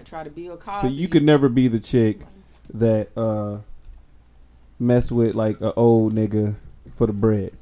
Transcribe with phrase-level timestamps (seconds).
[0.00, 0.88] might try to Bill Cosby.
[0.88, 2.20] So you could never be the chick
[2.72, 3.58] that uh
[4.78, 6.54] mess with like a old nigga
[6.92, 7.52] for the bread.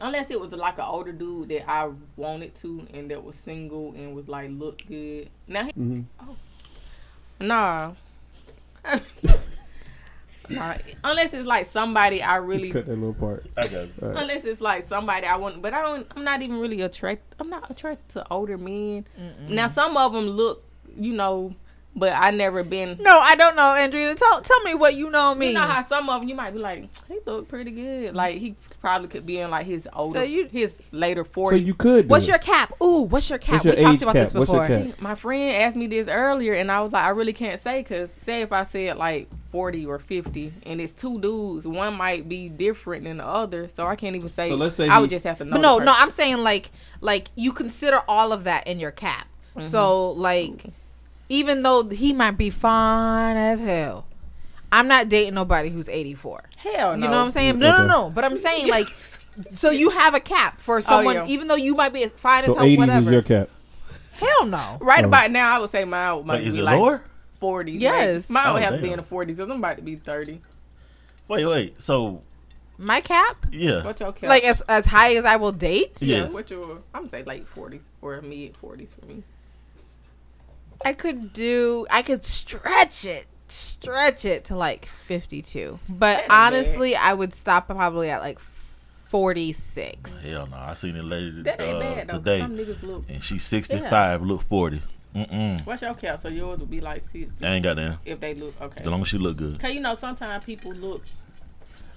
[0.00, 3.92] Unless it was like an older dude that I wanted to and that was single
[3.92, 5.28] and was like look good.
[5.46, 7.46] Now he mm-hmm.
[7.46, 7.92] nah.
[10.48, 10.74] nah.
[11.04, 13.46] Unless it's like somebody I really Just cut that little part.
[13.56, 13.92] I got it.
[14.00, 14.18] Alright.
[14.18, 17.50] unless it's like somebody I want but I don't I'm not even really attracted I'm
[17.50, 19.04] not attracted to older men.
[19.48, 20.64] Now some of them look,
[20.96, 21.54] you know,
[21.94, 24.14] but I never been No, I don't know, Andrea.
[24.14, 25.48] Tell tell me what you know me.
[25.48, 28.14] You know how some of them you might be like, he look pretty good.
[28.14, 31.66] Like he probably could be in like his older, So you- his later So forties.
[31.66, 32.08] you could.
[32.08, 32.28] What's it.
[32.28, 32.72] your cap?
[32.82, 33.52] Ooh, what's your cap?
[33.54, 34.22] What's your we talked about cap?
[34.24, 34.84] this What's your before.
[34.92, 35.00] cap?
[35.02, 38.10] My friend asked me this earlier, and I was like, I really can't say because
[38.24, 42.48] say if I said like forty or fifty, and it's two dudes, one might be
[42.48, 44.48] different than the other, so I can't even say.
[44.48, 45.52] So let's say I he- would just have to know.
[45.52, 46.70] But no, no, I'm saying like
[47.02, 49.28] like you consider all of that in your cap.
[49.56, 49.68] Mm-hmm.
[49.68, 50.64] So like
[51.32, 54.06] even though he might be fine as hell,
[54.70, 56.44] I'm not dating nobody who's 84.
[56.56, 57.04] hell no.
[57.04, 57.54] You know what I'm saying?
[57.54, 57.86] Mm, no, no, Okay.
[57.88, 58.10] no.
[58.10, 58.86] But I'm saying like
[59.54, 61.30] so you have a cap for oh, someone Oh, yeah.
[61.32, 63.06] even though you might be fine So as hell eighties whatever.
[63.08, 63.48] is your cap.
[64.12, 64.76] Hell no.
[64.80, 65.08] Right Oh.
[65.08, 67.02] about now, I would say mine might Wait, is be it like lower?
[67.40, 67.76] forties.
[67.78, 68.28] Yes.
[68.28, 69.36] mine Oh, would have to be in the forties.
[69.36, 70.42] because I'm about to be thirty.
[71.28, 71.80] Wait, wait.
[71.80, 72.20] So
[72.78, 73.46] My cap?
[73.50, 74.28] yeah, What's your cap?
[74.28, 75.96] Like as as high as I will date?
[76.02, 76.32] yeah, yes.
[76.34, 76.82] what your?
[76.94, 79.22] I'm gonna say late forties or mid forties for me.
[80.84, 83.26] I could do I could stretch it.
[83.48, 85.78] Stretch it to like 52.
[85.88, 88.38] But That ain't honestly, I would stop probably at like
[89.12, 90.24] 46.
[90.24, 90.56] hell no.
[90.56, 92.12] I seen a lady That ain't uh, bad though.
[92.14, 93.04] 'cause today, Some niggas look.
[93.08, 94.82] and she's 65, look 40.
[95.14, 95.66] Mm-mm.
[95.66, 96.20] What's your cap?
[96.22, 97.98] So yours would be like sixty I ain't got that.
[98.06, 98.80] if they look okay.
[98.80, 99.60] As long as she look good.
[99.60, 101.02] Cause you know sometimes people look.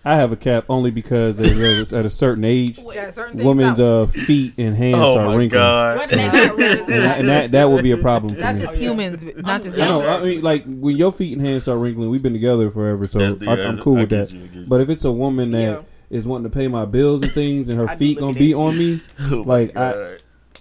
[0.05, 3.47] I have a cap only because at a, at a certain age, Yeah, certain things
[3.47, 5.97] women's uh, feet and hands Oh start my wrinkling, god.
[5.97, 8.59] What they not really and, that, and that that would be a problem for That's
[8.59, 8.65] me.
[8.65, 10.01] just humans, not just I know.
[10.01, 10.09] men.
[10.09, 13.33] I mean, like when your feet and hands start wrinkling, we've been together forever, so
[13.33, 14.29] the- I, I'm cool I with that.
[14.31, 14.65] you, you.
[14.67, 16.29] But if it's a woman that is Yeah.
[16.29, 18.77] wanting to pay my bills and things, and her I feet gonna be that on
[18.77, 19.01] me,
[19.31, 20.17] Oh like, I-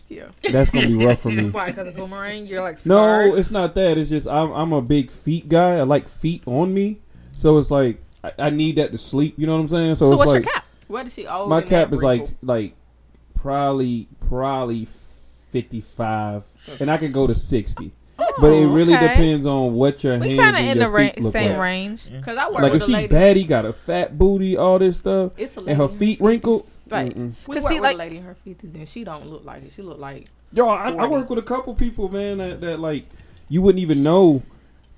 [0.09, 0.29] Yeah.
[0.51, 1.51] that's gonna be rough for me.
[1.51, 1.67] Why?
[1.67, 3.99] Because of boomerang, you're like No, it's not that.
[3.99, 5.75] It's just I'm I'm a big feet guy.
[5.77, 7.01] I like feet on me,
[7.37, 9.35] so it's like I, I need that to sleep.
[9.39, 9.95] You know what I'm saying?
[9.97, 10.65] So, So it's what's like your cap?
[10.89, 11.49] What is she old?
[11.49, 12.37] my cap is like wrinkle?
[12.43, 12.75] like
[13.35, 14.87] probably probably
[15.55, 16.45] 55,
[16.81, 17.93] and I can go to 60.
[18.17, 19.09] But it oh, really okay.
[19.09, 21.33] depends on what your We hands kind of and in the your ra- feet look
[21.33, 21.61] same like.
[21.61, 22.11] range.
[22.23, 23.15] Cause I work Like with if a she lady.
[23.15, 25.73] baddie, got a fat booty, all this stuff, It's a lady.
[25.73, 26.67] and her feet wrinkled.
[26.89, 27.15] Right.
[27.15, 27.35] mm-mm.
[27.47, 29.45] We 'Cause work see, with like- a lady in her fifties, and she don't look
[29.45, 29.73] like it.
[29.75, 33.05] She look like Yo, I, I work with a couple people, man, that, that like
[33.49, 34.43] you wouldn't even know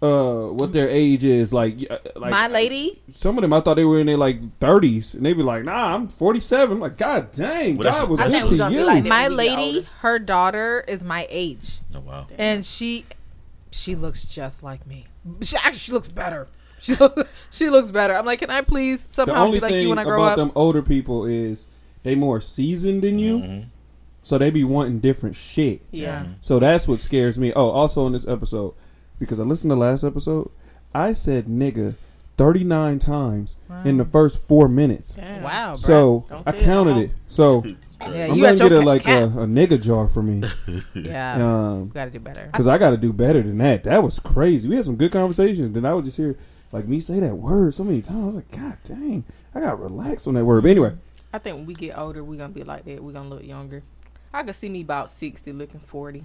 [0.07, 1.53] uh what their age is.
[1.53, 4.39] Like, uh, like My lady, some of them I thought they were in their like
[4.61, 8.11] thirties, and they be like, "Nah, I'm 47." I'm like, God dang, Well, that's- God
[8.11, 8.85] was I good to you.
[8.87, 9.89] like my when we get lady, older.
[10.01, 12.27] her daughter is my age, Oh wow.
[12.39, 13.05] and she,
[13.71, 15.07] she looks just like me.
[15.43, 16.49] She actually she looks better.
[16.79, 18.15] She look, she looks better.
[18.15, 20.37] I'm like, can I please somehow be like you when I grow about up?
[20.39, 21.67] them older people is
[22.05, 23.65] they more seasoned than you, Mhm.
[24.23, 25.81] so they be wanting different shit.
[25.91, 26.27] yeah.
[26.41, 27.53] So that's what scares me.
[27.57, 28.75] Oh, also in this episode,
[29.19, 30.51] because I listened to last episode,
[30.95, 31.97] I said nigga
[32.37, 35.15] 39 times in the first four minutes.
[35.15, 35.43] Damn.
[35.43, 35.77] Wow, bro.
[35.77, 37.11] So Don't I say it counted it.
[37.27, 40.43] So yeah, I'm you gonna get a like a, a nigga jar for me.
[40.95, 42.47] yeah, Um, got to do better.
[42.47, 43.85] Because I got to do better than that.
[43.85, 44.69] That was crazy.
[44.69, 45.73] We had some good conversations.
[45.73, 46.37] Then I would just hear
[46.73, 48.23] like me say that word so many times.
[48.23, 50.63] I was like, God dang, I got to relax on that word.
[50.63, 50.95] But anyway,
[51.33, 53.03] I think when we get older, we're gonna be like that.
[53.03, 53.83] We're gonna look younger.
[54.35, 56.25] I could see me about sixty, looking forty.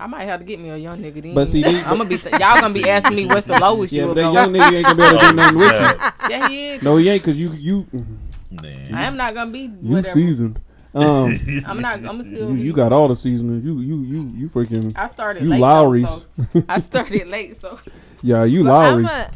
[0.00, 1.34] I might have to get me a young nigga then.
[1.34, 4.02] But see, these- I'm gonna be y'all gonna be asking me what's the lowest yeah,
[4.02, 4.32] you but will that go.
[4.32, 6.10] young nigga ain't gonna be able to do nothing with you.
[6.30, 6.82] yeah, he is.
[6.82, 7.86] No, he ain't because you you
[8.50, 8.94] Man.
[8.94, 10.60] I am not gonna be you seasoned.
[10.94, 11.94] Um, I'm not.
[11.98, 12.50] I'm gonna still.
[12.50, 13.64] you, you got all the seasonings.
[13.64, 15.60] You you you you freaking I started you late.
[15.60, 16.04] Lawry's.
[16.36, 17.78] Though, so I started late, so
[18.22, 18.44] yeah.
[18.44, 19.08] You But I'm Lawry's.
[19.10, 19.30] a,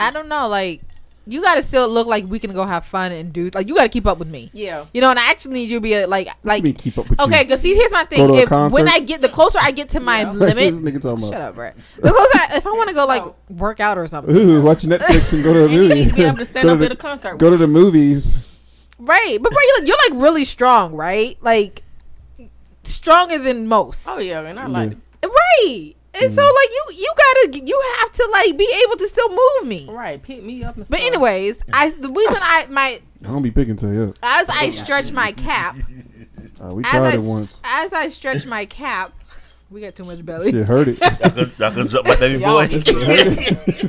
[0.00, 0.80] I don't know, like
[1.26, 3.74] you got to still look like we can go have fun and do like you
[3.76, 4.50] got to keep up with me.
[4.52, 4.86] yeah.
[4.92, 7.08] You know, and I actually need you to be a, like like me keep up
[7.08, 8.34] with Okay, because see, here's my thing.
[8.34, 8.88] If, when?
[8.88, 10.32] I get the closer I get to my Yeah.
[10.32, 11.76] this limit, nigga talking shut up, Brett.
[11.96, 13.34] The closer, I, if I want to go like Oh.
[13.50, 15.94] work out or something, Ooh, watch Netflix and go to the And you movie.
[15.94, 17.38] need to be able to stand go up to at the, a concert.
[17.38, 18.58] go to the movies.
[18.98, 19.38] right?
[19.40, 21.36] But bro, you're, you're like really strong, right?
[21.40, 21.82] Like
[22.84, 24.96] stronger than most, oh yeah, and I like.
[25.22, 25.92] right?
[26.14, 26.34] And Mm.
[26.34, 29.86] so like you you gotta you have to like be able to still move me.
[29.90, 33.50] Right, pick me up and But anyways, I the reason I my I don't be
[33.50, 34.14] picking to you.
[34.22, 35.76] as I stretch my cap,
[36.62, 37.58] Uh, we as tried I it once.
[37.64, 39.12] as I stretch my cap,
[39.70, 40.50] we got too much belly.
[40.52, 41.00] Shit hurt it.
[41.58, 42.82] Y'all can, y'all jump my baby Y'all boy.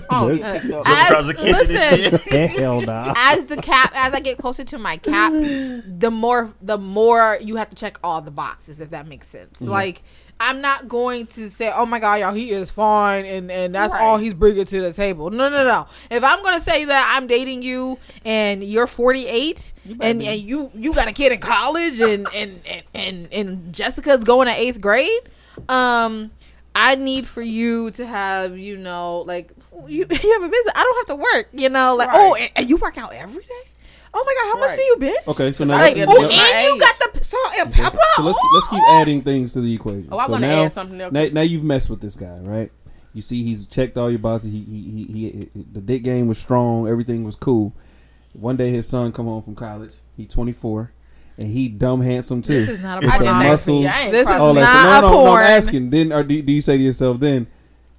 [0.10, 0.84] Oh, get picked up.
[0.88, 2.48] As- Drops a kiss and listen.
[2.50, 3.14] Hell nah.
[3.18, 7.58] as the cap as I get closer to my cap, the more the more you
[7.58, 9.54] have to check all the boxes if that makes sense.
[9.56, 9.66] Mm-hmm.
[9.72, 10.04] Like
[10.40, 13.94] I'm not going to say, "Oh my God, y'all, he is fine," and and that's
[13.94, 14.02] Right.
[14.02, 15.30] all he's bringing to the table.
[15.30, 15.88] No, no, no.
[16.12, 20.28] If I'm gonna say that I'm dating you and you're 48 You and be.
[20.28, 24.48] and you you got a kid in college and and and and, and Jessica's going
[24.48, 25.22] to eighth grade,
[25.70, 26.32] um,
[26.76, 29.52] I need for you to have you know like
[29.88, 30.74] you, you have a business.
[30.76, 31.50] I don't have to work.
[31.54, 32.20] You know, like Right.
[32.20, 33.70] oh, and, and you work out every day.
[34.14, 34.76] Oh my God, how much Right.
[34.78, 35.28] do you bitch?
[35.32, 37.98] Okay, so now Like, Yeah, oh, and you got the salt and pepper.
[38.16, 40.10] So let's let's keep adding things to the equation.
[40.12, 41.12] Oh, I so wanna add something else.
[41.12, 42.72] Now, now you've messed with this guy, right?
[43.14, 44.52] You see, he's checked all your boxes.
[44.54, 46.88] He, he, he, he, the dick game was strong.
[46.88, 47.74] Everything was cool.
[48.34, 49.94] One day, his son come home from college.
[50.18, 50.92] He 24,
[51.38, 52.66] and he dumb handsome too.
[52.66, 53.44] This is not a I With just porn.
[53.48, 54.62] muscles, This is probably- all that.
[54.62, 55.02] not stuff.
[55.04, 55.42] no, no, no, porn.
[55.44, 55.90] I'm asking.
[55.92, 57.48] Then, or do, do you say to yourself then,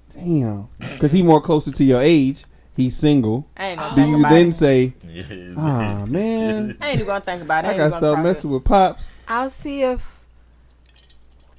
[0.09, 2.45] damn, because he more closer to your age.
[2.75, 3.47] He's single.
[3.55, 4.53] I ain't gonna Do think you about then it.
[4.55, 5.53] say, Yeah.
[5.57, 7.67] ah man, I ain't even gonna think about it.
[7.67, 9.09] I ain't gotta even start gonna messing with pops?
[9.27, 10.19] I'll see if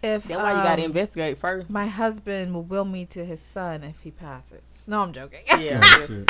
[0.03, 1.71] if That's why you gotta um, investigate first.
[1.71, 4.61] my husband will will me to his son if he passes.
[4.87, 5.41] No, I'm joking.
[5.59, 5.83] Yeah.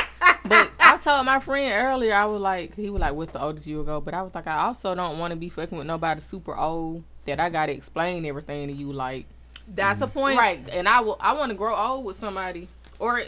[0.49, 3.67] But I told my friend earlier, I was like, he was like, "What's the oldest
[3.67, 5.89] you will go?" But I was like, I also don't want to be fucking with
[5.89, 9.27] nobody super old that I gotta explain everything to you, like
[9.67, 10.39] That's a point.
[10.39, 10.61] right.
[10.73, 12.69] And I will, I want to grow old with somebody,
[13.01, 13.23] or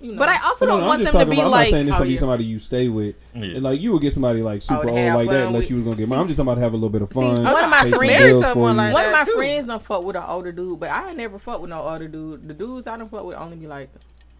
[0.00, 0.18] you know.
[0.18, 1.94] But I also No, don't no, want them to be about- I'm not saying this
[1.96, 2.18] Oh, to be yeah.
[2.18, 3.16] somebody you stay with.
[3.34, 3.42] Yeah.
[3.44, 5.96] And, like you would get somebody like super old like that unless you was gonna
[5.96, 6.08] get.
[6.08, 6.18] mine.
[6.20, 7.42] I'm just talking about have a little bit of fun.
[7.42, 9.32] one of my pay some friends- bills someone like one of my too.
[9.34, 12.46] friends done fuck with an older dude, but I never fuck with no older dude.
[12.48, 13.90] The dudes I done fuck with only be like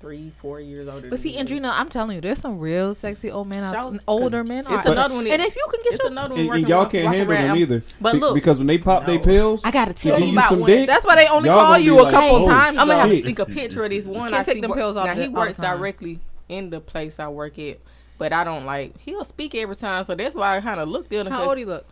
[0.01, 1.09] three, four years older.
[1.11, 1.61] But see, than me.
[1.61, 4.65] Andrina, I'm telling you, there's some real sexy old men out Show- older men.
[4.69, 4.93] It's are.
[4.93, 5.27] another one.
[5.27, 6.41] And if you can get it's your, another one.
[6.45, 7.49] and, and y'all walk- can't walking handle around.
[7.49, 7.83] them either.
[8.01, 10.49] But Be- look, because when they pop their pills, I gotta tell you you about
[10.51, 10.71] some one.
[10.71, 12.79] dick, that's why they only call you a like, couple oh, times.
[12.79, 13.25] I'm gonna have to Shit.
[13.25, 14.31] stick a picture of this one.
[14.31, 17.29] can't I take see them pills all Now he works directly in the place I
[17.29, 17.79] work at,
[18.19, 18.95] but I don't like.
[19.01, 21.33] He'll speak every time, so that's why I kind of looked at him.
[21.33, 21.87] How 'cause old he look?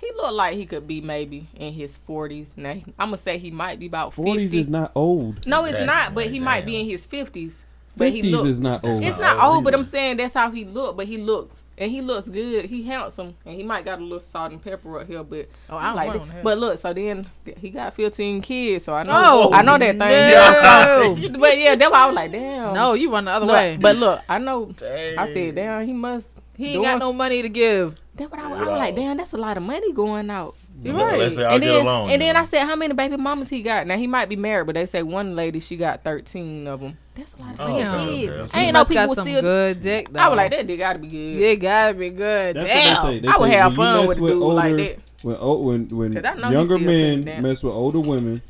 [0.00, 2.54] He looked like he could be maybe in his forties.
[2.56, 4.58] Now I'm gonna say he might be about forties fifty.
[4.58, 5.46] is not old.
[5.46, 6.14] no, it's Damn, not.
[6.14, 7.62] But he might be in his fifties.
[7.96, 8.46] But he Fifties look.
[8.46, 9.02] is not old.
[9.02, 9.74] It's not not old old, but.
[9.74, 10.96] I'm saying that's how he looked.
[10.98, 12.66] But he looks, and he looks good.
[12.66, 15.24] He handsome, and he might got a little salt and pepper up here.
[15.24, 16.44] But Oh, I I like want that.
[16.44, 19.12] But look, so then he got 15 kids, so I know.
[19.12, 21.14] Oh, I know that no.
[21.16, 21.32] thing.
[21.40, 22.72] but yeah, that's why I was like, damn.
[22.74, 23.76] No, you run the other Look, way.
[23.80, 24.66] But look, I know.
[24.66, 25.18] Dang.
[25.18, 26.28] I said, damn, he must.
[26.58, 27.94] He ain't got no money to give.
[28.16, 30.54] That's what I, was- I was like, damn, that's a lot of money going out.
[30.82, 31.36] You're Unless right.
[31.36, 32.10] they all and get then, along.
[32.10, 32.36] and then.
[32.36, 33.86] I said, how many baby mamas he got?
[33.88, 36.96] Now he might be married, but they say one lady she got 13 of them.
[37.16, 38.50] That's a lot of Oh, fucking okay, okay.
[38.58, 39.40] I ain't know must got people some still.
[39.42, 40.12] good dick.
[40.12, 40.20] Though.
[40.20, 41.40] I was like, that dick gotta be good.
[41.42, 42.54] It gotta be good.
[42.54, 42.94] That's Damn.
[42.94, 43.18] what they say.
[43.20, 44.98] They I would say have fun with a dude like that.
[45.22, 48.40] When o- when when 'Cause I know he younger men mess with older women,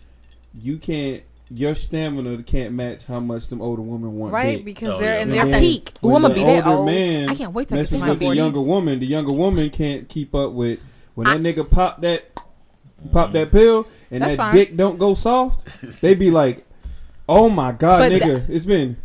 [0.60, 1.22] you can't.
[1.50, 4.32] Your stamina can't match how much them older women want.
[4.34, 4.64] right dick.
[4.66, 5.22] because Oh, they're yeah.
[5.22, 5.92] in their then peak.
[6.00, 6.86] when Woman the be that older old.
[6.86, 9.00] man I can't wait till I get messes to my with the younger woman.
[9.00, 10.78] The younger woman can't keep up with
[11.14, 12.38] when that nigga pop that
[13.12, 14.54] pop that pill and that fine.
[14.54, 16.00] dick don't go soft.
[16.02, 16.66] They be like,
[17.28, 18.96] "Oh my god, But nigga, it's been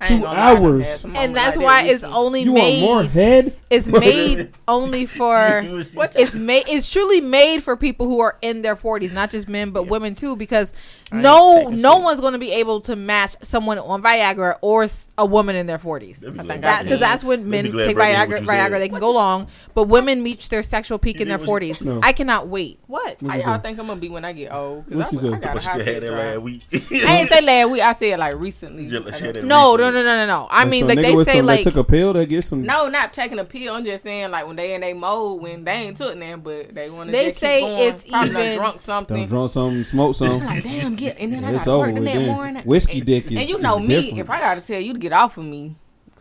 [0.00, 1.04] two gonna lie, I done hours.
[1.04, 2.16] and that's like why that it's recently.
[2.18, 3.10] only you want more made.
[3.12, 5.62] head." It's made only for.
[5.94, 6.64] What It's made.
[6.68, 10.14] It's truly made for people who are in their forties, not just men, but women
[10.14, 10.36] too.
[10.36, 12.02] Because I ain't no, no shit.
[12.02, 15.78] one's going to be able to match someone on Viagra or a woman in their
[15.78, 16.20] forties.
[16.20, 17.02] They be I glad think Brad I Because did.
[17.02, 18.44] that's when men take Viagra.
[18.44, 21.80] Viagra, they can go long, but women reach their sexual peak He in their forties.
[21.80, 22.00] No.
[22.02, 22.78] I cannot wait.
[22.86, 23.20] What?
[23.22, 24.92] What How you y'all think I'm gonna be when I get old.
[24.92, 25.40] What I, she I said?
[25.42, 26.62] got a But she had that last week.
[26.72, 27.82] I ain't say last week.
[27.82, 28.86] I said like recently.
[28.86, 30.48] Yeah, I she had got- that No, no, no, no, no, no.
[30.50, 32.62] I mean, like they say, like took a pill that get some.
[32.62, 33.74] No, not taking a pill.
[33.74, 36.74] I'm just saying like when they in their mode when they ain't took none, but
[36.74, 37.12] they want to.
[37.12, 39.26] They say it's even- drunk something.
[39.26, 40.44] drunk something, smoke something.
[40.44, 42.62] Like, damn, get and then I It's got to over work the next morning.
[42.64, 43.86] Whiskey and, dick is- and you know me.
[43.88, 44.18] different.
[44.20, 45.76] If I got to tell you to get off of me,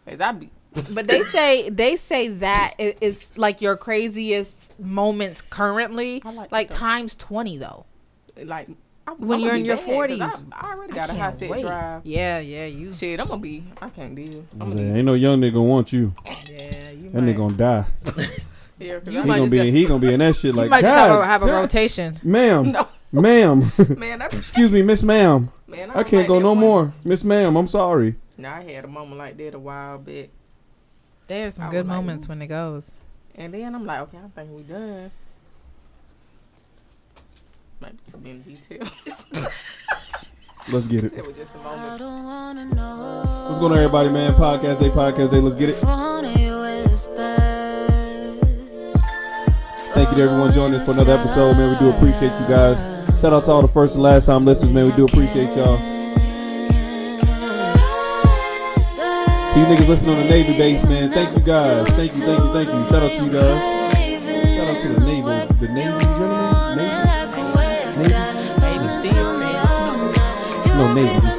[0.06, 0.50] cause I be
[0.90, 6.52] But they say they say that i- is like your craziest moments currently, I like
[6.52, 7.86] like times twenty though.
[8.44, 8.68] like
[9.06, 10.22] I'm, When I'm you're in your 40s.
[10.22, 10.32] I,
[10.70, 11.62] I already got a high can't sex wait.
[11.64, 12.06] drive.
[12.06, 12.94] Yeah, yeah, you.
[12.94, 13.62] Shit, I'm gonna be.
[13.82, 14.46] I can't deal.
[14.54, 14.98] I'm I gonna say, be.
[15.00, 16.14] ain't no young nigga want you.
[16.50, 17.36] Yeah, you That might.
[17.36, 17.86] nigga gonna die.
[18.80, 19.58] Yeah, 'cause You He might gonna just be.
[19.58, 20.66] get- He gonna be in that shit like.
[20.66, 20.82] You like.
[20.84, 22.18] might just have a, have a rotation.
[22.24, 22.88] Ma'am, no,
[23.22, 23.72] ma'am.
[23.98, 24.22] man.
[24.22, 25.52] I, Excuse me, Miss Ma'am.
[25.68, 26.58] man, I don't can't like go no one.
[26.60, 27.56] more, Miss Ma'am.
[27.56, 28.16] I'm sorry.
[28.38, 30.30] Nah, I had a moment like that a while back,
[31.28, 32.92] There's some I good would like- moments when it goes.
[33.36, 35.12] and then I'm like, okay, I think thinking we done.
[37.82, 38.90] Might be too many details.
[40.72, 41.14] Let's get it.
[41.14, 41.92] it was just a moment.
[41.92, 43.46] I don't wanna know.
[43.50, 44.34] What's going on, everybody, man?
[44.34, 45.42] Podcast day, podcast day.
[45.42, 45.74] Let's get it.
[45.76, 48.98] If one of you is best.
[49.94, 51.74] Thank you to everyone joining us for another episode, man.
[51.74, 53.03] We do appreciate you guys.
[53.24, 54.86] Shout out to all the first and last time listeners, man.
[54.86, 55.78] We do appreciate y'all.
[55.78, 55.84] To
[59.56, 61.10] you niggas listening on the Navy base, man.
[61.10, 61.88] Thank you guys.
[61.92, 62.84] Thank you, thank you, thank you.
[62.84, 63.64] Shout out to you guys.
[64.58, 66.76] Shout out to the Navy, the Navy gentlemen.
[66.76, 68.12] Navy.
[68.60, 69.40] Baby, still
[70.76, 71.16] know Navy.
[71.16, 71.32] The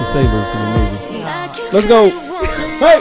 [0.00, 0.98] The Sabres in the Navy.
[1.70, 2.10] Let's go.
[2.80, 2.98] Hey!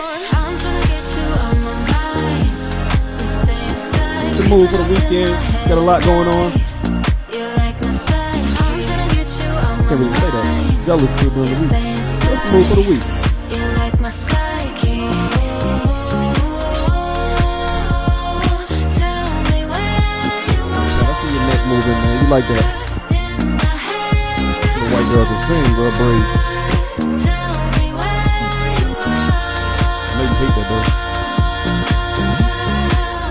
[4.38, 5.34] A move for the weekend.
[5.68, 6.64] Got a lot going on.
[9.94, 10.46] Can't really say that.
[10.88, 11.70] Y'all listen to it during the week.
[11.70, 13.06] The move for the week?
[20.98, 22.14] I see your neck moving, man.
[22.24, 22.66] You like that.
[24.74, 26.34] The white girl can sing, girl braids.
[30.10, 30.68] I know you hate that,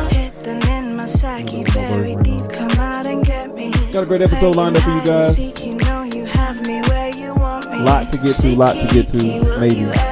[0.07, 0.55] though.
[0.55, 2.47] Hidden in my psyche, very deep.
[2.49, 3.73] Come out and get me.
[3.93, 5.62] Got a great episode lined up for you guys.
[7.85, 10.12] Lot to get to, lot to get to, maybe.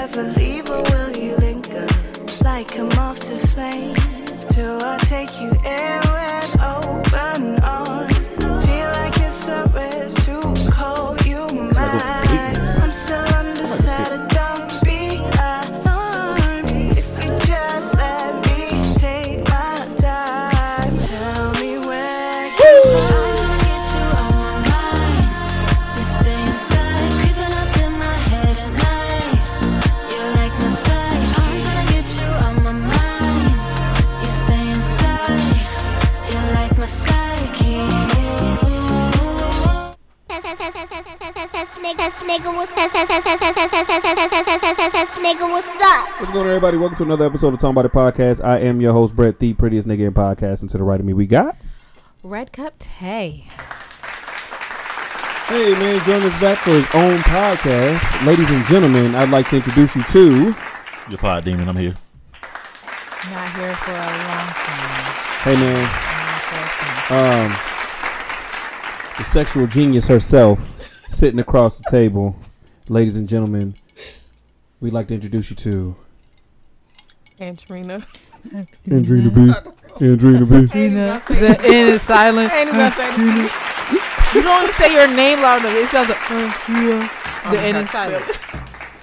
[46.61, 46.77] Everybody?
[46.77, 48.45] Welcome to another episode of Talking About It Podcast.
[48.45, 50.61] I am your host, Brett, the prettiest nigga in podcast.
[50.61, 51.57] And to the right of me, we got.
[52.23, 53.47] Red Cup Tay.
[55.49, 58.27] Hey, man, join us back for his own podcast.
[58.27, 60.55] Ladies and gentlemen, I'd like to introduce you to.
[61.09, 61.95] Your pod demon, I'm here.
[63.31, 65.15] Not here for a long time.
[65.41, 67.53] Hey, man, Not for a long time.
[67.53, 72.37] um, the sexual genius herself sitting across the table.
[72.91, 73.77] Ladies and gentlemen,
[74.79, 75.97] we'd like to introduce you to.
[77.41, 78.07] And Trina.
[78.87, 80.05] Andrina B.
[80.05, 80.57] Andrina B.
[80.57, 82.53] Ain't even gonna say The N is silent.
[82.53, 85.75] Ain't even gonna say the You don't even say your name loud enough.
[85.75, 87.51] It sounds like uh, yeah.
[87.51, 88.25] The N is silent.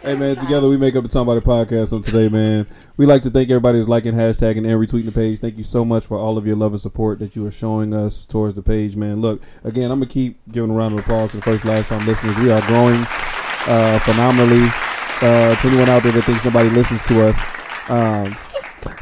[0.03, 2.67] Hey man, together we make up the Talk About It podcast on today, man.
[2.95, 5.39] We like to thank everybody who's liking, hashtagging, and retweeting the page.
[5.39, 7.91] Thank you so much for all of your love and support that you are showing
[7.93, 9.19] us towards the page, man.
[9.19, 12.05] Look, again, I'm gonna keep giving a round of applause to the first last time
[12.05, 12.37] listeners.
[12.37, 13.03] We are growing
[13.67, 14.69] uh, phenomenally.
[15.19, 17.39] Uh, to anyone out there that thinks nobody listens to us,
[17.89, 18.31] um,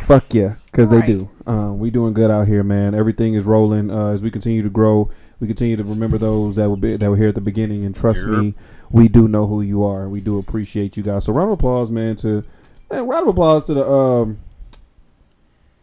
[0.03, 1.07] fuck yeah, because they Right.
[1.07, 1.29] do.
[1.47, 2.95] Um, we doing good out here, man.
[2.95, 5.09] Everything is rolling uh, as we continue to grow.
[5.39, 7.93] We continue to remember those that were be, that were here at the beginning, and
[7.95, 8.29] trust Yep.
[8.39, 8.55] me,
[8.89, 10.07] we do know who you are.
[10.09, 11.25] We do appreciate you guys.
[11.25, 12.15] So round of applause, man.
[12.17, 12.43] To
[12.91, 14.37] man, round of applause to the um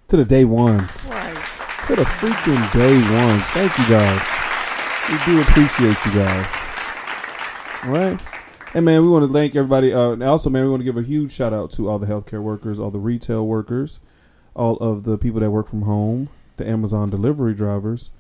[0.09, 1.35] to the day ones, Right.
[1.87, 3.43] to the freaking day ones.
[3.53, 4.21] Thank you guys.
[5.11, 6.47] We do appreciate you guys.
[7.85, 8.21] All right.
[8.73, 9.93] Hey man, we want to thank everybody.
[9.93, 12.07] Uh, and also, man, we want to give a huge shout out to all the
[12.07, 14.01] healthcare workers, all the retail workers,
[14.55, 18.11] all of the people that work from home, the Amazon delivery drivers,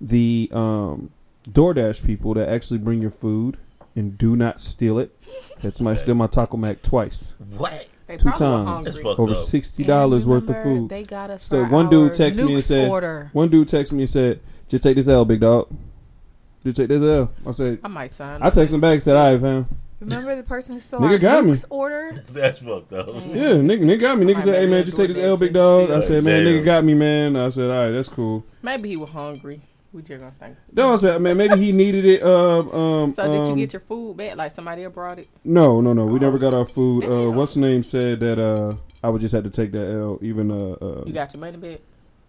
[0.00, 1.10] the um,
[1.50, 3.58] DoorDash people that actually bring your food
[3.94, 5.14] and do not steal it.
[5.60, 7.34] That somebody steal my Taco Mac twice.
[7.58, 7.86] What?
[8.06, 8.40] They Two times.
[8.68, 8.84] hungry.
[8.92, 10.88] That's fucked Over sixty dollars worth of food.
[10.88, 13.28] They got us So for one dude our texted me and nukes said- order.
[13.34, 15.68] One dude texted me and said, "Just take this L, big dog.
[16.64, 18.40] Just take this L." I said, I might sign.
[18.40, 18.54] I up.
[18.54, 19.66] texted him back and said, "All right, fam."
[20.00, 21.52] Remember the person who saw Nigga our got me.
[21.52, 22.24] nukes order?
[22.28, 23.08] That's fucked up.
[23.08, 24.26] Yeah, nigga, nigga got me.
[24.32, 26.54] Nigga said, "Hey man, just take this L, big chick dog." I said, "Man, Damn.
[26.54, 29.60] nigga got me, man." I said, "All right, that's cool." Maybe he was hungry.
[29.92, 30.56] We just gonna think.
[30.72, 33.72] Then I said, "Man, maybe he needed it." Um, um, So did you um, get
[33.72, 34.36] your food back?
[34.36, 35.28] Like somebody else brought it?
[35.44, 36.06] No, no, no.
[36.06, 37.04] We never got our food.
[37.04, 40.18] Uh, what's the name said that uh, I would just have to take that L.
[40.22, 41.80] Even uh, uh You got your money back?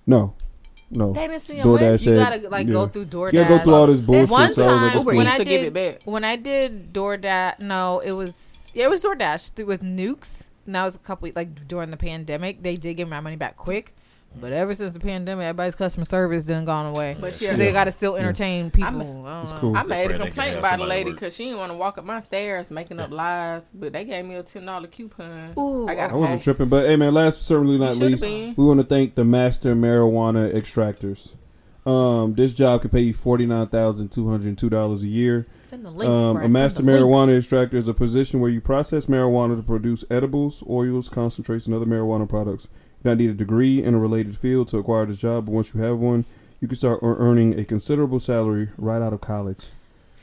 [0.07, 0.33] no,
[0.91, 1.13] no.
[1.13, 1.67] They didn't see him.
[1.67, 2.73] DoorDash You said- gotta like yeah.
[2.73, 3.33] go through DoorDash.
[3.33, 4.29] You gotta go through all this bullshit.
[4.29, 5.15] One so I was like, time cool.
[5.15, 6.01] when I to give did it back.
[6.05, 10.49] when I did DoorDash, no, it was yeah, it was DoorDash through with Nukes.
[10.65, 12.61] And that was a couple like during the pandemic.
[12.63, 13.95] They did give me my money back quick,
[14.39, 17.15] but ever since the pandemic, everybody's customer service didn't gone away.
[17.19, 17.51] But Yeah.
[17.51, 18.85] yeah, they got to still entertain people.
[19.01, 19.57] I'm- I don't It's know.
[19.59, 19.77] cool.
[19.77, 21.77] I made a Pray they can complaint by the lady because she didn't want to
[21.77, 25.53] walk up my stairs making up lies, but they gave me a ten dollar coupon.
[25.57, 28.53] Ooh, I got I wasn't tripping, but hey man, last but certainly not least, been.
[28.57, 31.33] we want to thank the Master Marijuana Extractors.
[31.85, 35.47] Um, this job could pay you forty nine thousand two hundred two dollars a year.
[35.63, 37.05] Send the links, Um, a master Send the links.
[37.05, 41.75] marijuana extractor is a position where you process marijuana to produce edibles, oils, concentrates, and
[41.75, 42.67] other marijuana products.
[42.99, 45.53] You do not need a degree in a related field to acquire this job, but
[45.53, 46.25] once you have one,
[46.59, 49.67] you can start earning a considerable salary right out of college.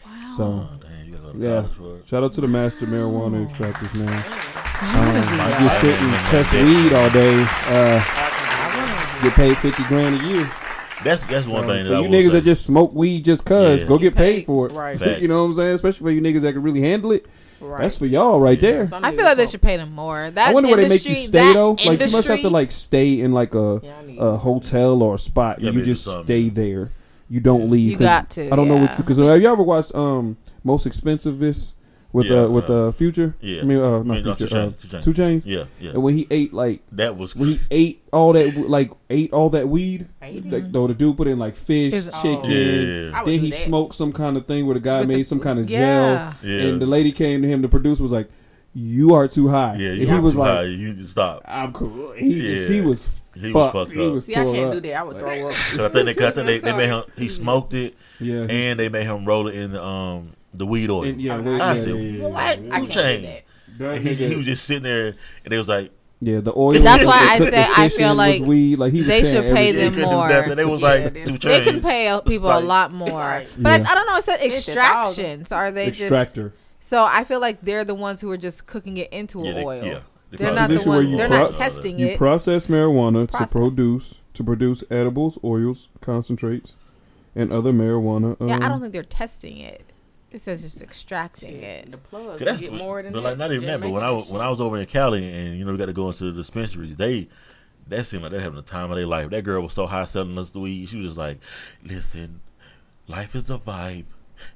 [0.05, 0.35] Wow.
[0.37, 1.65] So, Oh, damn, you gotta go to Yeah.
[1.79, 4.23] college shout out to the master marijuana extractors, man.
[4.79, 5.63] I wanna Um, that.
[5.63, 10.51] you sit and test weed all day, uh, get paid fifty grand a year.
[11.03, 12.33] That's that's one So, thing that I you will niggas say.
[12.33, 13.89] that just smoke weed just cause, Yeah.
[13.89, 14.73] go get paid, Paid, for it.
[14.73, 15.01] right.
[15.23, 15.75] You know what I'm saying?
[15.77, 17.25] Especially for you niggas that can really handle it.
[17.61, 17.83] Right.
[17.83, 18.89] That's for y'all right there.
[18.89, 20.31] Some I feel like they should pay them more.
[20.31, 21.73] That I wonder where they make you stay that though.
[21.73, 25.19] Like you must have to like stay in like a Yeah, a hotel or a
[25.19, 25.61] spot.
[25.61, 26.25] Yeah, and you just something.
[26.25, 26.91] stay there.
[27.29, 27.91] You don't leave.
[27.91, 28.97] You 'cause got to, I don't know what yeah.
[28.99, 31.75] you because have you ever watched um most expensivest
[32.13, 33.35] with Yeah, uh with uh, uh future?
[33.41, 33.61] yeah.
[33.61, 34.47] I mean uh I not mean, future.
[34.49, 35.03] Two uh, Chainz, Two Chainz.
[35.05, 35.43] Two Chainz.
[35.47, 35.91] Yeah, yeah.
[35.91, 39.51] And when he ate like That was when he ate all that like ate all
[39.51, 42.45] that weed, Ate like though the dude put in like fish, Is- chicken.
[42.51, 43.23] Yeah.
[43.25, 43.57] Then he that.
[43.57, 45.79] smoked some kind of thing where the guy With made the- some kind of yeah.
[46.43, 46.69] gel, Yeah.
[46.69, 47.63] and the lady came to him.
[47.63, 48.31] The producer was like,
[48.75, 49.91] "You are too high." yeah.
[49.91, 50.63] and he was too like, high.
[50.65, 51.43] You just stop.
[51.45, 53.73] "I'm cool." He just he was He was fucked.
[53.75, 54.13] fucked he up.
[54.13, 54.73] was See, I can't up.
[54.73, 54.95] do that.
[54.95, 55.53] I would throw up.
[55.53, 57.03] So I think they, I think they, they made him.
[57.17, 60.91] He smoked it, Yeah, and they made him roll it in the um the weed
[60.91, 61.05] oil.
[61.05, 62.43] and, yeah, I I yeah, said, yeah, yeah, what?
[62.43, 63.23] I Two can't do Chainz.
[63.23, 63.43] that.
[63.79, 65.09] That He, he was just sitting there,
[65.45, 66.73] and they was like, yeah, the oil.
[66.73, 68.79] That's why I put said I feel like weed.
[68.79, 70.29] Like he they should pay "They them couldn't do more.
[70.31, 73.45] nothing." They was Yeah, like, they- two They can pay people a lot more.
[73.59, 73.87] But I, Yeah.
[73.91, 74.17] I don't know.
[74.17, 75.53] It said extractions.
[75.53, 76.39] are they just?
[76.81, 79.65] So I feel like they're the ones who are just cooking it into Yeah, they-
[79.65, 79.85] oil.
[79.85, 80.01] yeah.
[80.31, 81.11] The They're not the Position where ones.
[81.11, 82.19] you They're pro- not testing You it.
[82.19, 83.49] process marijuana Process.
[83.49, 86.77] to produce to produce edibles, oils, concentrates,
[87.37, 88.41] and other marijuana.
[88.41, 89.83] Um, yeah, I don't think they're testing it.
[90.37, 91.91] It says just extracting Shit, it.
[91.91, 93.29] The plugs Cause you that's get more than but that.
[93.31, 93.81] like not even that.
[93.81, 95.87] But when I was when I was over in Cali and you know we got
[95.87, 97.29] to go into the dispensaries, they
[97.87, 99.31] that seemed like they're having the time of their life.
[99.31, 100.91] That girl was so high selling us the weed.
[100.91, 101.39] She was just like,
[101.83, 102.43] "Listen,
[103.09, 104.05] life is a vibe,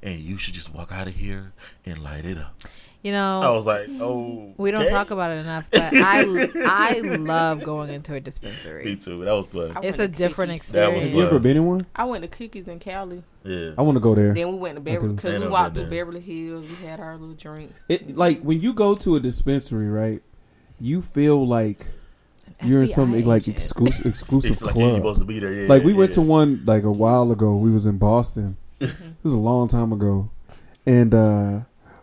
[0.02, 1.54] and you should just walk out of here
[1.86, 2.60] and light it up."
[3.02, 6.50] You know, I was like, "Oh, we don't okay." talk about it enough, but I
[6.66, 8.84] I love going into a dispensary.
[8.84, 9.24] Me too.
[9.24, 9.72] That was fun.
[9.74, 10.72] I It's a different Cookies.
[10.72, 11.14] That was experience.
[11.16, 11.86] You ever been in one?
[11.96, 13.22] I went to Cookies in Cali.
[13.42, 13.70] Yeah.
[13.78, 14.34] I want to go there.
[14.34, 15.86] Then we went to Beverly because we walked through.
[15.86, 16.68] Beverly Hills.
[16.68, 17.82] We had our little drinks.
[17.88, 20.22] It like when you go to a dispensary, right?
[20.78, 21.86] You feel like
[22.62, 24.96] you're in some like exclusive exclusive It's like you ain't club.
[25.00, 25.52] supposed to be there.
[25.54, 27.56] Yeah, like we yeah, went to one like a while ago.
[27.56, 28.58] We was in Boston.
[28.78, 28.92] this
[29.22, 30.30] was a long time ago,
[30.84, 31.60] and uh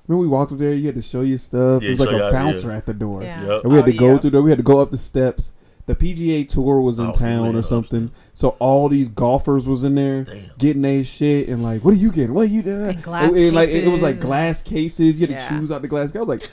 [0.08, 0.74] remember we walked up there.
[0.74, 1.84] You had to show your stuff.
[1.84, 2.78] Yeah, it was like a y'all, bouncer yeah.
[2.78, 3.22] at the door.
[3.24, 3.46] Yeah.
[3.46, 3.64] Yep.
[3.64, 4.18] And we had Oh, to go yeah.
[4.20, 4.42] through there.
[4.42, 5.54] We had to go up the steps.
[5.86, 8.12] The PGA tour was in Oh, town or up, something.
[8.34, 10.44] So all these golfers was in there Damn.
[10.58, 12.34] getting their shit and like, what are you getting?
[12.34, 12.90] What are you doing?
[12.90, 15.18] And glass And, like it was like glass cases.
[15.20, 16.14] You had to choose out the glass.
[16.14, 16.50] I was like,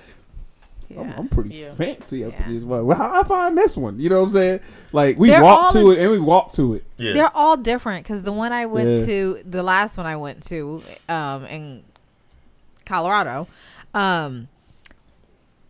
[0.97, 1.75] I'm, I'm pretty Yeah.
[1.75, 2.47] fancy up Yeah.
[2.47, 2.62] in this.
[2.62, 3.99] Well, how I find this one?
[3.99, 4.61] You know what I'm saying?
[4.93, 6.85] Like we They're walked to in- it and we walked to it.
[6.99, 7.14] Yeah.
[7.14, 9.07] They're all different because the one I went Yeah.
[9.07, 11.83] to, the last one I went to, um, in
[12.85, 13.47] Colorado,
[13.94, 14.49] um,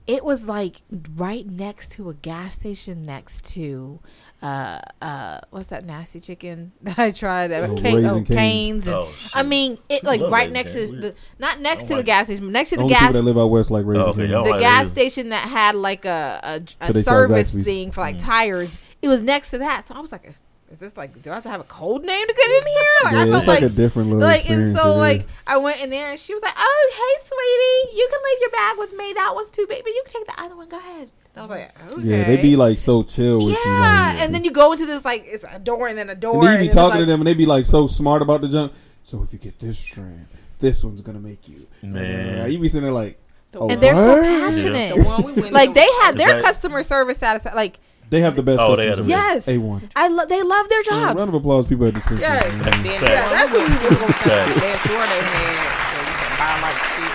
[0.07, 0.83] it was like
[1.17, 4.01] right next to a gas station next to,
[4.43, 7.47] uh, uh, what's that nasty chicken that I tried?
[7.49, 8.29] That Oh, Cane- oh, Cane's.
[8.29, 8.87] canes.
[8.87, 11.95] and- Oh, I mean, it like right Raising next to the not next don't to
[11.95, 14.05] the like gas station, next to the gas people that live out west like raising
[14.07, 17.03] Oh, okay, the like gas Raising- station that had like a a, a So they
[17.03, 18.05] sell service thing for Mm.
[18.05, 18.79] like tires.
[19.01, 20.35] It was next to that, so I was like,
[20.75, 21.23] "Is this like?
[21.23, 23.39] Do I have to have a code name to get in here?" Like Yeah, I
[23.39, 24.97] it's like, like, a different little like, and so it is.
[24.99, 28.41] like I went in there and she was like, "Oh, hey, sweetie, you can leave
[28.41, 29.13] your bag with me.
[29.13, 30.69] That one's too big, but you can take the other one.
[30.69, 33.61] Go ahead." And I was like, "Okay." yeah, they be like so chill with you.
[33.65, 36.17] yeah, like, and then you go into this like it's a door and then a
[36.17, 36.41] door.
[36.41, 38.41] And then you be it's talking to them, and they be like so smart about
[38.41, 38.73] the junk.
[39.05, 40.27] So if you get this strand,
[40.59, 41.69] this one's gonna make you.
[41.83, 42.51] Uh, Man.
[42.51, 43.19] you be sitting there like,
[43.55, 44.23] oh, and they're so what?
[44.23, 44.97] passionate.
[44.97, 47.57] The one we went Like they had their customer service satisfaction.
[47.57, 47.79] Like
[48.11, 48.61] They have the best.
[48.61, 49.47] Oh, they customers had the service.
[49.47, 49.91] yes, A one.
[49.97, 51.17] I lo- they love their jobs.
[51.17, 52.21] Round of applause, people at dispensary.
[52.23, 52.45] Yes.
[52.53, 52.83] man.
[52.83, 54.61] Then Yeah, the one that's we what went we to, were Facts.
[54.61, 55.55] that store they had,
[55.95, 57.15] where you can buy like shit,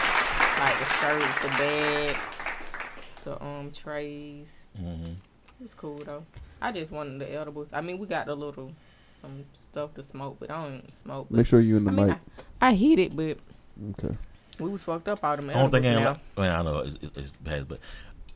[0.60, 2.19] like the shirts, the bags,
[3.23, 4.62] the um trays.
[4.82, 5.15] Mhm.
[5.63, 6.25] It cool though.
[6.62, 7.69] I just wanted the edibles.
[7.73, 8.71] I mean, we got the little
[9.21, 11.28] some stuff to smoke, but I don't smoke.
[11.30, 12.17] But, Make sure you in the I mean, mic.
[12.62, 13.38] I, I hit it, but
[13.91, 14.15] Okay.
[14.60, 16.38] we was fucked up out of them I don't think edibles ain't.
[16.38, 16.41] now.
[16.43, 17.80] Like, I know it's, it's, it's bad, but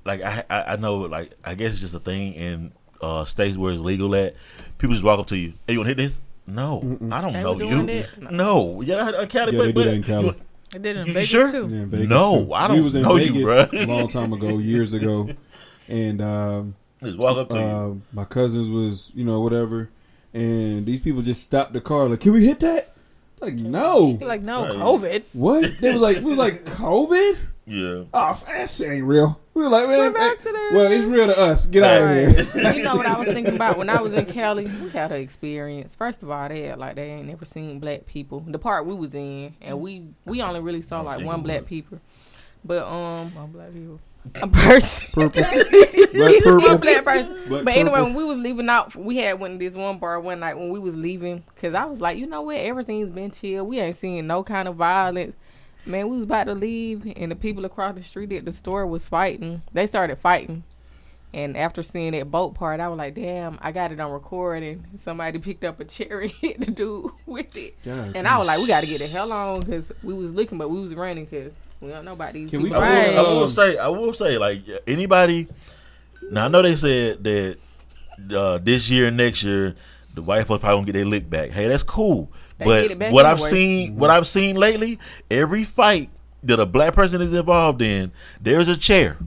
[0.05, 3.57] like I, I I know like I guess it's just a thing in uh, states
[3.57, 4.35] where it's legal at
[4.77, 5.53] people just walk up to you.
[5.67, 6.19] Hey, you want to hit this?
[6.47, 6.79] No,
[7.11, 7.69] I don't They know you.
[7.69, 8.31] doing that?
[8.31, 10.25] No, yeah, I, I Cali, Yeah, but, they do but that in Cali.
[10.25, 10.35] you-
[10.75, 11.51] I did it in You Vegas sure?
[11.51, 11.67] too.
[11.69, 12.53] Yeah, in Vegas, No, too.
[12.53, 13.83] I We don't was in know Vegas you, bruh.
[13.83, 15.29] a long time ago, years ago,
[15.87, 17.61] and um, just walk up to you.
[17.61, 19.89] uh, my cousins was, you know, whatever,
[20.33, 22.89] and these people just stopped the car, like, "Can we hit that?"
[23.39, 24.73] Like, no, You're like, no, Right.
[24.73, 25.23] COVID.
[25.33, 25.71] what?
[25.79, 27.37] They was like, we was like, COVID.
[27.65, 29.39] Yeah, Oh, that shit ain't real.
[29.53, 31.65] We were like, man, We're back eh, to well, it's real to us.
[31.65, 32.73] Get out of here.
[32.73, 34.65] you know what I was thinking about when I was in Cali?
[34.65, 35.95] We had an experience.
[35.95, 38.41] First of all, they had like they ain't never seen black people.
[38.41, 41.99] The part we was in, and we we only really saw like one black people.
[42.65, 43.99] But um, one black people,
[44.35, 45.41] a person, Purple,
[46.13, 47.41] black purple, one black person.
[47.47, 48.05] black But anyway, purple.
[48.05, 50.79] when we was leaving out, we had one this one bar one night when we
[50.79, 53.65] was leaving, cause I was like, you know what, everything's been chill.
[53.65, 55.35] We ain't seeing no kind of violence.
[55.85, 58.85] Man, we was about to leave, and the people across the street at the store
[58.87, 59.61] was fighting.
[59.73, 60.63] They started fighting,
[61.33, 64.85] And after seeing that boat part, I was like, damn, I got it on recording.
[64.97, 67.75] Somebody picked up a chair and hit the dude with it.
[67.83, 70.31] God, And I was like, we got to get the hell on because we was
[70.31, 72.81] looking, but we was running because we don't know about these Can we people.
[72.81, 75.47] I will, I will say, I will say, like anybody.
[76.31, 77.57] Now I know they said that
[78.33, 79.75] uh, this year and next year
[80.13, 81.51] the white folks probably gonna get their lick back.
[81.51, 82.31] Hey, that's cool.
[82.63, 83.49] They but get it back what I've anyway.
[83.49, 84.99] seen, what I've seen lately,
[85.31, 86.09] every fight
[86.43, 89.17] that a black person is involved in, there's a chair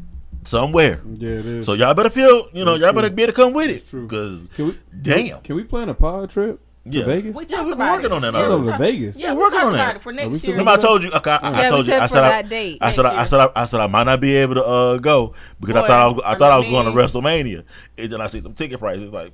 [0.43, 1.01] somewhere.
[1.15, 1.67] Yeah, it is.
[1.67, 3.03] So y'all better feel, you know, That's y'all true.
[3.03, 3.75] better be able to come with it.
[3.79, 4.07] That's true.
[4.07, 4.79] Cause can we?
[5.03, 7.05] damn, Can we plan a pod trip to Yeah.
[7.05, 7.35] Vegas?
[7.35, 8.13] We Yeah, talked we've been about working it.
[8.13, 8.73] on that Yeah, I'm already.
[8.73, 9.19] To Vegas.
[9.19, 10.03] Yeah, we're working on that.
[10.03, 10.53] for next year.
[10.53, 12.43] Remember I told you, okay, I, I Yeah, we told you, said I said, I,
[12.43, 12.79] date.
[12.81, 14.37] I said, I, I said, I, I said, I, I said, I might not be
[14.37, 16.67] able to uh, go because I Boy, thought I, was, I I'm thought I was
[16.69, 16.93] going to.
[16.93, 17.65] WrestleMania,
[17.99, 19.33] and then I see them ticket prices like,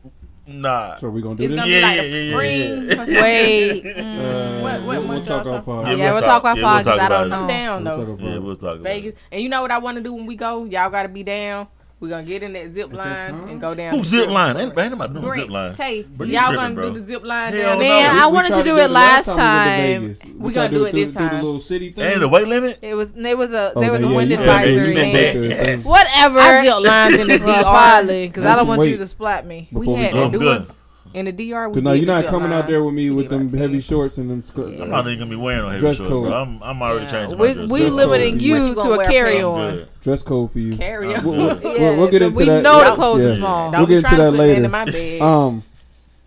[0.61, 0.95] nah.
[0.97, 1.61] So we're gonna do It's this?
[1.61, 2.61] gonna Yeah, like yeah, a yeah, spring.
[2.61, 3.15] yeah, or something.
[3.23, 3.87] Wait.
[3.87, 4.63] Uh, mm.
[4.63, 5.87] What- what we'll, we'll talk y'all on pod.
[5.89, 7.41] Yeah, Yeah, we'll talk about yeah, we'll pod 'cause talk I don't know.
[7.43, 8.19] I'm down We'll though.
[8.21, 9.13] Yeah, we'll talk about Vegas.
[9.13, 9.19] it.
[9.31, 10.65] And you know what I want to do when we go?
[10.65, 11.67] Y'all got to be down.
[12.03, 13.95] We're going to get in that zip line and go down.
[13.95, 14.57] Who zip line?
[14.57, 15.75] Ain't, ain't nobody doing Brent, zip line.
[15.75, 16.93] Tay, Bro, you y'all tripping, gonna bro.
[16.95, 17.85] do the zip line Hell down no.
[17.85, 19.65] Man, We- I We wanted tried to do the it last we time.
[19.69, 20.25] to Vegas.
[20.25, 22.05] We tried gonna do it through, this through the little city thing.
[22.05, 22.79] Ain't the weight limit?
[22.83, 24.89] It was there was a Oh, there was a yeah, wind yeah, advisory.
[24.89, 25.43] you been there.
[25.57, 25.65] bad.
[25.67, 25.85] Thanks.
[25.85, 26.39] Whatever.
[26.41, 27.71] I zip lines in the Well, DR.
[27.71, 29.69] probably because I don't want you to splat me.
[29.71, 30.67] We Before we had to do it
[31.15, 31.69] in the DR.
[31.69, 33.75] We Cause now you're not zip coming out there with me We with them heavy
[33.75, 33.81] 10.
[33.81, 34.45] shorts and them.
[34.81, 36.29] I'm not even gonna be wearing no heavy Dress shorts, code.
[36.29, 36.43] bro.
[36.43, 37.11] I'm, I'm already Yeah.
[37.11, 39.87] changing my We dress we Dress limiting you you to a carry on.
[40.01, 40.77] Dress code for you.
[40.77, 41.59] Carry I'm on.
[41.59, 41.63] good.
[41.81, 42.63] We'll, we'll get so into we that.
[42.63, 43.27] know the Y'all- clothes yeah.
[43.29, 43.71] is small.
[43.71, 44.65] Don't We'll get into that later.
[44.65, 45.21] in my bag.
[45.23, 45.63] Um,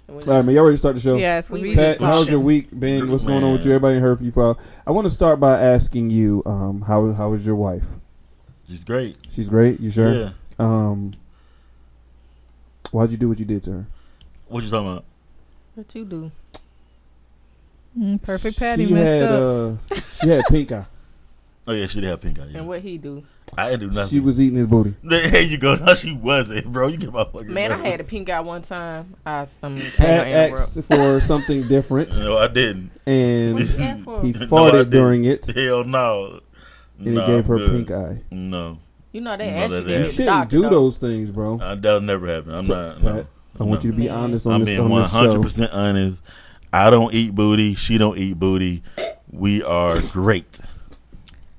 [0.08, 0.54] all right, man.
[0.56, 1.16] Y'all ready to start the show?
[1.16, 3.10] Yes, We we Pat, how's your week been?
[3.10, 3.72] What's going on with you?
[3.72, 4.56] Everybody heard from you for.
[4.86, 7.96] I want to start by asking you, um, how how is your wife?
[8.70, 9.18] She's great.
[9.30, 9.80] She's great.
[9.80, 10.14] You sure?
[10.14, 10.30] Yeah.
[10.60, 11.14] Um,
[12.92, 13.88] why'd you do what you did to her?
[14.48, 15.06] What you talking about?
[15.76, 16.32] What you do?
[17.98, 19.80] Mm, perfect patty She messed had up.
[19.92, 20.86] uh, she had pink eye.
[21.68, 22.48] Oh yeah, she did have pink eye.
[22.52, 22.58] Yeah.
[22.60, 23.24] And what he do?
[23.58, 24.10] I didn't do nothing.
[24.10, 24.96] She was eating his booty.
[25.04, 25.76] There you go.
[25.76, 26.88] No, she wasn't, bro.
[26.88, 27.54] You get my fucking.
[27.54, 29.16] Man, I had a pink eye one time.
[29.26, 32.92] I um, Pat asked for something different, No, I didn't.
[33.06, 34.22] and What you ask for?
[34.22, 34.90] he No, I farted didn't.
[34.92, 36.42] during it, Hell no.
[37.00, 37.88] and no, he gave her I'm good.
[37.88, 38.22] pink eye.
[38.32, 38.80] No,
[39.14, 40.62] You know they No, actually that did You it ain't- at the shouldn't doctor, do
[40.64, 40.70] though.
[40.70, 41.60] those things, bro.
[41.60, 42.54] uh, that'll never happen.
[42.54, 42.96] I'm So, not.
[43.02, 43.28] Pat, no.
[43.60, 44.18] I want you to be Man.
[44.18, 46.22] honest on I'm this being on one this one hundred percent honest.
[46.74, 47.74] I don't eat booty.
[47.76, 48.84] She don't eat booty.
[49.32, 50.60] We are great.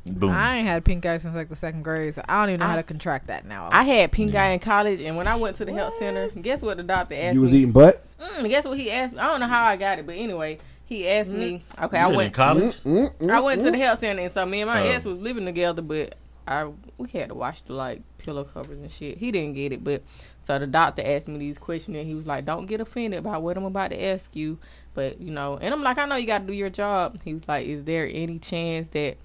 [0.04, 0.30] Boom.
[0.30, 2.66] I ain't had pink eye since like the second grade, so I don't even know
[2.66, 3.70] I- how to contract that now.
[3.72, 6.62] I had pink eye in college, and when I went to the health center, guess
[6.62, 7.34] what the doctor asked me?
[7.34, 7.58] You was me?
[7.58, 8.04] eating butt.
[8.20, 9.18] Mm, guess what he asked me?
[9.18, 11.64] I don't know how I got it, but anyway, he asked me.
[11.82, 12.34] Okay, You I said in went.
[12.34, 12.76] college.
[12.84, 14.90] Mm, I went to the health center, and so me and my Oh.
[14.90, 16.14] ex was living together, but
[16.46, 19.18] I we had to wash the like pillow covers and shit.
[19.18, 20.02] He didn't get it, but
[20.40, 23.42] so the doctor asked me these questions, and he was like, "Don't get offended about
[23.42, 24.58] what I'm about to ask you."
[24.94, 27.18] But you know, and I'm like, I know you got to do your job.
[27.24, 29.16] He was like, "Is there any chance that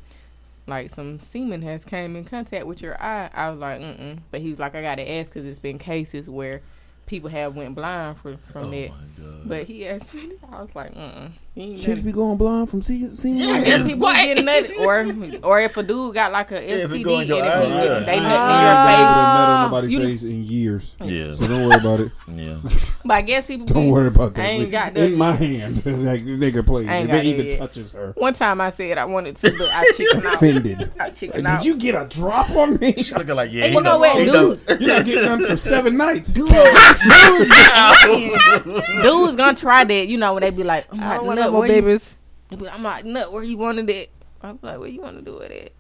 [0.67, 4.17] like some semen has came in contact with your eye?" I was like, "Mm." mm
[4.31, 6.61] But he was like, "I got to ask because it's been cases where
[7.05, 9.41] people have went blind from from Oh that." my god.
[9.45, 12.81] But he asked me, I was like, "Mm." You ain't Chicks be going blind from
[12.81, 13.41] seeing seeing.
[13.51, 14.79] I guess people was getting nutted,
[15.43, 17.27] or or if a dude got like a Yeah, if it STD go in and
[17.27, 17.99] your if eye, he- yeah.
[17.99, 18.61] they nutting I in ah.
[18.63, 19.03] your never face.
[19.03, 20.95] nut on nobody's You- face in years.
[21.03, 22.11] yeah, So don't worry about it.
[22.33, 22.57] yeah.
[23.03, 23.65] But I guess people.
[23.65, 24.45] Don't be- worry about that.
[24.45, 26.87] I ain't got that in my hand, like the nigga plays.
[26.87, 27.57] I ain't If got it that even yet.
[27.57, 28.13] touches her.
[28.15, 30.35] One time I said I wanted to, but I chickened out.
[30.35, 30.91] Offended.
[31.01, 32.93] I chickened Did you get a drop on me?
[33.03, 33.65] She looking like yeah.
[33.65, 34.79] Hey, you know what, dude?
[34.79, 36.31] You're not getting none for seven nights.
[36.31, 37.49] Dude, dudes,
[39.03, 40.07] dudes gonna try that.
[40.07, 41.75] You know when they be like, oh I'm I don't want nut, no more where
[41.75, 42.17] you- babies.
[42.49, 44.09] they be like, I'm like, nut, where you wanted it?
[44.41, 45.71] I'm like, where you want to do it at?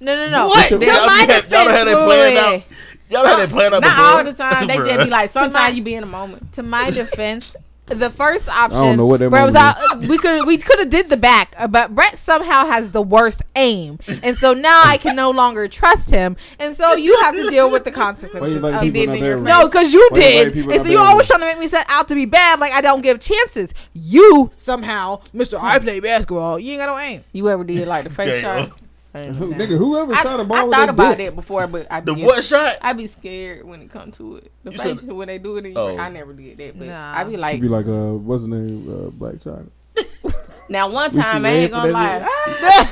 [0.00, 0.48] No, no, no.
[0.48, 0.68] What?
[0.68, 2.62] To Y'all my had- y'all had defense, that planned out?
[3.10, 4.04] Y'all had that planned out Not before?
[4.04, 4.66] all the time.
[4.66, 6.52] They just be like, sometimes you be in a moment.
[6.54, 7.56] to my defense,
[7.88, 10.78] the first option don't know what that where was moment out, we could we could
[10.78, 14.82] have did the back, uh, but Brett somehow has the worst aim, and so now
[14.84, 18.62] I can no longer trust him, and so you have to deal with the consequences.
[18.62, 19.44] of people did in in your bedroom?
[19.44, 21.10] no, because you Why did, people in and so you bedroom?
[21.10, 23.72] always trying to make me set out to be bad, like I don't give chances.
[23.94, 26.58] You somehow, Mister, I play basketball.
[26.58, 27.24] You ain't got no aim.
[27.32, 28.72] You ever did like the face shot?
[29.14, 31.26] I ain't Who, nigga, whoever I, shot a ball I with thought that about dick.
[31.28, 32.76] that before, but I The be what shot?
[32.82, 34.52] I be scared when it comes to it.
[34.64, 35.88] The You face said- when they do it, Oh.
[35.92, 36.78] your I never did that.
[36.78, 37.14] But Nah.
[37.16, 38.88] I be like, She'd like, be like, uh, what's the name?
[38.88, 40.34] Uh, Blac Chyna.
[40.68, 42.28] now one time should I ain't gonna lie.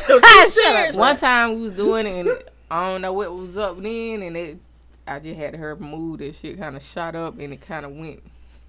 [0.51, 0.95] Shut up.
[0.95, 2.39] One time we was doing it, and
[2.71, 4.59] I don't know what was up then, and it,
[5.07, 6.21] I just had her move.
[6.23, 8.23] and shit kind of shot up, and it kind of went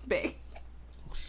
[0.05, 0.35] back.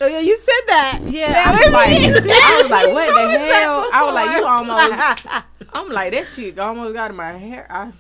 [0.01, 1.01] Oh yeah, you said that.
[1.07, 3.90] Yeah, I was like, I was like, what the hell?
[3.92, 5.44] I was like, you almost.
[5.74, 7.66] I'm like, that shit almost got in my hair.
[7.68, 7.92] I,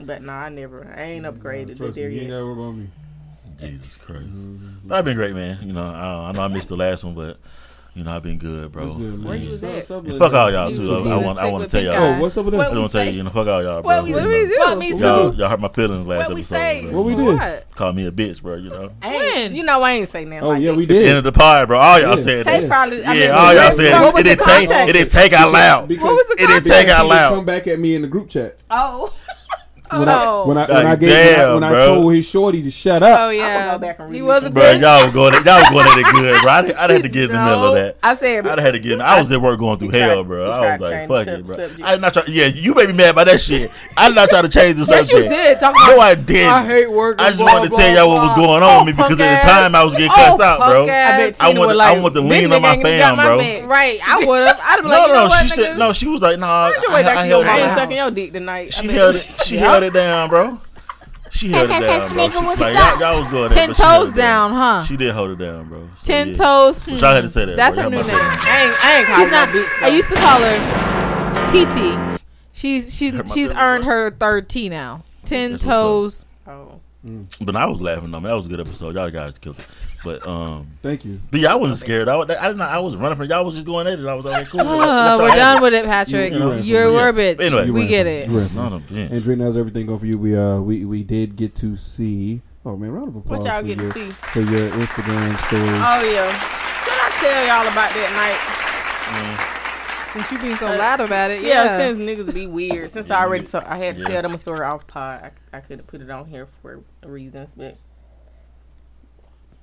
[0.00, 0.86] but nah, I never.
[0.96, 2.40] I ain't upgraded to Trust me, there you ain't yet.
[2.40, 2.88] gotta about me.
[3.58, 4.26] Jesus Christ.
[4.26, 4.88] Mm-hmm.
[4.88, 5.58] But I've been great, man.
[5.66, 7.38] You know, I, I know I missed the last one, but
[7.94, 8.86] You know, I've been good, bro.
[8.86, 9.22] What's good, man?
[9.22, 9.86] Where you was at?
[9.86, 10.82] so- fuck all y'all too.
[10.92, 11.38] I, I want.
[11.38, 11.94] I want to tell y'all.
[12.16, 12.70] Oh, what's up with What that?
[12.72, 13.12] I we want to tell you.
[13.12, 13.94] You know, fuck all y'all, bro.
[13.94, 14.56] What we- what we do?
[14.64, 14.96] Fuck me too.
[14.98, 16.90] Y'all, y'all hurt my feelings last What we say?
[16.92, 17.64] What we did?
[17.76, 18.56] Call me a bitch, bro.
[18.56, 18.90] You know.
[19.00, 19.54] I When?
[19.54, 20.42] You know I ain't saying that.
[20.42, 20.76] Oh like yeah, that.
[20.76, 21.78] we At the end of the pod, bro.
[21.78, 22.16] All y'all Yeah.
[22.16, 22.68] said that.
[22.68, 23.00] probably.
[23.00, 24.18] Yeah, mean, all y'all said it.
[24.18, 24.70] It didn't take.
[24.70, 25.90] It didn't take out loud.
[25.90, 27.34] What was the It didn't take out loud.
[27.34, 28.58] Come back at me in the group chat.
[28.70, 29.12] Oh.
[29.90, 30.46] When I Oh.
[30.46, 32.70] when I when I Like, gave when I, damn, when I told his shorty to
[32.70, 33.20] shut up.
[33.20, 33.34] Oh up.
[33.34, 33.72] yeah.
[33.72, 35.34] go back and he was this a Bro, y'all was going.
[35.44, 36.50] Y'all was going at it good, bro.
[36.52, 37.96] I, did- I had to get in the middle of that.
[38.02, 38.46] I said.
[38.46, 38.92] I'd had to get.
[38.92, 40.50] In, I was at work going through tried- hell, bro.
[40.50, 41.82] I was like, "Fuck it, bro." subject.
[41.84, 42.22] I did not try.
[42.28, 43.70] Yeah, you made me mad by that shit.
[43.96, 45.60] I did not try to change the Yes, you did.
[45.60, 46.00] Talk No.
[46.00, 46.50] I didn't.
[46.50, 47.20] I hate work.
[47.20, 49.08] I just blah, wanted to tell y'all what was going on Oh, with me oh,
[49.08, 50.84] because at the time I was getting cussed Oh, out, bro.
[50.84, 52.82] I bet I Tina wanted- was I like, wanted to "This lean on my nigga
[52.82, 54.00] fam, bro." Right.
[54.06, 54.60] I would have.
[54.60, 55.92] I'd have been No, like, you no, she said no.
[55.92, 57.62] She was like, "Nah." Find your I, way back I to held your I it
[57.64, 58.72] ain't sucking your dick tonight.
[58.72, 59.26] She held it.
[59.44, 60.60] She held it down, bro.
[61.30, 62.28] She held it down, bro.
[62.28, 63.44] nigga was She, like, y'all, y'all was good.
[63.46, 64.84] at it, Ten but she held toes it down, huh?
[64.84, 65.88] She did hold it down, bro.
[66.00, 66.34] So, Ten yeah.
[66.34, 66.78] toes.
[66.84, 67.84] But y'all had to say that, That's bro.
[67.84, 68.06] her new name.
[68.10, 68.84] I ain't.
[68.84, 69.48] I ain't calling She's not.
[69.48, 69.82] no bitch.
[69.82, 72.20] I used to call her TT.
[72.52, 73.92] She's she's Hurt she's feelings, earned bro.
[73.92, 75.02] her third T now.
[75.24, 76.24] Ten That's toes.
[76.46, 76.80] Oh.
[77.40, 78.28] But I was laughing on me.
[78.28, 78.94] That was a good episode.
[78.94, 79.66] Y'all guys killed it.
[80.04, 81.18] But um, Thank you.
[81.30, 82.08] but yeah, I wasn't scared.
[82.08, 82.60] I, was- I didn't.
[82.60, 83.44] I was running from y'all.
[83.44, 84.06] Was just going at it.
[84.06, 84.60] I was like, cool.
[84.64, 86.32] Uh, we're done with it, Patrick.
[86.32, 87.14] You- you ran You're a it.
[87.14, 87.36] bitch.
[87.38, 87.70] But anyway.
[87.70, 88.24] we get it.
[88.26, 89.08] from- you ran from No, no, yeah.
[89.10, 90.18] And Drake, how's everything going for you?
[90.18, 92.42] We uh we we did get to see.
[92.66, 94.10] Oh man, round of applause What y'all for get your to see?
[94.10, 95.66] for your Instagram stories.
[95.66, 96.32] Oh yeah.
[96.84, 99.50] Should I tell y'all about that night?
[100.14, 101.78] Since you being so Uh, loud about it, Yeah, yeah.
[101.78, 102.90] since niggas be weird.
[102.92, 104.08] Since I already told, I had to Yeah.
[104.08, 105.32] tell them a story off pod.
[105.52, 107.76] I, I couldn't put it on here for reasons, but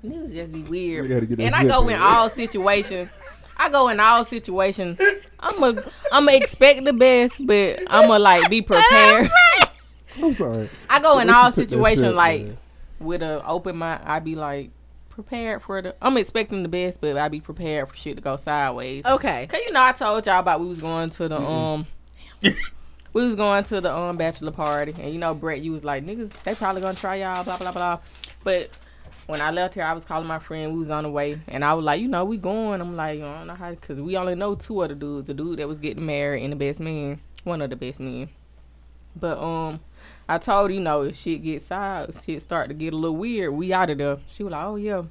[0.03, 1.03] niggas just be weird.
[1.03, 1.91] We gotta get that And I go zipper.
[1.95, 3.09] in all situations.
[3.57, 4.99] I go in all situations.
[5.39, 9.29] I'm a, I'm a expect the best, but I'm a like be prepared.
[10.21, 10.69] I'm sorry.
[10.89, 12.57] I go in all you took that situations sip, like man?
[12.99, 14.03] with a open mind.
[14.05, 14.71] I be like
[15.09, 15.95] prepared for the.
[16.01, 19.05] I'm expecting the best, but I be prepared for shit to go sideways.
[19.05, 19.45] Okay.
[19.47, 21.85] Cause you know I told y'all about we was going to the um
[22.41, 26.05] we was going to the um bachelor party and you know Brett you was like
[26.05, 27.99] niggas they probably gonna try y'all blah blah blah
[28.43, 28.69] but
[29.31, 31.63] when I left here I was calling my friend we was on the way and
[31.63, 34.17] I was like you know we going I'm like I don't know how because we
[34.17, 37.19] only know two other dudes the dude that was getting married and the best man
[37.43, 38.29] one of the best men
[39.15, 39.79] but um
[40.29, 43.53] I told you know if shit gets side shit start to get a little weird
[43.53, 45.03] we out of there she was like oh yeah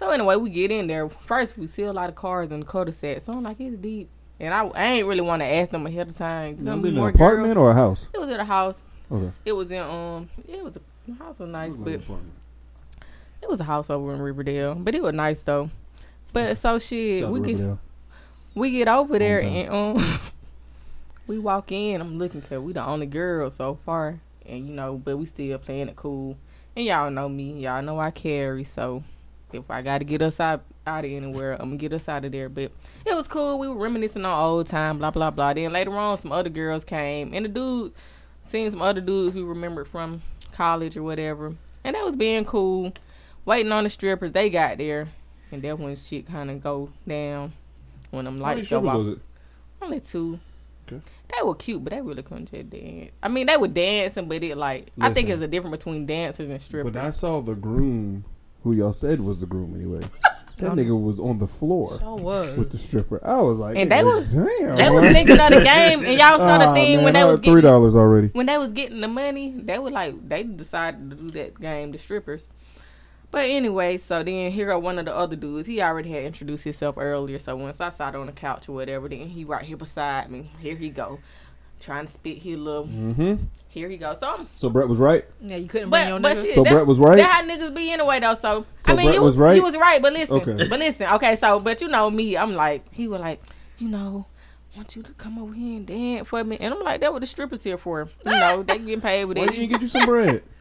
[0.00, 1.10] so anyway, we get in there.
[1.10, 3.20] First, we see a lot of cars in the cul-de-sac.
[3.20, 4.08] So I'm like, it's deep.
[4.40, 6.56] And I, I ain't really want to ask them ahead of time.
[6.56, 7.62] Was it be in an apartment girls.
[7.62, 8.08] or a house?
[8.14, 8.82] It was at a house.
[9.12, 9.30] Okay.
[9.44, 10.30] It was in um.
[10.48, 12.32] It was a house was nice, Like but an apartment.
[13.42, 14.74] It was a house over in Riverdale.
[14.74, 15.70] But it was nice though.
[16.32, 17.78] But so shit, Shout we get
[18.54, 20.20] we get over there and um,
[21.26, 22.00] we walk in.
[22.00, 25.58] I'm looking cause we the only girls so far, and you know, but we still
[25.58, 26.36] playing it cool.
[26.76, 27.60] And y'all know me.
[27.60, 28.64] Y'all know I carry.
[28.64, 29.02] So
[29.52, 32.24] if I got to get us out out of anywhere, I'm gonna get us out
[32.24, 32.48] of there.
[32.48, 32.72] But
[33.04, 33.58] it was cool.
[33.58, 34.98] We were reminiscing on old time.
[34.98, 35.52] Blah blah blah.
[35.52, 37.94] Then later on, some other girls came, and the dudes
[38.44, 40.22] seen some other dudes we remembered from
[40.52, 42.92] college or whatever, and that was being cool.
[43.44, 45.08] Waiting on the strippers, they got there,
[45.50, 47.52] and that when shit kind of go down.
[48.10, 48.96] When them lights go off.
[48.96, 49.18] was it?
[49.80, 50.38] Only two.
[50.86, 51.00] Okay.
[51.36, 53.12] They were cute, but they really couldn't just dance.
[53.22, 55.28] I mean, they were dancing, but it like I think Listen.
[55.28, 56.92] there's a difference between dancers and strippers.
[56.92, 58.24] But I saw the groom,
[58.64, 60.00] who y'all said was the groom anyway,
[60.58, 62.56] that nigga was on the floor So was.
[62.58, 63.24] with the stripper.
[63.24, 64.74] I was like, And they was- damn.
[64.76, 67.20] they was thinking of the game, and y'all saw the Ah, thing man, when they
[67.22, 68.28] I was three dollars already.
[68.28, 69.50] when they was getting the money.
[69.56, 72.48] They were like they decided to do that game, the strippers.
[73.30, 75.68] But anyway, so then here go one of the other dudes.
[75.68, 77.38] He already had introduced himself earlier.
[77.38, 80.50] So once I sat on the couch or whatever, then he right here beside me.
[80.58, 81.20] Here he go,
[81.78, 82.86] trying to spit his little.
[82.86, 83.34] hmm
[83.68, 84.16] Here he go.
[84.18, 85.24] So So Brett was right.
[85.40, 86.42] Yeah, you couldn't bring your But, but nigga.
[86.42, 87.18] shit, So that, Brett was right?
[87.18, 88.34] That how niggas be anyway though.
[88.34, 89.56] So, So I mean, Brett you was right?
[89.56, 90.66] You was right, but listen, Okay.
[90.68, 91.08] but listen.
[91.12, 93.40] Okay, so but you know me, I'm like he was like,
[93.78, 94.26] you know,
[94.76, 97.20] want you to come over here and dance for me, and I'm like, that what
[97.20, 98.08] the strippers here for.
[98.24, 99.46] You know, they getting paid with Why it.
[99.46, 100.42] you didn't you get you some bread?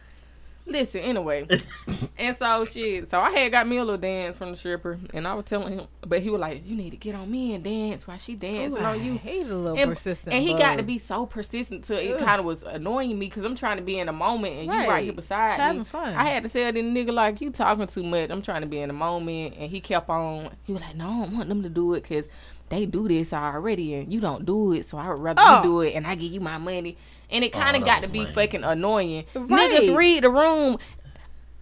[0.70, 1.48] Listen, anyway,
[2.20, 3.10] and so shit.
[3.10, 5.80] So I had got me a little dance from the stripper, and I was telling
[5.80, 8.36] him, but he was like, you need to get on me and dance while she
[8.36, 9.18] dancing on you.
[9.18, 10.34] hate a little And, persistent.
[10.34, 10.62] and he bug.
[10.62, 13.78] got to be so persistent to it kind of was annoying me because I'm trying
[13.78, 15.04] to be in the moment and you right Right.
[15.06, 15.86] here beside Having me.
[15.86, 16.14] fun.
[16.14, 18.30] I had to tell this nigga like you talking too much.
[18.30, 20.52] I'm trying to be in the moment, and he kept on.
[20.64, 22.28] He was like, "No, I don't want them to do it because
[22.70, 24.86] they do this already, and you don't do it.
[24.86, 25.58] So I would rather Oh.
[25.58, 26.98] you do it, and I give you my money."
[27.32, 28.34] And it Oh, kind of that got to be lame.
[28.34, 29.26] fucking annoying.
[29.36, 29.72] Right.
[29.72, 30.78] Niggas read the room.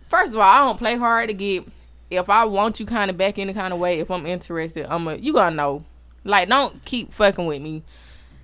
[0.09, 1.65] First of all, I don't play hard to get.
[2.09, 5.07] If I want you kind of back any kind of way, if I'm interested, I'm
[5.07, 5.83] a you gonna know.
[6.23, 7.83] Like, don't keep fucking with me.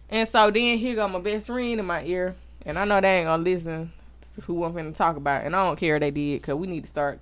[0.10, 3.20] And so then here go my best friend in my ear, and I know they
[3.20, 3.92] ain't gonna listen
[4.36, 6.68] to who I'm finna talk about, and I don't care if they did, cause we
[6.68, 7.20] need to start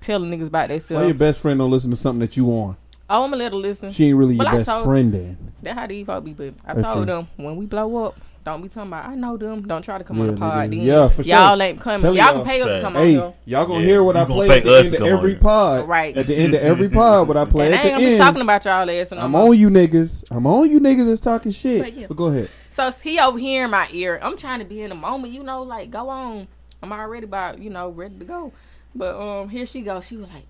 [0.00, 1.00] telling niggas about themselves.
[1.02, 2.76] Why your best friend don't listen to something that you on?
[3.08, 3.92] Oh, I'm gonna let her listen.
[3.92, 5.38] She ain't really your I best told- friend then.
[5.62, 6.32] That how these folks be.
[6.32, 7.06] But I That's told true.
[7.06, 9.66] them when we blow up, don't be talking about I know them.
[9.66, 10.70] Don't try to come Yeah, on the pod.
[10.70, 11.64] Then Yeah, for y'all sure.
[11.66, 12.00] ain't coming.
[12.00, 12.34] Tell Y'all y'all.
[12.36, 12.84] can pay us to Fact.
[12.84, 13.14] come on Hey,
[13.46, 15.40] y'all gonna Yeah, hear what I play at the end of come on every here.
[15.40, 15.88] pod.
[15.88, 16.16] Right.
[16.16, 18.10] At the end of every pod, what I play And I at ain't the gonna
[18.12, 19.10] be talking about y'all ass.
[19.10, 20.24] no I'm on you niggas.
[20.30, 21.82] I'm on you niggas that's talking shit.
[21.82, 22.06] But yeah.
[22.08, 22.48] But go ahead.
[22.70, 24.20] So he over here in my ear.
[24.22, 26.46] I'm trying to be in the moment, you know, like go on.
[26.82, 28.52] I'm already about, you know, ready to go.
[28.94, 30.06] But um here she goes.
[30.06, 30.44] She was like,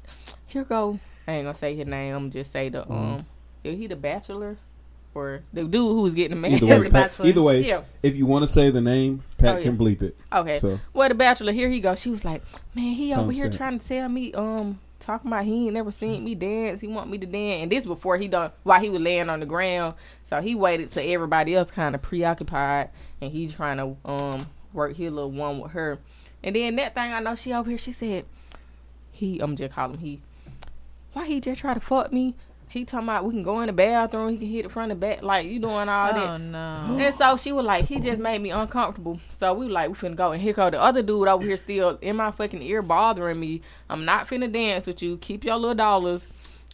[0.46, 0.98] here go.
[1.26, 2.14] I ain't gonna say his name.
[2.14, 3.26] I'm just say the um
[3.64, 4.56] is he the bachelor
[5.14, 6.62] or the dude who was getting married?
[6.62, 7.82] Either way, The Pat, either way, Yeah.
[8.02, 10.16] if you want to say the name, Pat Oh, can bleep it.
[10.32, 10.58] Okay.
[10.58, 12.00] So Well, the bachelor, here he goes.
[12.00, 12.42] She was like,
[12.74, 16.22] man, he over here trying to tell me, um, talking about he ain't never seen
[16.22, 16.80] me dance.
[16.82, 19.40] He want me to dance, and this before he done while he was laying on
[19.40, 19.94] the ground.
[20.24, 24.96] So he waited till everybody else kind of preoccupied, and he trying to um work
[24.96, 25.98] his little one with her.
[26.44, 27.78] And then that thing I know she over here.
[27.78, 28.26] She said,
[29.12, 30.20] he I'm just calling him he.
[31.16, 32.34] Why he just try to fuck me?
[32.68, 34.28] He talking about we can go in the bathroom.
[34.28, 35.22] He can hit it from the back.
[35.22, 36.16] Like you doing all that.
[36.16, 36.98] Oh no.
[37.00, 39.18] And so she was like, he just made me uncomfortable.
[39.28, 40.32] So we were like, we finna go.
[40.32, 43.62] And here go the other dude over here still in my fucking ear bothering me.
[43.88, 45.16] I'm not finna dance with you.
[45.16, 46.26] Keep your little dollars.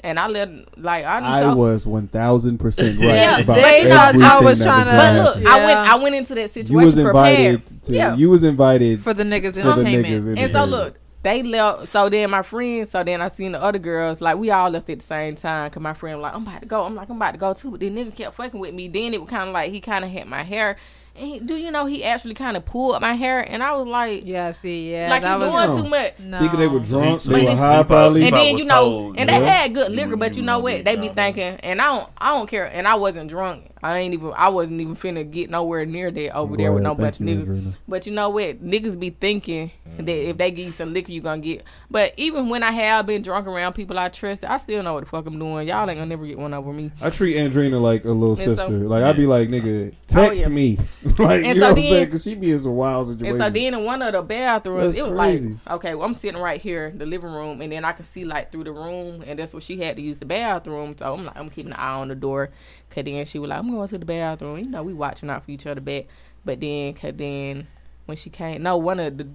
[0.03, 3.91] And I let like I, I was one thousand percent right Yeah, about they everything
[3.93, 5.47] thought I was was trying to- gonna But look, happen.
[5.47, 7.39] I went I went into that You situation was prepared.
[7.55, 7.93] invited to.
[7.95, 8.17] Yeah.
[8.17, 9.01] You was invited.
[9.03, 10.65] For the niggas For the niggas in- And so Yeah.
[10.65, 11.89] look, they left.
[11.89, 12.91] So then my friends.
[12.91, 14.21] So then I seen the other girls.
[14.21, 15.71] Like we all left at the same time.
[15.71, 16.83] Cause my friend was like, I'm about to go.
[16.85, 17.71] I'm like, I'm about to go too.
[17.71, 18.89] But then nigga kept fucking with me.
[18.89, 20.77] Then it was kind of like he kind of had my hair.
[21.15, 23.41] And he, do you know he actually kind of pulled my hair?
[23.41, 25.11] And I was like, yeah, see, yeah.
[25.11, 26.19] like that he was doing too much.
[26.21, 26.39] no.
[26.39, 27.21] See, 'cause they were drunk.
[27.21, 28.25] So They he- were high, he probably.
[28.25, 29.39] And then you know, told, and yeah.
[29.39, 30.63] they had good You- liquor, but you you know mm-hmm.
[30.63, 30.73] what?
[30.77, 32.65] get They be thinking, and I don't, I don't care.
[32.65, 33.67] And I wasn't drunk.
[33.83, 36.95] I ain't even, I wasn't even finna get nowhere near that over there with no
[36.95, 37.49] bunch of niggas.
[37.49, 37.75] Andrina.
[37.88, 38.64] But you know what?
[38.64, 41.64] Niggas be thinking that if they give you some liquor, you gonna get.
[41.90, 45.05] But even when I have been drunk around people I trust, I still know what
[45.05, 45.66] the fuck I'm doing.
[45.66, 46.92] Y'all ain't gonna never get one over me.
[47.01, 48.71] I treat Andrina like a little And so- sister.
[48.79, 50.55] like I'd be like, nigga, oh, text Oh, yeah.
[50.55, 50.79] me.
[51.18, 52.05] like And you so know what I'm saying?
[52.05, 53.27] Because she be in some wild situation.
[53.35, 53.57] And situations.
[53.57, 55.49] so then in one of the bathrooms, That's it was crazy.
[55.66, 58.25] like, okay, well, I'm sitting right here, the living room, and then I could see
[58.25, 60.95] like through the room, and that's where she had to use the bathroom.
[60.97, 62.51] So I'm like, I'm keeping an eye on the door.
[62.93, 64.59] Cause then she was like, I'm going to the bathroom.
[64.59, 66.05] You know, we watching out for each other back.
[66.45, 67.67] But then, cause then
[68.05, 69.29] when she came, no, one of the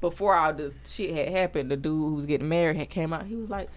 [0.00, 3.24] before all the shit had happened, the dude who was getting married had came out.
[3.24, 3.68] He was like,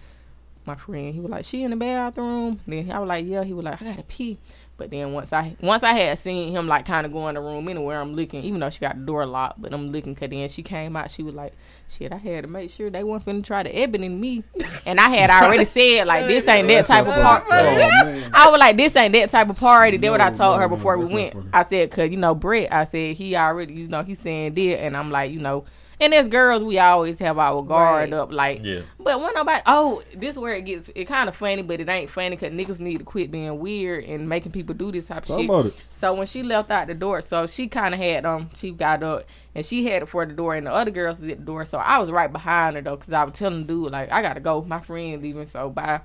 [0.64, 2.60] my friend, he was like, she in the bathroom.
[2.66, 3.42] Then I was like, yeah.
[3.42, 4.38] He was like, I gotta pee.
[4.78, 7.40] But then once I once I had seen him like kind of go in the
[7.40, 10.14] room anywhere, I'm looking, even though she got the door locked, but I'm looking.
[10.14, 11.52] Cause then she came out, she was like,
[11.88, 14.42] "Shit, I had to make sure they weren't finna try to ebony me."
[14.86, 18.30] And I had already said like, "This ain't that type of party." Oh.
[18.32, 20.68] I was like, "This ain't that type of party." That's what I told no, her
[20.68, 21.36] no, before we went.
[21.52, 24.80] I said, "Cause you know Brett," I said he already, you know, he saying did,
[24.80, 25.64] and I'm like, you know.
[26.02, 28.18] And as girls, we always have our guard Right.
[28.18, 28.80] up, like, Yeah.
[28.98, 32.10] but when nobody, oh, this where it gets it kind of funny, but it ain't
[32.10, 35.26] funny because niggas need to quit being weird and making people do this type of
[35.26, 35.44] Talk shit.
[35.48, 35.80] about it.
[35.94, 39.02] So when she left out the door, so she kind of had um, she got
[39.04, 41.44] up and she had it for the door, and the other girls was at the
[41.44, 41.64] door.
[41.64, 44.22] So I was right behind her though, cause I was telling the dude like I
[44.22, 46.00] gotta go, my friend leaving, so bye.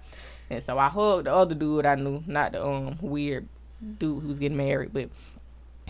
[0.51, 3.47] And so I hugged the other dude I knew, not the um weird
[3.99, 5.09] dude who's getting married, but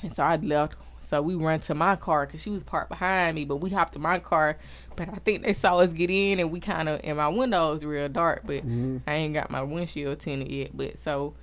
[0.01, 0.75] and so I left.
[1.09, 3.95] So we ran to my car because she was parked behind me, but we hopped
[3.95, 4.57] in my car.
[4.97, 7.71] But I think they saw us get in, and we kind of and my window
[7.73, 8.97] was real dark, but Mm-hmm.
[9.07, 10.71] I ain't got my windshield tinted yet.
[10.75, 11.33] But so,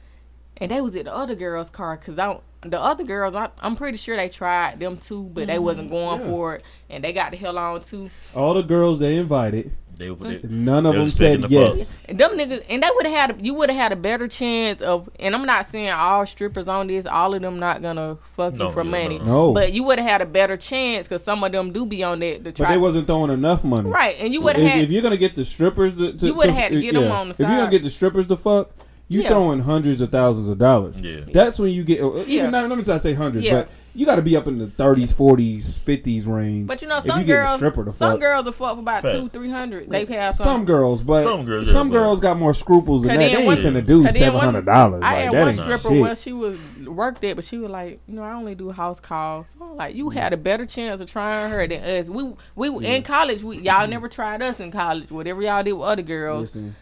[0.59, 3.51] and they was at the other girl's car because I don't- the other girls I,
[3.61, 6.29] I'm pretty sure they tried them too, but they wasn't going Mm-hmm.
[6.29, 6.35] Yeah.
[6.35, 8.11] for it, and they got the hell on too.
[8.35, 10.65] All the girls they invited, They, they, mm-hmm.
[10.65, 11.97] none of They them said the yes.
[12.09, 14.83] And them niggas, and they would have had, you would have had a better chance
[14.83, 15.09] of.
[15.21, 18.67] And I'm not saying all strippers on this, all of them not gonna fuck No,
[18.69, 19.19] you for yeah, money.
[19.19, 19.25] no.
[19.25, 19.53] No.
[19.55, 22.19] But you would have had a better chance because some of them do be on
[22.21, 22.39] that.
[22.39, 23.89] To But try, they wasn't throwing enough money.
[23.91, 24.81] right, and you would have had.
[24.85, 26.97] if you're gonna get the strippers to, to You would've to- had to uh, get
[26.97, 27.45] 'em on the side.
[27.45, 28.71] If you're gonna get the strippers to fuck,
[29.09, 29.29] you Yeah.
[29.29, 31.01] throwing hundreds of thousands of dollars.
[31.01, 31.21] Yeah.
[31.33, 32.51] That's when you get even Yeah.
[32.51, 33.53] not, let me say hundreds, Yeah.
[33.61, 36.67] but you got to be up in the 30s, 40s, 50s range.
[36.67, 38.21] but you know, if some you get a girls, stripper to some fuck.
[38.21, 39.17] girls will fuck for about Fact.
[39.17, 39.89] two, three hundred.
[39.91, 40.65] They have some some.
[40.65, 43.37] girls, but Some some girls, girls, got more scruples than that.
[43.37, 45.03] They one- ain't finna do cause then seven one- hundred dollars.
[45.05, 46.01] I had one stripper shit.
[46.03, 48.99] where she was worked it, but she was like, you know, I only do house
[49.01, 49.49] calls.
[49.57, 52.09] So I'm like, you had a better chance of trying her than us.
[52.09, 53.43] We we in college.
[53.45, 55.11] We y'all never tried us in college.
[55.11, 56.75] Whatever y'all did with other girls, Listen,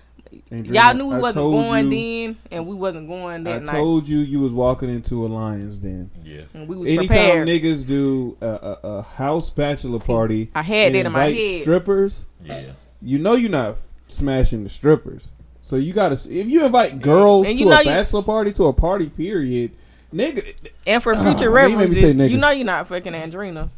[0.51, 3.63] Andrea, y'all knew we I wasn't going you- then, and we wasn't going I that
[3.65, 3.75] night.
[3.75, 6.11] I told you you was walking into a lion's den.
[6.25, 6.43] Yeah.
[6.55, 7.49] and we was Anytime prepared.
[7.49, 11.63] niggas do a, a, a house bachelor party, I had and that in my head.
[11.63, 12.63] Strippers, Yeah.
[13.01, 15.31] you know you're not f- smashing the strippers.
[15.61, 18.53] So you gotta if you invite girls And to you know a you- bachelor party
[18.55, 19.71] to a party period,
[20.15, 20.55] nigga.
[20.87, 23.69] And for Uh, future let me reference, you know you're not fucking Andrina.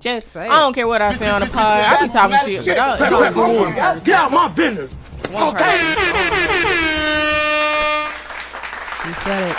[0.00, 1.56] Just Say I don't care what I say on the pod.
[1.60, 4.94] I be talking shit, but I, it don't Get out my business.
[5.30, 6.96] One person.
[9.06, 9.56] You said it.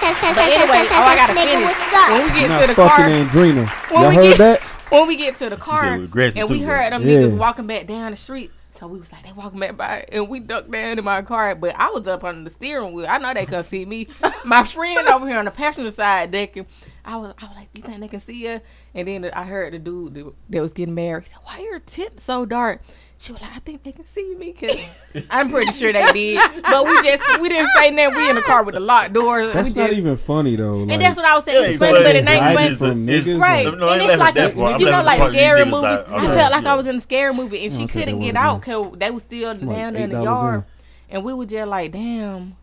[0.00, 1.76] But anyway, oh, I gotta finish.
[2.08, 3.90] When we get to the car, Andrina.
[3.90, 4.60] When Y'all we heard get- that?
[4.90, 7.18] when we get to the car, and we heard them Yeah.
[7.18, 8.50] niggas walking back down the street.
[8.72, 11.54] So we was like, they walking back by, and we ducked down in my car.
[11.54, 13.06] But I was up on the steering wheel.
[13.08, 14.08] I know they couldn't see me.
[14.44, 16.66] My friend over here on the passenger side decking.
[17.04, 18.60] I was, I was like, you think they can see you?
[18.94, 21.24] And then I heard the dude that- that was getting married.
[21.24, 22.80] He said, why your tits so dark?
[23.22, 24.76] She was like, I think they can see me because
[25.30, 26.40] I'm pretty sure they did.
[26.60, 28.16] But we just we didn't say nothing.
[28.16, 29.52] We in the car with the locked doors.
[29.52, 30.78] That's we not just, even funny though.
[30.78, 31.70] Like, and that's what I was Yeah, saying.
[31.70, 32.74] It's funny, but but it ain't funny.
[32.74, 33.40] from It's- niggas.
[33.40, 35.82] Right, No, and it's like a, you know, like the part you scary niggas movies.
[35.82, 36.72] like, I felt like yeah.
[36.72, 39.54] I was in a scary movie, and she couldn't get out because they was still
[39.54, 40.64] down there in the yard,
[41.08, 41.14] in.
[41.16, 42.56] and we were just like, damn,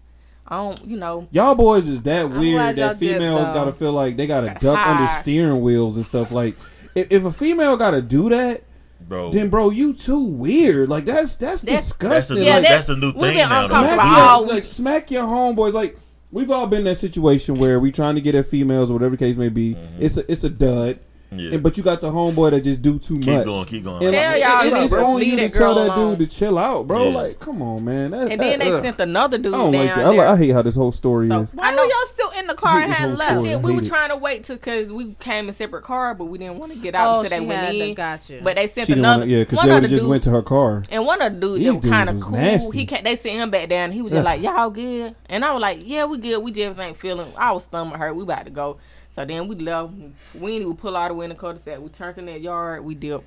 [0.46, 1.30] I don't, you know.
[1.32, 5.08] Y'all boys is that weird that females gotta feel like they gotta Gotta duck under
[5.08, 6.34] steering wheels and stuff.
[6.34, 6.58] Like,
[6.96, 8.64] if, if a female gotta do that,
[9.10, 9.32] bro.
[9.32, 10.88] then bro, you too weird.
[10.90, 12.10] Like that's that's, That's- disgusting.
[12.10, 13.64] That's the, Yeah, like, that- that's the new thing been now.
[13.64, 13.96] uncomfortable though.
[13.96, 14.54] smack all your, week.
[14.54, 15.74] like smack your homeboys.
[15.74, 15.98] Like
[16.32, 19.16] we've all been in that situation where we trying to get at females or whatever
[19.16, 19.76] the case may be.
[19.76, 20.02] Mm-hmm.
[20.04, 21.00] It's a it's a dud.
[21.32, 21.54] Yeah.
[21.54, 23.46] And, but you got the homeboy that just do too Keep much.
[23.46, 24.04] going, keep going.
[24.04, 26.18] And, Tell like, y'all and to it's on you to tell that alone.
[26.18, 27.10] dude to chill out, bro.
[27.10, 27.16] Yeah.
[27.18, 28.12] Like, come on, man.
[28.12, 28.84] That, And then that- they ugh.
[28.84, 30.00] sent another dude I don't down like that.
[30.06, 30.12] I, there.
[30.14, 31.54] li- I hate how this whole story So- is.
[31.54, 33.46] Why I know- y'all still in the car and had left?
[33.46, 33.88] Shit, we were it.
[33.88, 36.80] trying to wait to because we came in separate car, but we didn't want to
[36.80, 37.94] get out Oh, until they she went in.
[37.94, 38.40] gotcha.
[38.44, 40.42] But they sent She another wanna, yeah, because they of would just went to her
[40.42, 40.84] car.
[40.90, 42.72] and one of the dudes These that was kind of cool.
[42.72, 43.92] He they sent him back down.
[43.92, 46.44] He was just like, "Y'all good?" And I was like, "Yeah, we good.
[46.44, 47.28] We just ain't feeling.
[47.38, 48.16] Our stomach hurt.
[48.16, 48.78] We about to go."
[49.12, 49.94] So then we left.
[49.94, 51.80] We didn't even pull out the window cul-de-sac.
[51.80, 52.84] We turned in that yard.
[52.84, 53.26] We dipped.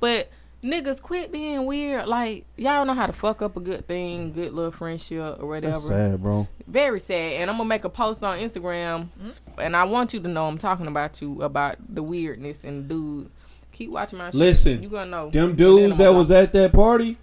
[0.00, 0.30] But
[0.62, 2.06] niggas quit being weird.
[2.06, 5.72] Like y'all know how to fuck up a good thing, good little friendship or whatever.
[5.72, 6.48] That's sad, bro.
[6.66, 7.34] Very sad.
[7.34, 9.60] And I'm gonna make a post on Instagram, mm-hmm.
[9.60, 13.30] and I want you to know I'm talking about you about the weirdness and dude.
[13.72, 14.34] Keep watching my shit.
[14.34, 17.16] Listen, you gonna know Them dudes that was at that party,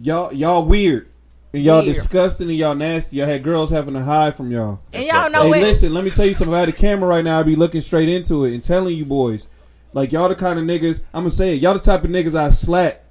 [0.00, 1.08] y'all y'all weird.
[1.54, 1.94] And y'all Weird.
[1.94, 3.16] disgusting and y'all nasty.
[3.16, 4.80] Y'all had girls having to hide from y'all.
[4.92, 5.60] and y'all know hey, what?
[5.60, 6.52] listen, let me tell you something.
[6.52, 8.96] If I had a camera right now, I'd be looking straight into it and telling
[8.96, 9.46] you boys.
[9.92, 12.34] Like y'all the kind of niggas I'm gonna say it, y'all the type of niggas
[12.34, 13.04] I slap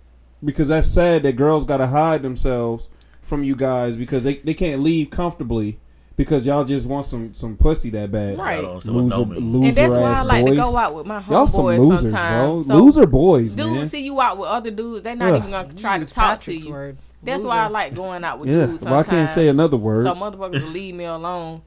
[0.43, 2.87] because that's sad that girls gotta hide themselves
[3.21, 5.79] from you guys because they, they can't leave comfortably
[6.15, 8.39] because y'all just want some some pussy that bad.
[8.39, 8.57] Right.
[8.57, 10.55] I don't know Loser, loser and that's why ass I like boys.
[10.55, 12.11] to go out with my Y'all some homeboys losers, bro.
[12.11, 12.67] sometimes.
[12.67, 13.89] So Loser boys, dudes man.
[13.89, 15.37] see you out with other dudes, they're not Ugh.
[15.41, 16.73] even gonna try to talk Patrick's to you.
[16.73, 16.97] word.
[17.23, 17.47] That's Loser.
[17.47, 18.83] why I like going out with Yeah, dudes.
[18.83, 20.05] well, I can't say another word.
[20.05, 21.61] So motherfuckers leave me alone.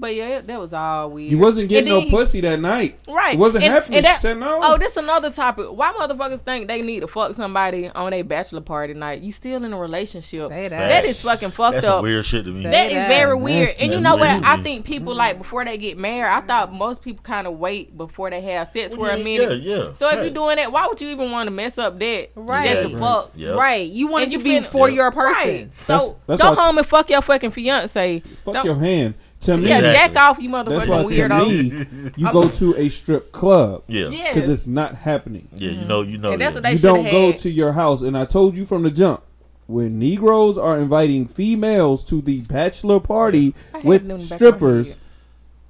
[0.00, 1.30] But yeah, that was all weird.
[1.30, 2.98] you wasn't getting And no he- pussy that night.
[3.06, 3.34] Right.
[3.34, 3.98] It wasn't And- happening.
[3.98, 4.58] and that- said no.
[4.62, 5.66] Oh, this another topic.
[5.70, 9.20] Why motherfuckers think they need to fuck somebody on a bachelor party night?
[9.20, 10.48] You still in a relationship.
[10.48, 10.70] Say that.
[10.88, 11.96] That is fucking fucked That's up.
[11.98, 12.62] some weird shit to me.
[12.62, 13.08] Say That is that.
[13.08, 13.68] very weird.
[13.68, 13.84] Nasty.
[13.84, 14.28] And you know what?
[14.30, 16.30] I think people like before they get married.
[16.32, 19.62] I thought most people kind of wait before they have sex for a minute.
[19.62, 19.92] Yeah, yeah.
[19.92, 20.24] So if Right.
[20.24, 22.62] you're doing that, why would you even want to mess up that Right.
[22.62, 23.00] just to Exactly.
[23.00, 23.30] fuck?
[23.36, 23.56] Yep.
[23.56, 23.86] Right.
[23.90, 24.94] You want you to be feel- for Yeah.
[24.96, 25.32] your person.
[25.34, 25.68] Right.
[25.86, 28.22] That's- So that's go why I- home and fuck your fucking fiance.
[28.44, 29.14] Fuck Don't- your hand.
[29.40, 32.02] To me, Yeah, jack off, you that's motherfucking why to weirdo.
[32.04, 34.08] me, you go to a strip club Yeah.
[34.08, 34.34] Yeah.
[34.34, 35.48] because it's not happening.
[35.54, 36.32] Yeah, you know, you know.
[36.32, 38.66] And that's what they you don't have go to your house, and I told you
[38.66, 39.22] from the jump.
[39.66, 44.30] When Negroes are inviting females to the bachelor party with them in the back of
[44.30, 44.98] my strippers,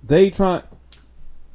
[0.02, 0.62] they try.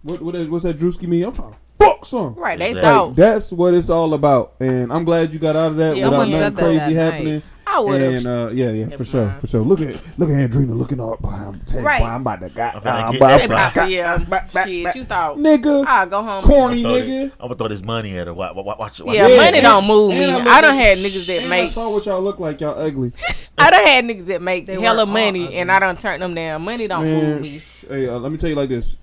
[0.03, 1.24] What what is, what's that Drewski mean?
[1.26, 2.36] I'm trying to fuck some.
[2.36, 2.89] Right, they Exactly.
[2.91, 3.16] thought.
[3.16, 6.30] That's what it's all about, and I'm glad you got out of that Yeah, without
[6.30, 7.43] nothing said that crazy that night.
[7.76, 7.88] Happening.
[7.88, 8.13] I would have.
[8.13, 9.61] And uh, yeah, yeah, for sure, for sure.
[9.61, 11.17] Look at look at Andrina looking all.
[11.17, 12.01] Boy, I'm telling you, Right.
[12.01, 12.76] boy, I'm about to got.
[12.76, 13.41] I'm I'm get about that
[13.73, 13.89] to back.
[13.89, 14.95] yeah, back, back, shit, back.
[14.95, 15.38] you thought.
[15.38, 16.43] nigga, I'll go home.
[16.43, 17.05] corny I'm nigga.
[17.05, 18.34] this- I'm gonna throw this money at her.
[18.34, 20.26] Watch, watch, watch, watch Yeah, Yeah, money and- don't move me.
[20.32, 22.61] I I, look done at- had niggas that And I saw what y'all look like.
[22.61, 23.11] Y'all ugly.
[23.57, 26.61] I done had niggas that make They hella money, and I done turn them down.
[26.63, 27.59] Money don't move me.
[27.89, 28.97] hey, uh, let me tell you like this: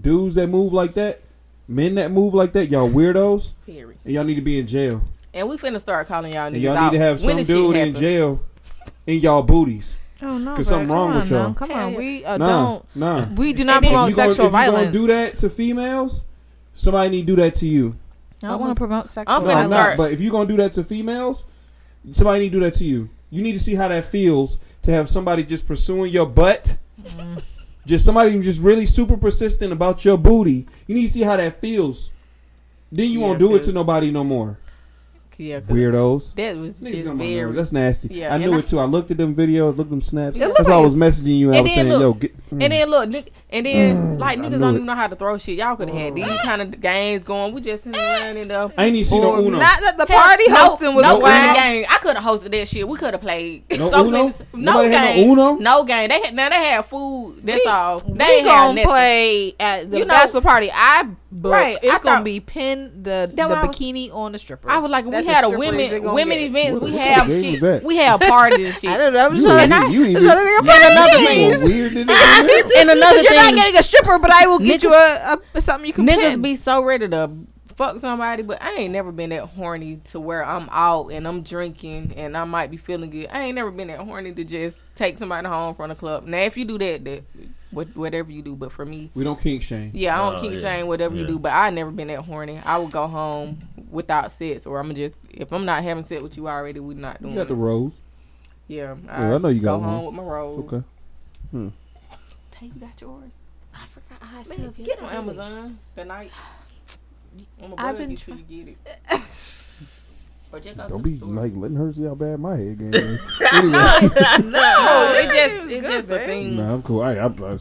[0.00, 1.20] dudes that move like that,
[1.66, 3.98] men that move like that, y'all weirdos, Period.
[4.04, 5.02] and y'all need to be in jail.
[5.38, 6.92] And we finna start calling y'all And niggas y'all out.
[6.92, 7.94] need to have when some dude in happen.
[8.00, 8.40] jail
[9.06, 9.96] in y'all booties.
[10.20, 10.78] Oh no, 'Cause bro.
[10.78, 11.48] something wrong with y'all.
[11.48, 11.54] now.
[11.54, 12.84] Come on, we uh, Nah, don't.
[12.96, 13.24] nah.
[13.36, 14.92] We do not promote If you gonna, if sexual you gonna violence.
[14.92, 16.22] do that to females,
[16.74, 17.94] somebody need to do that to you.
[18.42, 19.88] I don't want to promote sexual I'm No, finna I'm violence.
[19.90, 19.96] not.
[19.96, 21.44] But if you gonna do that to females,
[22.10, 23.08] somebody need to do that to you.
[23.30, 26.76] You need to see how that feels to have somebody just pursuing your butt.
[27.00, 27.38] Mm-hmm.
[27.86, 30.66] Just somebody who's just really super persistent about your booty.
[30.88, 32.10] You need to see how that feels.
[32.90, 34.58] Then you Yeah, won't do it to nobody no more.
[35.38, 36.34] Yeah, 'cause Weirdos.
[36.34, 37.52] That was Niggas just got my very.
[37.52, 38.08] That's nasty.
[38.12, 38.80] Yeah, I and knew I- it too.
[38.80, 40.36] I looked at them videos, looked at them snaps.
[40.36, 41.48] It That's why I was messaging you.
[41.50, 42.62] And, I was then saying, look- "Yo, get." mm.
[42.64, 45.16] And then look, nigg- And then, like, Mm, I niggas don't even know how to
[45.16, 45.56] throw shit.
[45.56, 47.54] Y'all could have had these kind of games going.
[47.54, 48.70] We just sitting around in the.
[48.76, 49.58] I ain't even seen no Uno.
[49.58, 51.24] Not that the Hell, party no, hosting was no Uno?
[51.24, 51.86] winning game.
[51.88, 52.86] I could have hosted that shit.
[52.86, 53.62] We could have played.
[53.78, 54.24] No so Uno?
[54.24, 55.30] many- Nobody had no game.
[55.30, 55.52] Uno?
[55.54, 56.08] No game.
[56.10, 57.40] They had now they had food.
[57.42, 58.00] That's all.
[58.00, 60.70] They we ain't gonna play at the You know- bachelor party.
[60.74, 61.52] I booked.
[61.52, 64.68] Right, It's I gonna thought- be pin the the That was- bikini on the stripper.
[64.70, 66.80] I was like, That's we had a as stripper as they women women events.
[66.80, 67.82] We have shit.
[67.84, 68.90] We have parties and shit.
[68.90, 69.26] I don't know.
[69.26, 71.62] I'm You, just ain't- trying you, you, to- even- I'm trying to you another games.
[71.62, 72.72] thing than that.
[72.78, 75.62] And another thing, not getting a stripper, but I will get Niggas- you a, a
[75.62, 76.42] something you can niggas pin.
[76.42, 77.30] be so ready to
[77.76, 81.42] fuck somebody, but I ain't never been that horny to where I'm out and I'm
[81.42, 83.28] drinking and I might be feeling good.
[83.30, 86.26] I ain't never been that horny to just take somebody home from the club.
[86.26, 87.22] Now, if you do that, that
[87.70, 89.90] whatever you do, but for me, We don't kink shame.
[89.94, 90.58] yeah, I don't Oh, keep yeah.
[90.58, 92.60] saying whatever you do, but I never been that horny.
[92.64, 93.58] I would go home
[93.90, 97.18] without sex, or I'm just if I'm not having sex with you already, we're not
[97.20, 97.34] You doing.
[97.36, 97.48] got it.
[97.48, 98.00] the rose.
[98.66, 100.04] yeah, Yeah, I know you go got home one.
[100.06, 100.58] with my rose.
[100.64, 100.82] Okay.
[101.52, 101.68] Hmm.
[102.58, 103.30] Tay, you got yours.
[103.74, 104.18] I forgot.
[104.20, 106.30] I Man, get on Amazon tonight.
[107.62, 108.78] I'm gonna I've bug been you till you get it.
[110.50, 111.28] Or just go Don't be store.
[111.28, 113.20] like letting her see how bad my head game is.
[113.52, 116.26] anyway, no, it just It's it's just the man.
[116.26, 116.56] thing.
[116.56, 117.02] nah, I'm cool.
[117.02, 117.58] I, I, I, I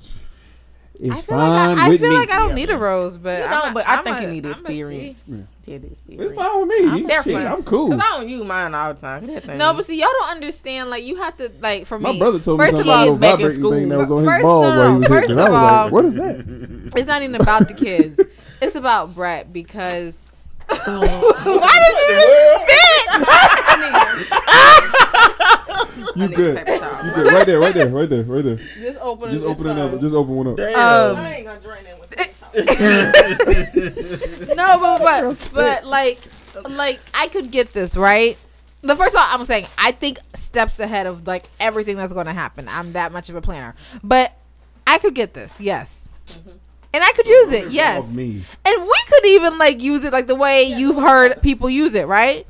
[1.00, 2.16] it's feel fine like I, I feel me.
[2.18, 2.56] like I don't Yeah.
[2.56, 4.52] need a rose, but You I'm know, a- but I think a- you need I'm
[4.52, 5.18] a experience.
[5.28, 5.46] see.
[5.66, 6.36] Yeah, the it's experience.
[6.36, 6.88] fine with me.
[6.88, 7.90] I'm Shit, definitely- I'm cool.
[7.92, 9.26] Cause I don't use mine all the time.
[9.58, 10.90] No, but see, y'all don't understand.
[10.90, 12.14] Like, you have to like for me.
[12.14, 13.72] My brother told me first something of all, about a little back in vibrating school.
[13.74, 15.40] thing that was on his First- balls no, while he was first hitting.
[15.40, 16.92] I of was all- like, what is that?
[16.96, 18.20] It's not even about the kids.
[18.62, 20.16] it's about Brett because.
[20.70, 20.72] Oh.
[21.44, 22.68] Why did you just
[24.28, 24.34] spit?
[25.78, 26.58] I You need good.
[26.58, 27.32] You good.
[27.34, 28.56] Right there, right there, right there, right there.
[28.80, 29.92] Just open Just open it's another.
[29.92, 30.02] fine.
[30.02, 30.58] Just open one up.
[30.58, 30.76] Damn.
[30.76, 32.34] Um, I ain't gonna drain it with paper.
[34.56, 36.20] No, but but, but like
[36.70, 38.38] like I could get this right.
[38.82, 42.28] The first of all, I'm saying I think steps ahead of like everything that's going
[42.28, 42.68] to happen.
[42.70, 44.32] I'm that much of a planner, but
[44.86, 46.08] I could get this, yes,
[46.94, 48.44] and I could use it, yes, me.
[48.66, 52.08] and we could even like use it like the way you've heard people use it,
[52.08, 52.48] right?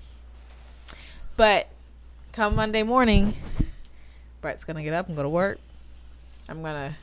[1.36, 1.68] But
[2.38, 3.34] come Monday morning,
[4.42, 5.58] Brett's gonna get up and go to work.
[6.48, 6.96] I'm gonna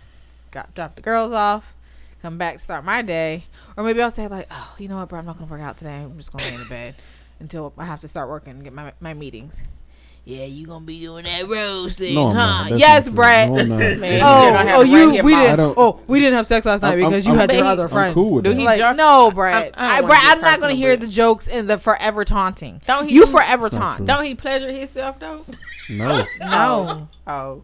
[0.52, 1.74] drop, drop the girls off,
[2.22, 3.42] come back, start my day,
[3.76, 5.76] or maybe I'll say like, oh, you know what, Brett, I'm not gonna work out
[5.76, 5.96] today.
[5.96, 6.94] I'm just gonna lay in the bed
[7.40, 9.60] until I have to start working and get my my meetings.
[10.26, 12.34] Yeah, you gonna be doing that rose thing, No, huh?
[12.34, 12.68] not.
[12.70, 13.56] That's yes, not true.
[13.56, 13.68] No, I'm.
[13.78, 14.68] Man, That's you're not gonna true.
[14.68, 15.74] have Oh, you we didn't.
[15.76, 17.88] Oh, we didn't have sex last night I'm- because I'm- you I'm- had your I'm
[17.90, 18.14] friend.
[18.14, 18.58] cool with Do that.
[18.58, 19.74] he Like, jerk- no, Brett.
[19.76, 21.76] I- I I, don't Brett, wanna I'm not gonna personal, hear the jokes and the
[21.76, 22.80] forever taunting.
[22.86, 23.98] Don't he You do- forever taunt.
[23.98, 24.06] true.
[24.06, 25.44] Don't he pleasure himself though?
[25.90, 26.24] No.
[26.40, 27.08] No.
[27.26, 27.62] Oh.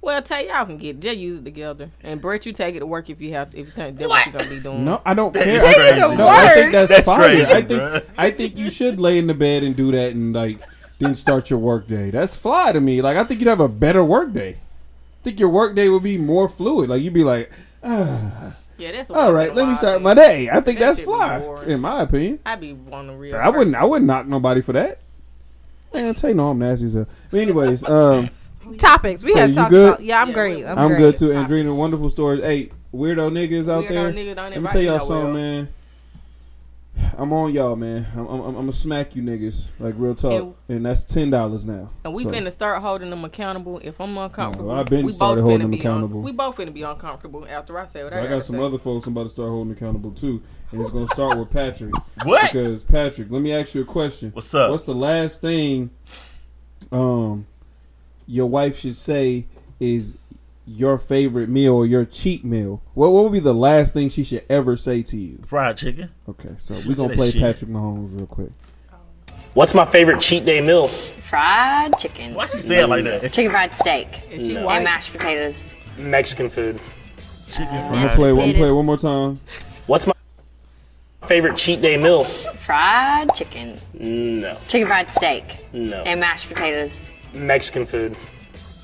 [0.00, 1.00] Well, tell y'all can get it.
[1.00, 1.90] just use it together.
[2.04, 3.58] And Brett, you take it to work if you have to.
[3.58, 4.84] If you think that's what you gonna be doing.
[4.84, 5.42] No, I don't care.
[5.60, 7.18] Take it to no, I think that's, That's fine.
[7.18, 8.04] crazy, I think bruh.
[8.16, 10.60] I think you should lay in the bed and do that and like
[10.98, 12.10] then start your work day.
[12.10, 13.02] That's fly to me.
[13.02, 14.56] Like I think you'd have a better work day.
[15.20, 16.88] I think your work day would be more fluid.
[16.90, 17.50] Like you'd be like,
[17.82, 19.10] ah, Yeah, that's.
[19.10, 20.48] a all once right, in a let me start my day.
[20.50, 22.38] I think That that's fly, in my opinion.
[22.46, 23.36] I'd be wanting real.
[23.36, 23.74] I wouldn't.
[23.76, 25.00] I wouldn't knock nobody for that.
[25.94, 27.06] Man, tell you no, I'm nasty as hell.
[27.30, 28.28] But anyways, um,
[28.78, 29.22] Topics.
[29.22, 29.88] We So have you talked good?
[29.94, 30.02] about.
[30.02, 30.64] Yeah, I'm Yeah, great.
[30.64, 30.98] I'm, I'm great.
[30.98, 31.32] good too.
[31.32, 31.52] Topics.
[31.52, 32.42] Andrina, wonderful stories.
[32.42, 34.12] Hey, weirdo niggas out Weirdo there.
[34.12, 35.00] niggas don't Let me tell y'all nowhere.
[35.00, 35.68] something, man.
[37.18, 38.06] I'm on y'all, man.
[38.14, 41.64] I'm, I'm, I'm gonna smack you niggas like real talk, And- and, that's ten dollars
[41.64, 41.90] now.
[42.04, 43.80] And we So, finna start holding them accountable.
[43.82, 46.18] If I'm uncomfortable, No, I've been we started both holding finna them be accountable.
[46.18, 48.56] Un- we both finna be uncomfortable after I say what I, I gotta got some
[48.56, 48.62] say.
[48.62, 50.42] other folks I'm about to start holding accountable too,
[50.72, 51.94] and it's gonna start with Patrick
[52.24, 52.42] What?
[52.52, 53.30] because Patrick.
[53.30, 54.30] Let me ask you a question.
[54.32, 54.70] What's up?
[54.70, 55.90] What's the last thing,
[56.92, 57.46] um,
[58.26, 59.46] your wife should say
[59.80, 60.16] is
[60.66, 62.82] your favorite meal or your cheat meal?
[62.94, 65.38] What What would be the last thing she should ever say to you?
[65.46, 66.10] Fried chicken.
[66.28, 67.40] Okay, so we're gonna play shit.
[67.40, 68.50] Patrick Mahomes real quick.
[69.54, 70.86] What's my favorite cheat day meal?
[70.88, 72.34] Fried chicken.
[72.34, 73.32] Why she say it like that?
[73.32, 74.08] Chicken fried steak.
[74.30, 75.72] Is she And mashed potatoes.
[75.96, 76.80] Mexican food.
[77.48, 78.30] Chicken I'm gonna play.
[78.30, 79.40] I'm play one more time.
[79.86, 80.12] What's my
[81.26, 82.24] favorite cheat day meal?
[82.24, 83.80] Fried chicken.
[83.94, 85.44] No, Chicken fried steak.
[85.72, 86.02] no.
[86.02, 87.08] And mashed potatoes.
[87.32, 88.16] Mexican food.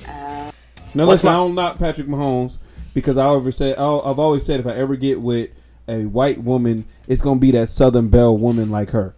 [0.09, 0.51] Uh,
[0.95, 2.59] Now What's listen, my- I don't knock Patrick Mahomes
[2.95, 5.51] because I always said I'll- I've always said if I ever get with
[5.89, 9.15] a white woman, it's gonna be that Southern Belle woman like her.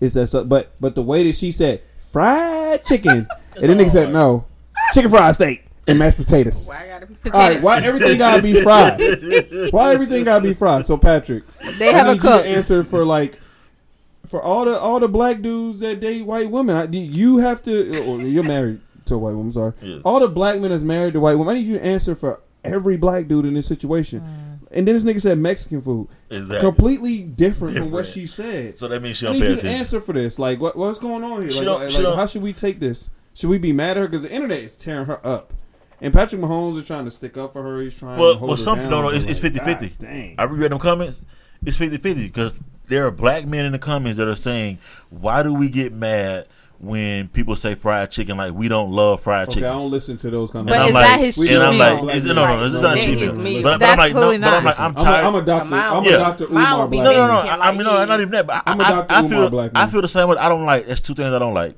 [0.00, 3.90] It's that, Sou- but but the way that she said fried chicken, and then nigga
[3.90, 4.12] said oh.
[4.12, 4.44] no,
[4.92, 6.68] chicken fried steak and mashed potatoes.
[6.68, 8.98] Why gotta be All right, why everything gotta be fried?
[9.72, 10.86] Why everything gotta be fried?
[10.86, 11.44] So Patrick,
[11.78, 12.42] They I have a need you cook.
[12.42, 13.38] to answer for like
[14.26, 16.74] for all the all the black dudes that date white women.
[16.76, 18.02] I, you have to.
[18.04, 19.52] Or you're married to a white woman.
[19.52, 20.00] Sorry, Yes.
[20.04, 21.56] all the black men that's married to white women.
[21.56, 24.20] I need you to answer for every black dude in this situation.
[24.20, 24.52] Mm.
[24.74, 26.60] And then this nigga said Mexican food, Exactly.
[26.60, 28.78] completely different, from what she said.
[28.78, 30.38] So that means she I don't I need pay you to answer for this.
[30.38, 31.50] Like, what what's going on here?
[31.50, 33.10] She Like, like, she like, how should we take this?
[33.34, 35.52] Should we be mad at her because the internet is tearing her up?
[36.00, 37.80] And Patrick Mahomes is trying to stick up for her.
[37.80, 39.52] He's trying to Well, hold well, her some down, no, no, but it's, it's like,
[39.54, 39.94] 50 50.
[40.04, 40.34] Dang.
[40.38, 41.22] I reread them comments.
[41.64, 42.52] It's 50 50 because
[42.88, 44.78] there are black men in the comments that are saying,
[45.10, 46.46] "Why do we get mad
[46.82, 48.36] when people say fried chicken?
[48.36, 50.82] Like we don't love fried Okay, I chicken." don't listen to those kind But of.
[50.82, 52.04] I'm is like- that his We cheat and I'm meal?
[52.06, 53.04] like, it's, no, no, no, it's not a Right.
[53.04, 53.62] cheat meal.
[53.62, 55.24] But, but I'm like, no, but I'm like, I'm I'm a, tired.
[55.24, 55.74] I'm a doctor.
[55.74, 56.10] I'm Yeah.
[56.10, 56.44] a Dr.
[56.50, 57.32] Umar black No, no, no.
[57.34, 58.46] I, I mean, no, not even that.
[58.46, 59.12] But I, I'm a I, Dr.
[59.12, 60.36] I, Umar feel, black I feel the same way.
[60.36, 60.86] I don't like.
[60.86, 61.76] There's two things I don't like.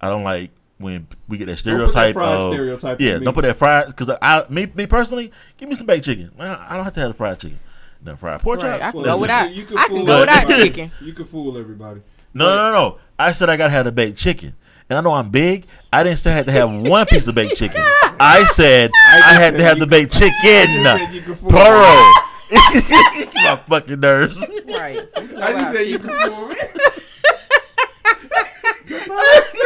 [0.00, 2.14] I don't like when we get that Don't put that stereotype.
[2.14, 5.76] fried of, stereotype Yeah, don't put that fried because I, me, me personally, give me
[5.76, 6.32] some baked chicken.
[6.40, 7.60] I don't have to have the fried chicken.
[8.02, 8.82] The fried pork chop.
[8.82, 9.44] I can go without.
[9.46, 10.90] can- you can I can go without chicken.
[11.00, 12.00] You can fool everybody.
[12.34, 12.98] No, no, no, no.
[13.22, 14.54] I said I gotta have the baked chicken.
[14.90, 15.66] And I know I'm big.
[15.92, 17.80] I didn't say I had to have one piece of baked chicken.
[18.20, 20.32] I said I, just had said to have the baked chicken.
[20.34, 22.12] said you could fool Plural.
[22.52, 24.36] My fucking nerves.
[24.66, 25.08] Right.
[25.16, 26.56] I just said you can fool me.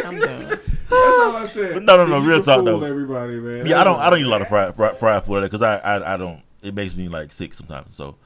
[0.05, 0.49] I'm done.
[0.49, 1.75] That's all I said.
[1.75, 2.83] But no, no, no, real talk, though.
[2.83, 3.67] Everybody, man.
[3.67, 3.99] Yeah, I don't.
[3.99, 6.43] I don't eat a lot of fried fried, fried food because I, I I don't.
[6.63, 7.97] It makes me like sick sometimes.
[7.97, 8.17] So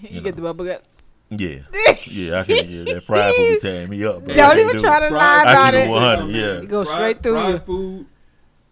[0.10, 0.99] You get the bubble guts.
[1.30, 1.58] Yeah,
[2.06, 2.68] yeah, I can.
[2.70, 4.24] Yeah, that fried food be tearing me up.
[4.24, 4.34] Bro.
[4.34, 5.08] Don't I can't even do try it.
[5.08, 5.90] to lie about keep it it.
[5.90, 6.60] 100, yeah.
[6.60, 7.58] You go Fried- straight through fried you.
[7.58, 8.06] food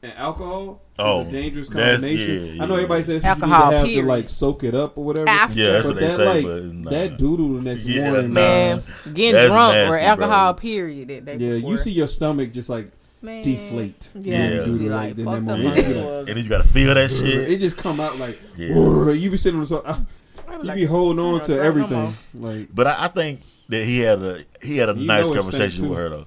[0.02, 2.56] and alcohol Oh, is a oh, dangerous that's- combination.
[2.56, 4.02] yeah, I know everybody says Alcohol, you need to have period.
[4.02, 5.28] to like soak it up or whatever.
[5.28, 5.58] After.
[5.58, 6.24] Yeah, that's but what they that say.
[6.26, 6.90] like but nah.
[6.90, 8.40] that doodle the next Yeah, morning, nah.
[8.40, 8.82] Man,
[9.14, 10.60] getting That's drunk or alcohol, bro.
[10.60, 11.08] period.
[11.08, 12.90] That day Yeah, you see your stomach just like
[13.22, 13.42] Man.
[13.44, 14.08] deflate.
[14.14, 14.50] Yeah, Yeah.
[14.50, 15.58] you Doodle be like like, that moment.
[15.62, 15.68] Yeah.
[15.70, 15.82] my Yeah.
[15.82, 16.18] head was.
[16.28, 17.50] and then you gotta feel that shit.
[17.50, 18.74] It just come out like Yeah.
[19.12, 20.04] you be sitting on the so- I be
[20.62, 22.12] you like, be holding on to everything.
[22.34, 25.42] Like But I, I think that he had a he had a nice know it
[25.42, 26.26] stink, conversation with her though.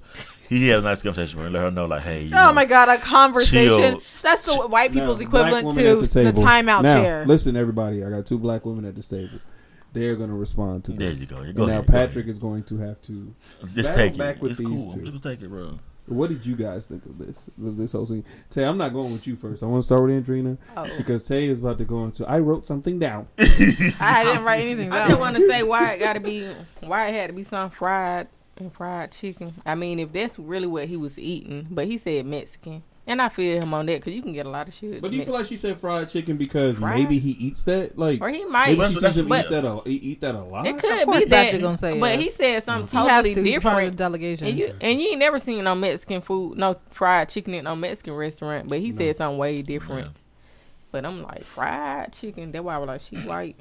[0.50, 2.54] He had a nice conversation with her, let her know like, hey, you Oh know,
[2.54, 4.00] my god, a conversation.
[4.00, 4.02] Chill.
[4.22, 7.26] That's the white people's black equivalent to at the, timeout now, chair.
[7.26, 9.40] Listen, everybody, I got two black women at this table.
[9.94, 11.22] They're gonna respond to There this.
[11.22, 11.42] you go.
[11.42, 12.34] You go now ahead, go Patrick ahead.
[12.34, 13.34] is going to have to.
[13.62, 14.42] Just battle take back it.
[14.42, 14.94] with it's these cool.
[14.94, 15.12] two.
[15.12, 15.80] Just take it, bro.
[16.12, 17.50] What did you guys think of this?
[17.64, 18.24] Of this whole thing?
[18.50, 19.64] Tay, I'm not going with you first.
[19.64, 20.86] I want to start with Andrina Oh.
[20.98, 22.28] because Tay is about to go into.
[22.30, 23.28] I wrote something down.
[23.40, 25.08] I didn't write anything I down.
[25.10, 26.48] just want to say why it got to be,
[26.82, 29.54] why it had to be some fried and fried chicken.
[29.66, 33.30] I mean, if that's really what he was eating, but he said Mexican, and I
[33.30, 35.02] feel him on that because you can get a lot of shit.
[35.02, 37.00] But do you feel like she said fried chicken because Fried?
[37.00, 37.98] maybe he eats that?
[37.98, 40.36] Like or he might, maybe she That's- sees him eat that a, eat, eat that
[40.36, 40.66] a lot.
[40.68, 41.30] it could Of be that.
[41.46, 42.24] Patrick gonna say but yes.
[42.24, 43.44] he said something He has totally to.
[43.44, 43.98] He's part of the different.
[43.98, 44.48] delegation.
[44.48, 47.76] And you and you ain't never seen no Mexican food, no fried chicken at no
[47.76, 48.70] Mexican restaurant.
[48.70, 50.06] But he said something way different.
[50.08, 50.12] Yeah.
[50.92, 52.52] But I'm like fried chicken.
[52.52, 53.56] That's why I was like she white.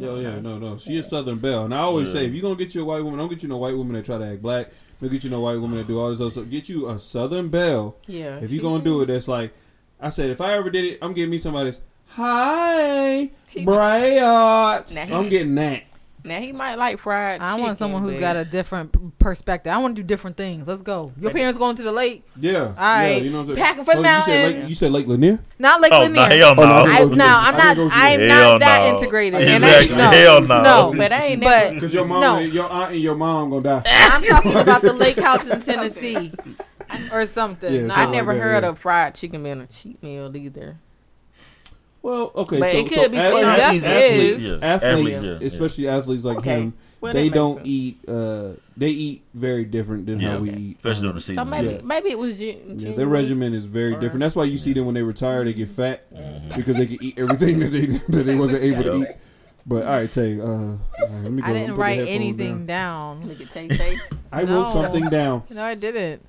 [0.00, 0.40] Yo, yeah, uh-huh.
[0.40, 0.78] no, no.
[0.78, 2.20] She is Southern Belle, and I always Yeah.
[2.20, 3.94] say if you gonna get you a white woman, don't get you no white woman
[3.94, 4.70] that try to act black.
[5.00, 6.48] Don't get you no white woman that do all this other stuff.
[6.50, 7.96] Get you a Southern Belle.
[8.06, 8.36] Yeah.
[8.36, 9.52] If you she- gonna do it, that's like
[10.00, 10.30] I said.
[10.30, 13.30] If I ever did it, I'm getting me somebody that's hi,
[13.64, 14.96] Bryot.
[15.12, 15.82] I'm getting that.
[16.28, 17.40] Now he might like fried.
[17.40, 19.72] I chicken, want someone who's but- got a different perspective.
[19.72, 20.68] I want to do different things.
[20.68, 21.12] Let's go.
[21.20, 22.60] Your parents going to the lake, Yeah.
[22.68, 23.08] All right.
[23.08, 23.58] Yeah, you know what I'm saying?
[23.58, 25.38] Packing for the you said Lake, you said Lake Lanier.
[25.58, 26.14] not Lake Oh Lanier.
[26.14, 26.62] no, hell no.
[26.62, 27.58] Oh, no, I, I- no, I'm I not.
[27.58, 28.94] didn't go to I'm the- not Hell that no.
[28.98, 29.40] integrated.
[29.42, 29.92] Exactly.
[29.94, 30.94] And I, Hell no, no.
[30.96, 32.36] But I ain't But- Because your mom, No.
[32.36, 33.82] and your aunt, and your mom gonna die.
[33.86, 36.32] I'm talking about the lake house in Tennessee
[37.12, 37.72] or something.
[37.72, 38.68] Yeah, Not- I something never like that, heard yeah.
[38.70, 40.78] of fried chicken being a cheat meal either.
[42.02, 43.44] Well, okay, But so, it could so be ath- fun.
[43.44, 44.58] ath- It athletes, athletes, Yeah.
[44.62, 46.50] Athletes, yeah, especially athletes like Okay.
[46.60, 47.68] him, Well, they don't sense.
[47.68, 47.98] eat.
[48.08, 50.30] Uh, they eat very different than Yeah.
[50.30, 50.58] how we Okay.
[50.60, 50.76] eat.
[50.78, 51.36] Especially during the season.
[51.36, 51.80] So maybe Yeah.
[51.84, 52.36] maybe it was.
[52.38, 54.20] Gen- Yeah, their regimen is very Or- different.
[54.20, 56.56] That's why you see them when they retire, they get fat Mm-hmm.
[56.56, 57.86] because they can eat everything that they
[58.16, 59.08] that they wasn't able to eat.
[59.66, 61.48] But all right, say, uh, all right, let me go.
[61.48, 63.18] I put didn't write anything down.
[63.20, 63.28] down.
[63.28, 63.98] Look at Tay Tay.
[64.32, 64.62] I No.
[64.62, 65.42] wrote something down.
[65.50, 66.22] No, I didn't.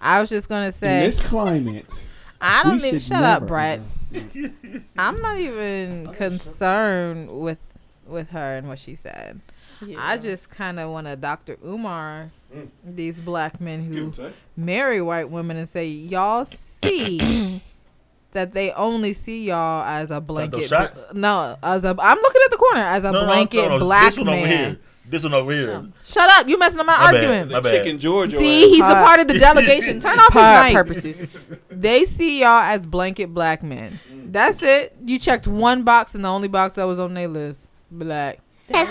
[0.00, 1.06] I was just gonna In say.
[1.06, 2.06] this climate,
[2.40, 2.90] I don't even.
[2.90, 3.80] should Shut up, never- Brett.
[4.98, 7.58] I'm not even concerned with
[8.06, 9.40] with her and what she said.
[9.84, 9.98] Yeah.
[10.00, 11.56] I just kind of want to Dr.
[11.64, 12.68] Umar Mm.
[12.84, 14.12] these black men who
[14.56, 17.60] marry white women and say, y'all see
[18.30, 20.68] that they only see y'all as a blanket.
[20.68, 21.00] shots?
[21.12, 21.88] no, as a.
[21.98, 24.28] I'm looking at the corner as a No, no, blanket no, no, black this one
[24.28, 24.78] over man.
[25.04, 25.10] Here.
[25.10, 25.70] This one over here.
[25.70, 25.88] Oh.
[26.06, 26.48] Shut up!
[26.48, 27.14] You messing up my, My bad.
[27.14, 27.50] argument.
[27.52, 27.98] My bad.
[28.00, 28.32] George.
[28.32, 30.00] See, he's a part of the delegation.
[30.00, 30.74] Turn off Pod his mic.
[30.74, 31.28] purposes.
[31.70, 33.98] They see y'all as blanket black men.
[34.30, 34.96] That's it.
[35.04, 38.38] You checked one box, and the only box that was on their list, black.
[38.68, 38.88] Because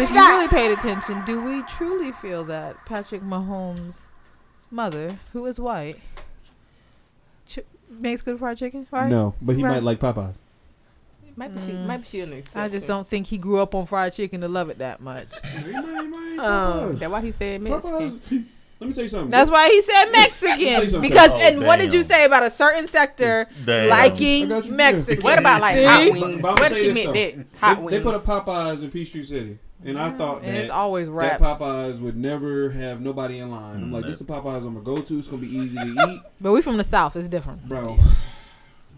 [0.00, 4.08] if you really paid attention, do we truly feel that Patrick Mahomes'
[4.70, 5.98] mother, who is white,
[7.46, 8.86] ch- makes good fried chicken?
[8.90, 9.08] Right?
[9.08, 9.70] No, but he Right.
[9.74, 10.36] might like Popeyes.
[11.36, 11.72] Maybe she.
[11.72, 11.86] Mm.
[11.86, 14.70] Maybe she'll accept I just don't think he grew up on fried chicken to love
[14.70, 15.34] it that much.
[15.44, 17.90] He might, he might like Um, that's why he said Mexican.
[17.92, 18.44] Popeyes.
[18.80, 19.30] Let me tell you something.
[19.30, 21.00] That's why he said Mexican.
[21.00, 23.88] Because Oh, and what did you say about a certain sector Damn.
[23.88, 24.70] liking I got.
[24.70, 25.22] Mexican?
[25.24, 25.84] What about like See?
[25.84, 26.42] hot wings?
[26.42, 27.58] but I'ma What say if she this, meant that?
[27.60, 27.98] Hot they, wings.
[27.98, 31.40] they put a Popeyes in Peachtree City, and I thought And that it's always that.
[31.40, 33.76] Popeyes would never have nobody in line.
[33.76, 35.18] I'm Mm, like, that- this the Popeyes I'm gonna go to.
[35.18, 37.14] It's gonna be easy to eat, But we from the south.
[37.16, 37.66] It's different.
[37.68, 37.96] bro.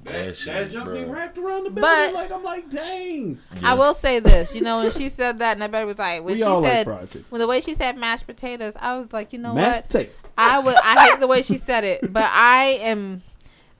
[0.06, 1.12] That shit, that junk be bro.
[1.12, 1.82] wrapped around the belly.
[1.82, 3.38] But- like I'm like, dang.
[3.62, 6.34] I will say this, you know, when she said that, and everybody was like, when
[6.34, 9.12] We she all like said, fried when the way she said mashed potatoes, I was
[9.12, 9.86] like, you know Mashed what?
[9.88, 10.24] potatoes.
[10.38, 10.76] I would.
[10.76, 13.22] I hate the way she said it, but I am.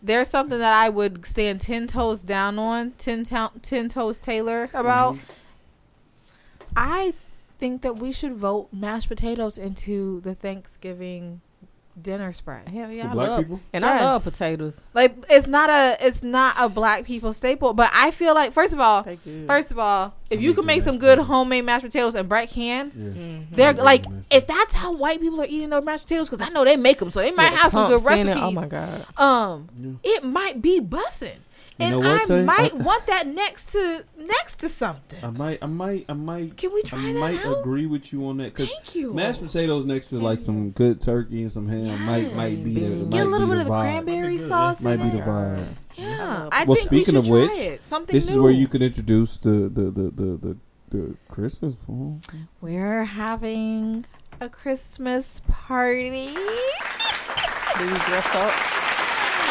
[0.02, 4.64] There's something that I would stand ten toes down on, ten, to- ten toes Taylor
[4.74, 5.14] about.
[5.14, 5.32] Mm-hmm.
[6.76, 7.14] I
[7.58, 11.40] think that we should vote mashed potatoes into the Thanksgiving
[12.00, 12.68] dinner spread.
[12.68, 13.60] Hell yeah, For I black love, people?
[13.72, 14.02] and Yes.
[14.02, 14.76] I love potatoes.
[14.94, 18.72] Like it's not a it's not a black people staple, but I feel like first
[18.74, 19.46] of all, They good.
[19.46, 21.26] first of all, if I you make can the make some good potatoes.
[21.26, 23.04] homemade mashed potatoes and Brett can, Yeah.
[23.04, 23.54] Mm-hmm.
[23.54, 26.50] they're like Mashed if that's how white people are eating their mashed potatoes because I
[26.50, 28.36] know they make them, so they might have some good recipes.
[28.38, 29.06] Oh my god.
[29.16, 29.92] um, Yeah.
[30.16, 31.36] it might be bussing,
[31.78, 35.22] You and know what, I might I- want that next to next to something.
[35.22, 36.56] I might, I might, I might.
[36.56, 37.58] Can we try I that might out?
[37.60, 39.12] agree with you on that because Thank you.
[39.12, 42.80] mashed potatoes next to like some good turkey and some ham might might be the
[42.80, 43.80] Get might Get a little bit of the vibe.
[43.82, 45.66] cranberry good, sauce Might in be the vibe.
[45.96, 47.84] Yeah, I Well, think we speaking should of which, it.
[47.84, 48.32] something This new.
[48.32, 50.56] is where you can introduce the the the the the,
[50.96, 51.74] the Christmas.
[51.86, 52.22] poem.
[52.62, 54.06] We're having
[54.40, 56.28] a Christmas party.
[56.34, 58.85] Do we dress up?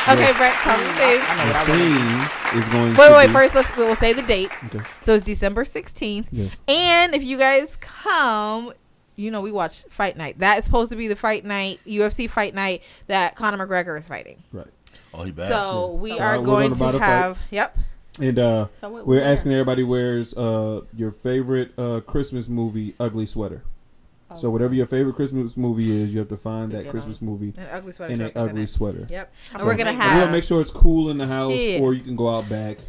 [0.07, 0.37] Okay, Yes.
[0.37, 1.19] Brett, tell me the thing.
[1.21, 2.51] I know what I The want.
[2.53, 2.95] theme is going.
[2.95, 3.27] Wait, to wait.
[3.27, 4.51] be- First, let's we'll say the date.
[4.65, 4.81] Okay.
[5.01, 6.55] So it's December sixteenth, Yes.
[6.67, 8.71] and if you guys come,
[9.15, 10.39] you know we watch Fight Night.
[10.39, 14.07] That is supposed to be the fight night, UFC fight night that Conor McGregor is
[14.07, 14.43] fighting.
[14.53, 14.67] Right.
[15.13, 15.49] Oh, he bad.
[15.49, 17.05] So we So are going gonna to buy the fight.
[17.05, 17.39] have.
[17.49, 17.77] Yep.
[18.21, 23.25] And uh, So we're we asking everybody wears uh your favorite uh Christmas movie ugly
[23.25, 23.63] sweater.
[24.33, 27.53] So whatever your favorite Christmas movie is, you have to find that that Christmas movie
[27.57, 28.11] An ugly sweater.
[28.13, 28.51] in an represented.
[28.51, 29.07] ugly sweater.
[29.09, 29.33] Yep.
[29.51, 30.13] And So we're gonna have.
[30.15, 31.79] We'll have make sure it's cool in the house, Yeah.
[31.79, 32.79] or you can go out back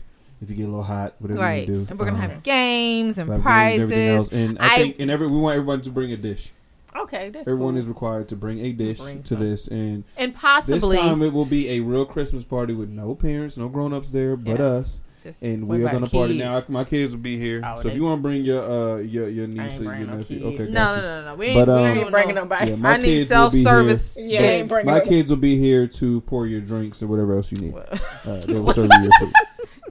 [0.40, 1.86] if you get a little hot, whatever right, you do.
[1.90, 3.80] and we're gonna Um, have games and we'll games, prizes.
[3.80, 4.28] everything else.
[4.32, 6.52] And I, I- think, and every we want everybody to bring a dish.
[6.96, 7.80] Okay, that's Everyone cool.
[7.82, 9.40] is required to bring a dish Bring to some.
[9.40, 12.88] this, and and possibly this possibly time it will be a real Christmas party with
[12.88, 14.60] no parents, no grown ups there, but Yes.
[14.60, 15.00] us.
[15.26, 16.62] Just and we are gonna party now.
[16.68, 19.28] My kids will be here, Oh, so if you want to bring your uh your
[19.28, 21.34] your niece ain't or your bringing no nephew, okay, no, no, no, no.
[21.34, 22.70] We ain't, But, we um, I ain't ain't bringing no- nobody.
[22.70, 23.66] Yeah, my I need kids will self be here.
[23.68, 24.16] service.
[24.18, 25.08] Yeah, ain't My nobody.
[25.08, 27.74] kids will be here to pour your drinks or whatever else you need.
[27.76, 29.32] Uh, they will serve you your food.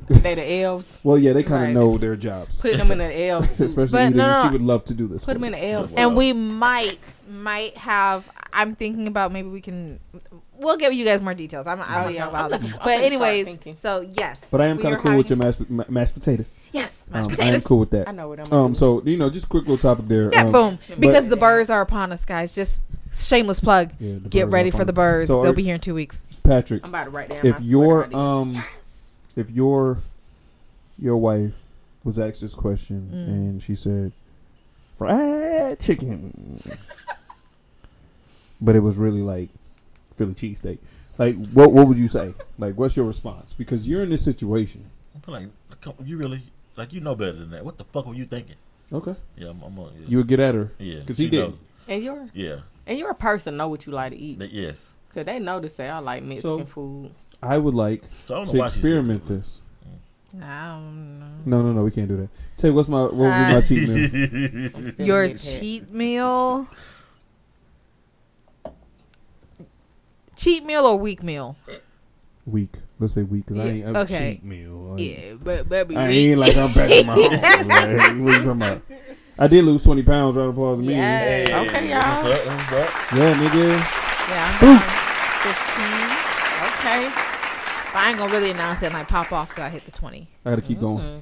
[0.22, 1.00] they the elves.
[1.04, 1.74] Well, yeah, they kind of Right.
[1.74, 2.62] know their jobs.
[2.62, 3.60] Put them in the elf.
[3.60, 5.26] Especially But Edith, no, no, she would love to do this.
[5.26, 5.60] Put them in me.
[5.60, 8.30] the elf and we might might have.
[8.54, 10.00] I'm thinking about maybe we can.
[10.58, 11.68] We'll give you guys more details.
[11.68, 12.62] I'm, I don't yeah, know about that.
[12.62, 13.78] But gonna start anyways, thinking.
[13.78, 14.40] so yes.
[14.50, 16.60] But I am kind of cool with your mashed, ma- mashed potatoes.
[16.72, 18.08] Yes, mashed Um, I am cool with that.
[18.08, 18.54] I know what I'm.
[18.54, 20.30] Um, so you know, just quick little topic there.
[20.32, 20.80] Yeah, um, boom.
[20.88, 22.56] but- Because the birds are upon us, guys.
[22.56, 22.82] Just
[23.14, 23.92] shameless plug.
[24.00, 25.28] yeah, Get ready for the birds.
[25.28, 26.26] So They'll are- be here in two weeks.
[26.44, 27.46] Patrick, I'm about to write down.
[27.46, 28.18] if your sweater idea.
[28.18, 28.64] um,
[29.36, 29.98] if your
[30.98, 31.58] your wife
[32.04, 33.28] was asked this question Mm.
[33.28, 34.12] and she said
[34.96, 36.62] fried chicken,
[38.62, 39.50] but it was really like
[40.16, 40.80] Philly cheesesteak.
[41.18, 42.34] Like, what what would you say?
[42.58, 43.54] Like, what's your response?
[43.54, 44.86] Because you're in this situation.
[45.28, 45.48] I'm like,
[46.04, 46.44] you really
[46.76, 47.64] like you know better than that.
[47.66, 48.56] What the fuck were you thinking?
[48.94, 49.62] Okay, Yeah, I'm.
[49.64, 50.08] I'm a, yeah.
[50.08, 51.56] you would get at her yeah, 'cause he she didn't.
[51.88, 54.94] and you're Yeah, and you're a person know what you like to eat That- yes.
[55.10, 57.12] because they know to say I like Mexican So- food.
[57.42, 59.62] I would like So I don't to why she said experiment this.
[60.42, 61.28] I don't know.
[61.46, 62.30] No, no, no, we can't do that.
[62.58, 64.82] Tell you what's my what would be my cheat meal?
[65.08, 65.60] Your a big cat.
[65.60, 66.68] cheat meal.
[70.46, 71.56] Cheat meal or weak meal?
[72.46, 72.70] Weak.
[73.00, 74.34] Let's say weak because I Yeah, ain't a okay.
[74.36, 74.94] cheat meal.
[74.96, 75.96] I Yeah, but baby.
[75.96, 77.68] I ain't like I'm back in my home.
[77.68, 78.82] Like, what you talking about?
[79.40, 80.38] I did lose twenty pounds.
[80.38, 80.94] Round of applause to me.
[80.94, 81.48] Yeah.
[81.48, 82.24] Yeah, Okay, y'all.
[82.24, 82.46] What's up?
[82.46, 83.38] What's up?
[83.38, 83.70] nigga.
[84.30, 85.02] Yeah, I'm Fruits.
[85.42, 86.10] fifteen.
[86.70, 87.10] Okay.
[87.92, 89.92] But I ain't gonna really announce it and like pop off till I hit the
[89.92, 90.28] twenty.
[90.46, 91.04] I gotta keep going.
[91.04, 91.22] Mm.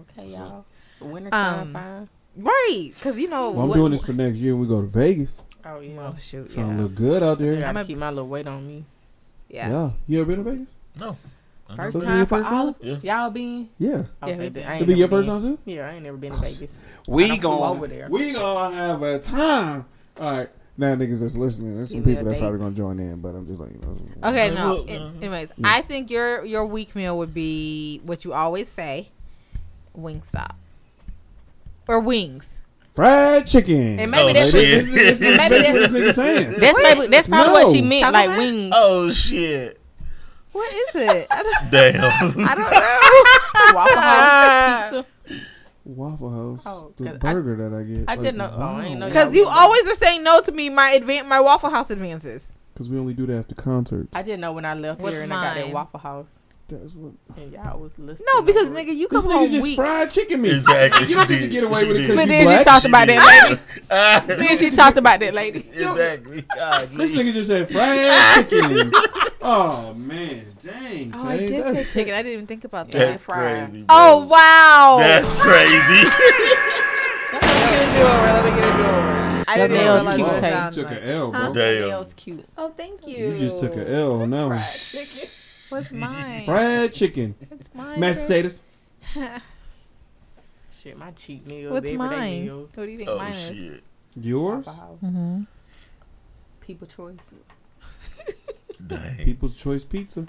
[0.00, 0.64] Okay, y'all.
[1.00, 2.08] Winter time, Um, fine.
[2.38, 3.50] Right, because you know.
[3.52, 4.54] Well, I'm what- doing this for next year.
[4.56, 5.40] when We go to Vegas.
[5.66, 6.00] Oh yeah.
[6.00, 6.50] Oh shoot!
[6.50, 6.76] Trying Yeah.
[6.76, 7.54] to look good out I there.
[7.54, 8.84] gotta I'm a- keep my little weight on me.
[9.48, 9.68] Yeah.
[9.70, 9.90] Yeah.
[10.06, 10.68] You ever been to Vegas?
[11.00, 11.16] No.
[11.74, 12.96] First so time for first all Yeah.
[13.02, 13.68] Y'all been?
[13.78, 13.90] Yeah.
[13.90, 15.40] Yeah, Okay, I ain't It'll be your first been.
[15.42, 15.62] time too.
[15.64, 16.70] Yeah, I ain't never been to Vegas.
[17.08, 18.08] We I gonna over there.
[18.10, 19.84] we gonna have a time.
[20.20, 20.48] All right.
[20.78, 23.46] Now niggas that's listening, there's some people a that's probably gonna join in, but I'm
[23.46, 24.28] just like, you know.
[24.28, 24.74] Okay, no.
[24.74, 25.68] well, an- anyways, Yeah.
[25.72, 29.08] I think your your weak meal would be what you always say,
[29.98, 30.54] Wingstop
[31.88, 32.60] or wings.
[32.96, 34.00] Fried chicken.
[34.00, 34.84] And maybe Oh, that's shit.
[34.84, 36.54] This, this, this, And maybe this, that's- what this nigga saying.
[36.58, 38.72] That's maybe that's probably what she meant, Talk like about- wings.
[38.74, 39.80] Oh shit!
[40.52, 41.26] What is it?
[41.30, 42.48] I don't, Damn.
[42.48, 43.74] I don't know.
[43.74, 45.06] Waffle House pizza.
[45.84, 46.62] Waffle House.
[46.66, 48.04] Oh, the 'cause I- burger that I get.
[48.08, 50.70] I didn't know- oh, I ain't know Because you always are saying no to me.
[50.70, 52.52] My advan- my Waffle House advances.
[52.72, 54.08] Because we only do that after concerts.
[54.14, 55.72] I didn't know when I left What's here and I got that?
[55.74, 56.28] Waffle House.
[56.68, 57.12] That's what.
[57.36, 58.26] And y'all was listening.
[58.34, 59.76] No, because nigga, you come This home nigga just weak.
[59.76, 60.54] fried chicken meat.
[60.56, 61.06] Exactly.
[61.06, 62.08] You don't She get to get away She with it did.
[62.08, 62.64] because But you then she black.
[62.64, 63.60] talked about that lady.
[63.88, 65.58] Ah, Then she talked about that lady.
[65.72, 66.42] exactly.
[66.56, 68.92] God, This nigga just said fried chicken.
[69.42, 71.12] Oh man, dang!
[71.16, 72.14] Oh, I did that's say chicken.
[72.14, 72.98] I didn't even think about that.
[72.98, 73.82] That's crazy.
[73.82, 73.86] bro.
[73.88, 74.96] Oh wow!
[74.98, 76.10] That's crazy.
[77.32, 78.26] Let me get a do over.
[78.26, 79.44] Let me get a do over.
[79.48, 80.64] I That didn't even nail's realize cute, what it Tay.
[80.66, 81.40] You took an L, bro.
[81.40, 81.52] Huh?
[81.52, 81.88] Damn.
[81.88, 82.44] Nails cute.
[82.58, 83.16] Oh, thank you.
[83.28, 84.58] You just took an L on that one.
[85.68, 86.44] What's mine?
[86.44, 88.00] Fried chicken, What's mine?
[88.00, 88.62] mashed potatoes.
[90.82, 91.72] Shit, my cheat meals.
[91.72, 92.44] What's mine?
[92.44, 92.70] Meals.
[92.74, 93.48] What do you think Oh mine is?
[93.48, 93.82] shit.
[94.20, 94.66] Yours?
[94.66, 95.42] Mm-hmm.
[96.60, 97.16] People choice.
[98.86, 99.16] Dang.
[99.24, 100.26] People's Choice Pizza.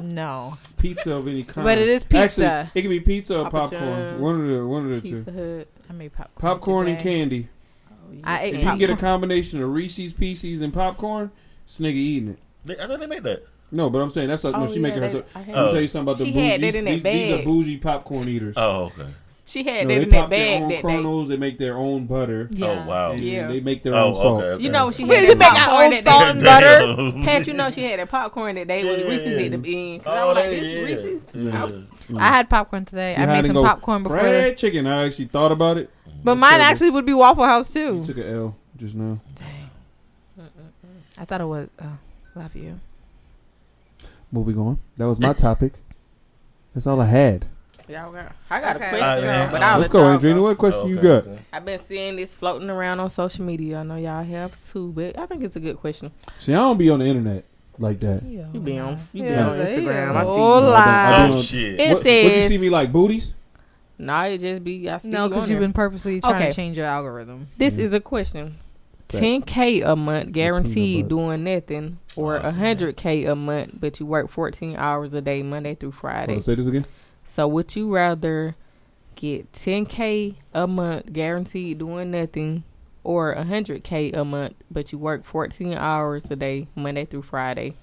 [0.00, 1.64] No, Pizza of any kind.
[1.64, 2.44] but it is pizza.
[2.46, 3.80] Actually, it can be pizza or Papa popcorn.
[3.82, 4.20] John's.
[4.20, 5.56] One of the one of the Pizza two.
[5.58, 5.68] Hut.
[5.90, 6.40] I made popcorn.
[6.40, 7.48] Popcorn and candy.
[7.90, 10.72] Oh, you I get ate If you can get a combination of Reese's Pieces and
[10.72, 11.30] popcorn,
[11.66, 12.80] this nigga eating it.
[12.80, 13.44] I thought they made that.
[13.72, 14.62] No, but I'm saying that's not, no.
[14.62, 15.24] Oh, She yeah, making they- herself.
[15.34, 15.72] I had Let me Oh.
[15.72, 16.46] tell you something about the She bougie.
[16.48, 18.54] had that in that these, these are bougie popcorn eaters.
[18.58, 19.08] Oh, okay.
[19.44, 20.82] She had No, that they in that pop their bag own that day.
[20.82, 21.28] kernels.
[21.28, 22.48] They make their own butter.
[22.52, 22.66] Oh, yeah.
[22.84, 23.10] Oh wow.
[23.12, 23.48] And Yeah.
[23.48, 24.38] they make their Oh, own salt.
[24.42, 24.62] okay, okay.
[24.64, 27.22] You know she We had we that make our own salt and butter.
[27.24, 30.02] Pat, you know she had that popcorn that day with Yeah, Reese's at the end.
[30.06, 30.80] Oh, I'm like, this yeah.
[30.82, 31.22] Reese's.
[31.34, 31.50] Yeah.
[31.68, 32.18] Mm.
[32.18, 33.14] I had popcorn today.
[33.16, 34.18] She I made some go popcorn before.
[34.20, 34.86] Fried chicken.
[34.86, 35.90] I actually thought about it.
[36.24, 36.64] But That's mine terrible.
[36.70, 38.04] actually would be Waffle House You too.
[38.04, 39.18] took an L just now.
[39.34, 40.48] Dang.
[41.18, 41.68] I thought it was.
[41.82, 41.98] Oh,
[42.36, 42.80] love you.
[44.32, 44.78] Moving on.
[44.96, 45.74] That was my topic.
[46.74, 47.44] That's all I had.
[47.88, 48.86] Y'all got, I got Okay.
[48.86, 49.52] a question, Alright, man.
[49.52, 50.34] but I'll Let's let go, y'all Andrina.
[50.36, 50.42] go.
[50.44, 51.26] What question you Okay, got?
[51.26, 51.38] okay.
[51.52, 53.80] I've been seeing this floating around on social media.
[53.80, 56.10] I know y'all have too, but I think it's a good question.
[56.38, 57.44] See, I don't be on the internet
[57.78, 58.22] like that.
[58.22, 60.16] You be on, you be on Instagram.
[60.16, 60.30] I see.
[60.30, 60.60] Hola.
[60.62, 61.80] No, I don't- I Oh don't- shit.
[61.80, 63.34] It What, what you see me like booties?
[63.98, 66.48] Nah, it just be I see No, you because on you've been purposely trying Okay.
[66.48, 67.48] to change your algorithm.
[67.58, 67.78] This Mm.
[67.80, 68.54] is a question.
[69.12, 69.24] Fact.
[69.24, 72.78] 10k a month guaranteed doing nothing, or Oh, I see that.
[72.78, 76.40] 100k a month, but you work 14 hours a day, Monday through Friday.
[76.40, 76.86] Say this again.
[77.24, 78.56] So would you rather
[79.14, 82.64] get 10k a month guaranteed doing nothing,
[83.04, 87.74] or 100k a month, but you work 14 hours a day, Monday through Friday?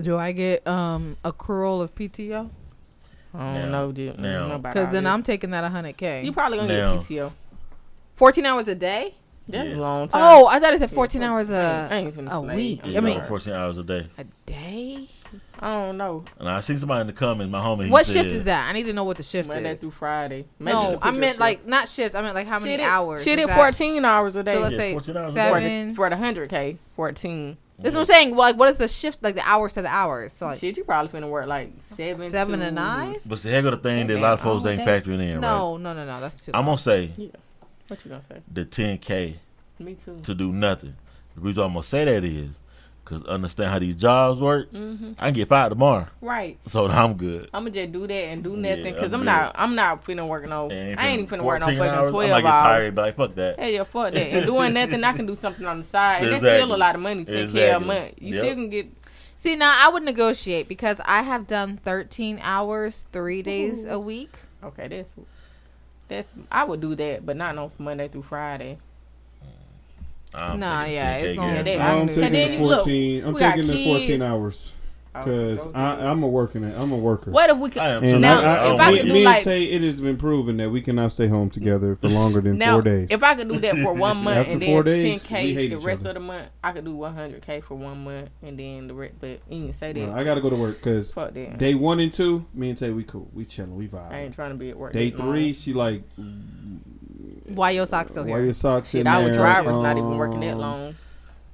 [0.00, 2.50] Do I get um accrual of PTO?
[3.34, 4.18] I don't Now- know, dude.
[4.18, 6.24] now- Because then I'm taking that 100k.
[6.24, 7.32] you probably gonna Now- get PTO.
[8.16, 9.14] 14 hours a day?
[9.48, 9.76] That's Yeah.
[9.76, 10.22] a long time.
[10.22, 12.80] Oh, I thought it said Yeah, 14 hours I a ain't finna a week.
[12.82, 14.08] I'm Yeah, I mean- 14 hours a day.
[14.18, 15.08] a day.
[15.58, 16.24] I don't know.
[16.38, 17.88] And I seen somebody in the comments, my homie.
[17.88, 18.68] What said- shift is that?
[18.68, 19.80] I need to know what the shift Monday is.
[19.80, 20.44] through Friday.
[20.58, 22.14] Maybe No, I meant your like not shift.
[22.14, 23.24] I meant like how many Shit hours?
[23.24, 23.56] Shit is at that?
[23.56, 24.52] 14 hours a day.
[24.54, 25.94] So let's Yeah, say 14 hours a for, the, seven.
[25.94, 27.56] for the 100K, 14.
[27.78, 28.36] This is what I'm saying.
[28.36, 29.22] Like, what is the shift?
[29.22, 30.32] Like the hours to the hours.
[30.32, 33.16] So like Shit, you probably finna work like 7 seven to nine.
[33.24, 35.00] But see, here go the thing that a lot of folks ain't day.
[35.00, 35.40] factoring in, right?
[35.40, 36.20] No, no, no, no.
[36.20, 36.52] That's too.
[36.54, 36.72] I'm low.
[36.72, 37.10] gonna say
[37.88, 38.40] What you gonna say?
[38.52, 39.34] the 10k
[39.78, 40.20] Me too.
[40.22, 40.94] to do nothing.
[41.34, 42.50] The reason I'm gonna say that is
[43.04, 44.70] because understand how these jobs work.
[44.70, 46.58] hmm I can get fired tomorrow, Right.
[46.66, 47.48] so I'm good.
[47.54, 49.52] I'm gonna just do that and do Yeah, nothing because I'm I'm, not.
[49.56, 50.70] I'm not finna work no.
[50.70, 52.60] And I ain't even finna work no 14 fucking hours, 12 I might get hours.
[52.62, 53.60] tired, but like fuck that.
[53.60, 54.16] Hey, yeah, fuck that.
[54.18, 56.94] And doing nothing, I can do something on the side, and that's still a lot
[56.96, 57.24] of money.
[57.24, 57.86] Ten k a Exactly.
[57.86, 58.14] month.
[58.18, 58.42] You Yep.
[58.44, 58.86] still can get.
[59.36, 64.38] See, now I would negotiate because I have done 13 hours, three days a week.
[64.64, 65.12] Okay, that's
[66.08, 66.32] that's.
[66.50, 68.78] I would do that, but not on Monday through Friday.
[70.34, 71.70] I'm Nah, yeah, it's gonna- guarantee.
[71.72, 73.24] Yeah, I'm taking the you look, 14.
[73.24, 73.86] I'm taking the kids.
[73.86, 74.72] 14 hours
[75.24, 76.04] Because I, days.
[76.04, 76.74] I'm a working it.
[76.78, 77.30] I'm a worker.
[77.30, 77.82] What if we could?
[77.82, 78.20] I am And.
[78.22, 80.16] Now, I, I, if I me, could do me like- and Tay, it has been
[80.16, 83.08] proven that we cannot stay home together for longer than now, four days.
[83.10, 85.76] if I could do that for one month After and four then days, 10k the
[85.76, 86.10] rest other.
[86.10, 88.94] of the month, I could do one hundred k for one month and then the
[88.94, 89.14] rest.
[89.20, 90.00] But you didn't say that.
[90.00, 91.58] No, I got to go to work because Fuck that.
[91.58, 93.28] day one and two, me and Tay, we cool.
[93.32, 93.76] We chilling.
[93.76, 94.10] We vibe.
[94.12, 94.92] I ain't trying to be at work.
[94.92, 95.32] Day that long.
[95.32, 96.02] three, she like,
[97.46, 98.36] Why your socks still here?
[98.36, 99.34] why your socks Shit, in our there?
[99.34, 100.94] driver's not even working that Um, long.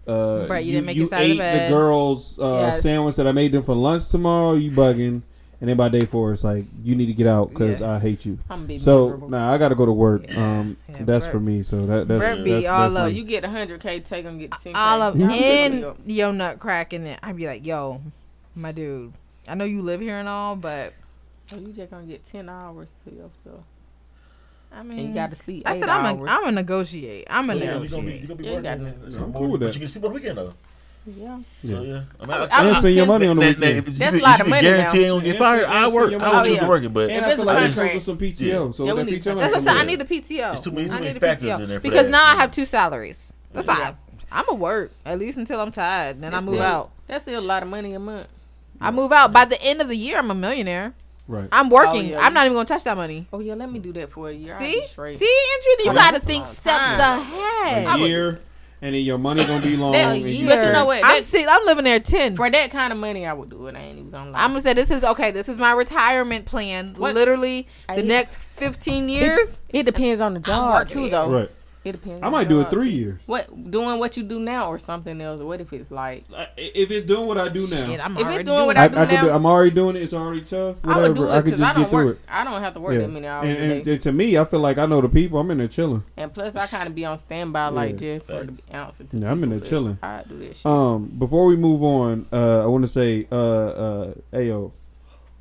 [0.06, 2.82] Uh, Right, you you, didn't make you your side ate the girls' uh, Yes.
[2.82, 4.54] sandwich that I made them for lunch tomorrow.
[4.54, 5.22] You bugging,
[5.60, 7.92] and then by day four, it's like you need to get out because Yeah.
[7.92, 8.38] I hate you.
[8.50, 9.28] I'm gonna be So miserable.
[9.30, 10.26] nah, I got to go to work.
[10.28, 10.58] Yeah.
[10.60, 11.62] Um, Yeah, that's Brett- for me.
[11.62, 13.02] So that that's Brett be that's, all that's up.
[13.02, 14.78] So you get hundred k, take them get ten k.
[14.78, 15.30] All of Yeah.
[15.30, 17.20] in your nut crack in it.
[17.22, 18.00] I'd be like, yo,
[18.56, 19.12] my dude.
[19.46, 20.94] I know you live here and all, but
[21.48, 23.62] So you just gonna get ten hours to yourself,
[24.74, 25.62] I mean, and you got to sleep.
[25.66, 26.28] I said I'm hours.
[26.28, 27.26] a I'm a negotiate.
[27.30, 28.20] I'm a So, yeah, we gonna be, negotiate.
[28.22, 28.62] you gonna be Yeah, you working.
[28.64, 29.22] gotta man.
[29.22, 29.66] I'm cool with that.
[29.66, 29.74] But that.
[29.74, 30.54] you can sleep on the weekend though.
[31.06, 31.38] yeah.
[31.62, 31.70] Yeah.
[31.76, 33.58] So yeah, I mean, I- I, I- I I'm spend your money on the That-
[33.58, 33.86] weekend.
[33.86, 35.04] that- That's you a lot can- of you money can guarantee now.
[35.04, 35.64] ain't gonna get fired.
[35.66, 36.12] I work.
[36.12, 36.32] I money.
[36.32, 36.68] want you Oh, to yeah.
[36.68, 38.66] working, but And If I it's feel a like I contract- come some PTO.
[38.66, 38.70] Yeah.
[38.72, 39.22] So Yeah, we that need PTO.
[39.34, 39.70] to- That's what I said.
[39.74, 40.08] I come need a with.
[40.08, 40.52] PTO.
[40.52, 42.12] It's too many- too I many need a factors PTO in there for because that.
[42.12, 43.32] now I have two salaries.
[43.52, 43.74] That's Yeah.
[43.74, 43.94] why
[44.30, 46.20] I'm gonna work at least until I'm tired.
[46.22, 46.90] Then I move still- out.
[47.08, 48.28] That's still a lot of money a month.
[48.80, 49.32] I move out.
[49.32, 50.94] By the end of the year, I'm a millionaire.
[51.32, 51.48] Right.
[51.50, 52.00] I'm working.
[52.00, 53.26] Oh, yeah, I'm not even gonna touch that money.
[53.32, 54.52] Oh yeah, let me do that for a year.
[54.54, 55.94] I'll See, be see, Andrew, you Yeah.
[55.94, 57.20] gotta think steps time.
[57.20, 58.00] ahead.
[58.00, 58.40] A year,
[58.82, 59.92] and then your money gonna be long.
[59.92, 61.02] That you- But you know what?
[61.02, 62.36] I'm That- see, I'm living there ten.
[62.36, 63.74] For that kind of money, I would do it.
[63.76, 64.42] I ain't even gonna lie.
[64.44, 65.30] I'm gonna say this is okay.
[65.30, 66.94] This is my retirement plan.
[66.98, 67.14] What?
[67.14, 69.60] Literally, I- the next 15 years.
[69.70, 71.28] It depends on the job too, though.
[71.30, 71.50] Right.
[71.84, 72.22] It depends.
[72.22, 72.96] I might do it three too.
[72.96, 73.20] years.
[73.26, 75.42] What doing what you do now or something else?
[75.42, 78.18] What if it's like Like, If it's doing what I do now, Shit, I'm If
[78.18, 79.10] it's already doing doing what I, I I do could.
[79.14, 79.22] now?
[79.22, 80.02] Do, I'm already doing it.
[80.02, 80.76] It's already tough.
[80.84, 81.14] I would Whatever.
[81.14, 82.16] do I, it could because just I don't get through work.
[82.18, 82.22] it.
[82.28, 82.98] I don't have to work Yeah.
[83.00, 83.92] that many hours And, a and, day.
[83.94, 85.40] and to me, I feel like I know the people.
[85.40, 86.04] I'm in there chilling.
[86.16, 88.18] And plus, I kind of be on standby like Yeah.
[88.18, 89.18] Jeff for the answer to.
[89.18, 89.98] Yeah, I'm in there people, but chilling.
[90.04, 90.66] I do that shit.
[90.66, 94.70] Um, before we move on, uh, I want to say, uh, uh, Ayo,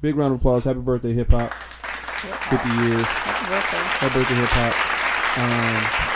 [0.01, 0.63] big round of applause.
[0.63, 1.51] Happy birthday, hip hop.
[1.53, 3.05] 50 years.
[3.05, 3.77] Happy birthday.
[3.77, 4.97] Happy birthday, hip hop.
[5.37, 6.10] Um,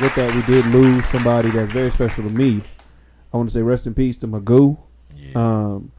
[0.00, 2.62] with that, we did lose somebody that's very special to me.
[3.32, 4.76] I want to say rest in peace to Magoo.
[5.16, 5.32] Yeah.
[5.34, 5.92] Um,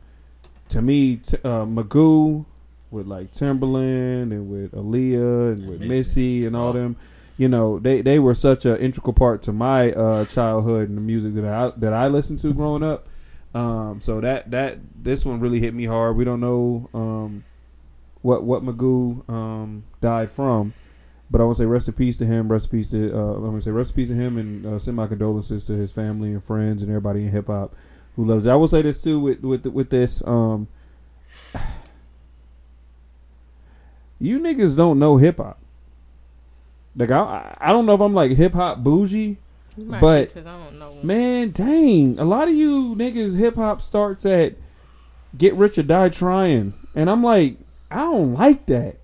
[0.69, 2.45] to me, t- uh, Magoo
[2.91, 5.87] with like Timbaland and with Aaliyah and with Missy.
[5.89, 6.73] Missy and all Oh.
[6.73, 6.95] them,
[7.37, 11.01] you know, they they were such an integral part to my uh, childhood and the
[11.01, 13.07] music that I that I listened to growing up.
[13.53, 16.15] Um, so that that this one really hit me hard.
[16.15, 17.43] We don't know um,
[18.21, 20.73] what what Magoo um, died from,
[21.31, 22.51] but I want to say rest in peace to him.
[22.51, 24.79] Rest in peace to uh, I'm gonna say rest in peace to him and uh,
[24.79, 27.73] send my condolences to his family and friends and everybody in hip hop
[28.15, 28.51] who loves it.
[28.51, 30.21] I will say this too with with with this.
[30.25, 30.67] Um,
[34.19, 35.59] you niggas don't know hip hop.
[36.95, 39.37] Like I, I don't know if I'm like hip hop bougie,
[39.77, 40.95] but- because I don't know.
[41.03, 41.51] man.
[41.51, 44.55] Dang, a lot of you niggas hip hop starts at
[45.37, 47.57] get rich or die trying, and I'm like,
[47.91, 48.95] I don't like that,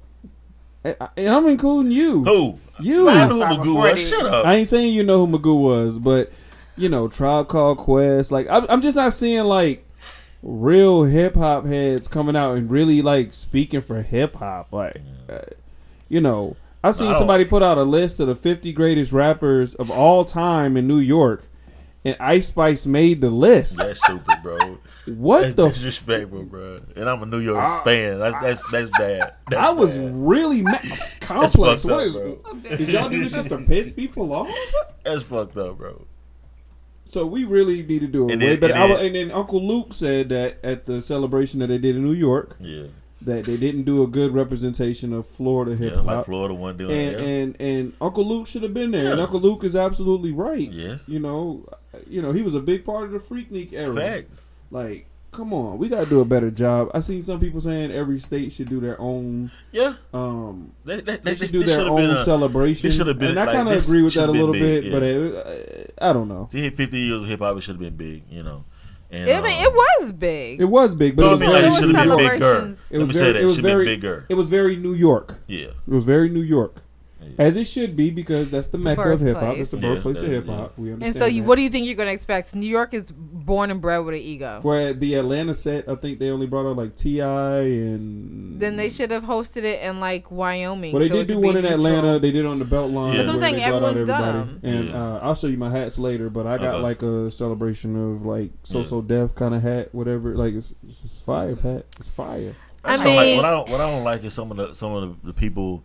[0.83, 2.23] and and I'm including you.
[2.23, 2.59] Who?
[2.79, 3.09] You.
[3.09, 3.99] I know who Magoo was.
[3.99, 4.45] Shut up.
[4.45, 6.31] I ain't saying you know who Magoo was, but
[6.77, 8.31] you know, Tribe Called Quest.
[8.31, 9.85] Like, I'm, I'm just not seeing like
[10.41, 14.73] real hip hop heads coming out and really like speaking for hip hop.
[14.73, 15.41] Like, uh,
[16.09, 19.75] you know, I seen I somebody put out a list of the 50 greatest rappers
[19.75, 21.45] of all time in New York,
[22.03, 23.77] and Ice Spice made the list.
[23.77, 24.77] That's stupid, bro.
[25.07, 25.67] What That's the?
[25.69, 26.79] Disrespectful, bro.
[26.95, 28.19] And I'm a New York fan.
[28.19, 29.33] That's that's that's bad.
[29.49, 30.11] That's I was bad.
[30.15, 30.81] really mad.
[31.21, 31.83] complex.
[31.85, 32.13] What up, is?
[32.17, 32.39] bro.
[32.77, 34.49] Did y'all do this just to piss people off?
[35.03, 36.05] That's fucked up, bro.
[37.03, 38.73] So we really need to do it And way then- better.
[38.75, 42.03] and then- and then Uncle Luke said that at the celebration that they did in
[42.05, 42.83] New York, Yeah,
[43.25, 46.01] that they didn't do a good representation of Florida hip yeah.
[46.01, 46.25] Like.
[46.25, 47.21] Florida one doing and, it.
[47.21, 49.11] and and Uncle Luke should have been there.
[49.11, 50.71] And Uncle Luke is absolutely right.
[50.71, 51.03] Yes.
[51.07, 51.65] You know,
[52.07, 53.95] you know he was a big part of the Freaknik era.
[53.95, 54.45] Facts.
[54.69, 56.89] Like, come on, we got to do a better job.
[56.93, 59.51] I seen some people saying every state should do their own.
[59.71, 59.95] Yeah.
[60.13, 62.87] Um, They, they, they they, should do their own a- celebration.
[62.87, 64.91] this should've been, and I like, kind of agree with that a little bit, big,
[64.91, 66.47] but it, I don't know.
[66.51, 68.65] Hit 50 years of hip hop, it should have been big, you know.
[69.11, 70.61] And, I mean, um, it was big.
[70.61, 72.17] It was big, but No, it I was mean, very, like, it should have been
[72.17, 72.55] bigger.
[72.55, 73.41] It was Let me very, say that.
[73.41, 74.25] it was very, been bigger.
[74.29, 75.39] it was very New York.
[75.47, 75.65] Yeah.
[75.67, 76.81] It was very New York, Yeah.
[77.37, 79.43] As it should be because that's the mecca of hip hop.
[79.55, 79.61] Birthplace.
[79.61, 80.77] It's the Yeah, birthplace of hip hop.
[80.77, 81.15] We understand.
[81.15, 81.47] And so, you, that.
[81.47, 82.53] what do you think you're going to expect?
[82.55, 84.59] New York is born and bred with an ego.
[84.61, 85.87] for the Atlanta set?
[85.87, 87.59] I think they only brought out like T.I.
[87.61, 90.93] and Then they should have hosted it in like Wyoming.
[90.93, 91.85] Well, they so did do one in neutral.
[91.85, 92.19] Atlanta.
[92.19, 93.15] They did on the belt line.
[93.15, 94.37] That's what I'm saying, they brought out everyone's everybody.
[94.37, 94.59] dumb.
[94.63, 95.03] And Yeah.
[95.15, 96.29] uh, I'll show you my hats later.
[96.29, 96.83] But I got Okay.
[96.83, 100.35] like a celebration of like So So Def kind of hat, whatever.
[100.35, 101.85] Like it's, it's fire, Pat.
[101.99, 102.55] It's fire.
[102.83, 104.57] I just don't like- mean- what I don't what I don't like is some of
[104.57, 105.83] the some of the, the people,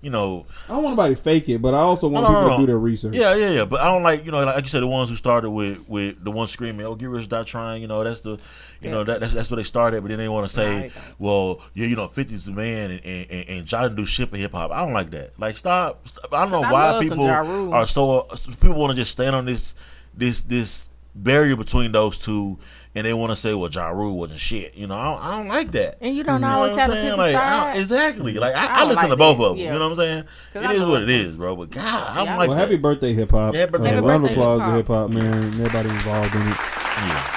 [0.00, 0.46] you know.
[0.64, 2.56] I don't want nobody to fake it, but I also want No, no, people no,
[2.56, 3.14] to do their research.
[3.14, 3.64] Yeah, yeah, yeah.
[3.64, 6.22] But I don't like you know like you said the ones who started with with
[6.24, 8.38] the ones screaming, "Oh, get rich, die trying." You know that's the,
[8.80, 10.02] you know that, that's that's where they started.
[10.02, 10.92] But then they want to say, Right.
[11.18, 14.28] "Well, yeah, you know, 50's the man," and and, and, and Ja didn't do shit
[14.30, 14.70] for hip hop.
[14.70, 15.38] I don't like that.
[15.38, 16.06] Like stop.
[16.08, 16.32] stop.
[16.32, 19.44] I don't know I why people are so uh, people want to just stand on
[19.44, 19.74] this
[20.14, 22.58] this this barrier between those two.
[22.92, 25.36] And they want to say, "Well, Ja Rule wasn't shit." You know, I don't, I
[25.38, 25.98] don't like that.
[26.00, 27.10] And you don't You know always have I'm to saying?
[27.10, 27.78] pick Like, a I don't- side.
[27.80, 28.32] exactly.
[28.34, 29.44] Like I, I I, listen like to both that.
[29.44, 29.58] of them.
[29.58, 29.72] Yeah.
[29.72, 30.24] You know what I'm saying?
[30.54, 31.54] It I is what it is, bro.
[31.54, 32.36] But God, I don't Yeah.
[32.36, 32.62] like Well, that.
[32.64, 33.54] happy birthday, hip hop.
[33.54, 34.36] Happy birthday, uh, hip round of hop.
[34.38, 35.34] applause to Hip hip hop, man.
[35.34, 36.46] Everybody involved in it.
[36.46, 37.36] Yeah.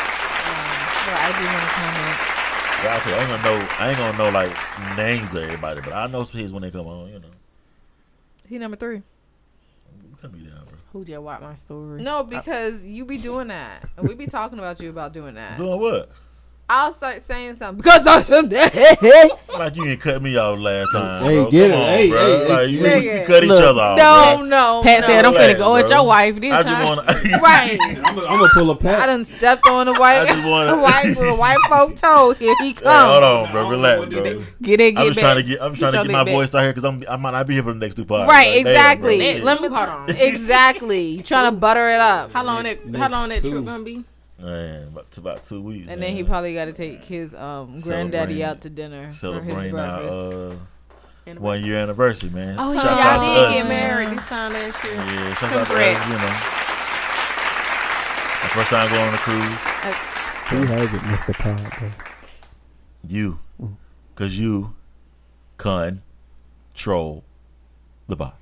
[1.06, 2.18] But I do want to comment.
[2.84, 3.68] Yeah, I, tell you, I ain't gonna know.
[3.80, 6.72] I ain't gonna know like names of everybody, but I know some hits when they
[6.72, 7.10] come on.
[7.10, 7.28] You know,
[8.50, 9.04] He number three.
[10.20, 10.63] cut me down, bro.
[10.94, 12.04] Who just watched my story?
[12.04, 15.58] No, because you be doing that, and we be talking about you about doing that.
[15.58, 16.12] Doing what?
[16.70, 18.50] I'll start saying something because I said
[19.60, 21.24] Like you didn't cut me off last time.
[21.24, 21.52] Hey, bro.
[21.52, 21.84] get Come it.
[21.84, 22.18] on, Hey, bro.
[22.20, 23.20] hey, like, hey, you, nigga.
[23.22, 23.98] we cut each other off.
[23.98, 24.46] No, bro.
[24.48, 25.08] no, Pat no.
[25.08, 26.86] said I'm Relax, finna go at your wife this I just time.
[26.86, 27.14] want to.
[27.44, 27.78] right.
[28.06, 29.02] I'm gonna pull a pat.
[29.02, 32.38] I done stepped on the white, I just wanna- white, the white folk toes.
[32.40, 33.70] Here he Hey, hold on, bro.
[33.70, 34.46] Relax, know what to bro.
[34.62, 35.24] Get it, get I'm just back.
[35.24, 35.62] trying to get.
[35.62, 37.04] I'm trying to get my leg voice out here because I'm.
[37.10, 38.28] I might not be here for the next two podcasts.
[38.28, 39.18] Right, Like, exactly.
[39.18, 39.26] bro.
[39.26, 40.10] Let- Let me, Hold on.
[40.10, 41.02] exactly.
[41.08, 42.80] You trying to butter it up, How long that?
[42.96, 44.06] How long that trip gonna be?
[44.44, 45.88] Man, about, it's about two weeks.
[45.88, 49.20] and then he probably got to take his um granddaddy out to dinner for his
[49.20, 50.56] celebrating our uh,
[51.38, 52.58] one year anniversary, man.
[52.60, 53.54] Oh yeah, y'all did us.
[53.54, 54.96] get married this time last year.
[54.96, 56.08] Yeah, shout out to us, Congrats.
[56.08, 56.34] you know.
[58.44, 59.60] My first time going on a cruise.
[60.50, 61.92] Who hasn't missed the pod though?
[63.08, 63.40] You,
[64.16, 64.76] cause you
[65.58, 67.24] control
[68.08, 68.38] the bot.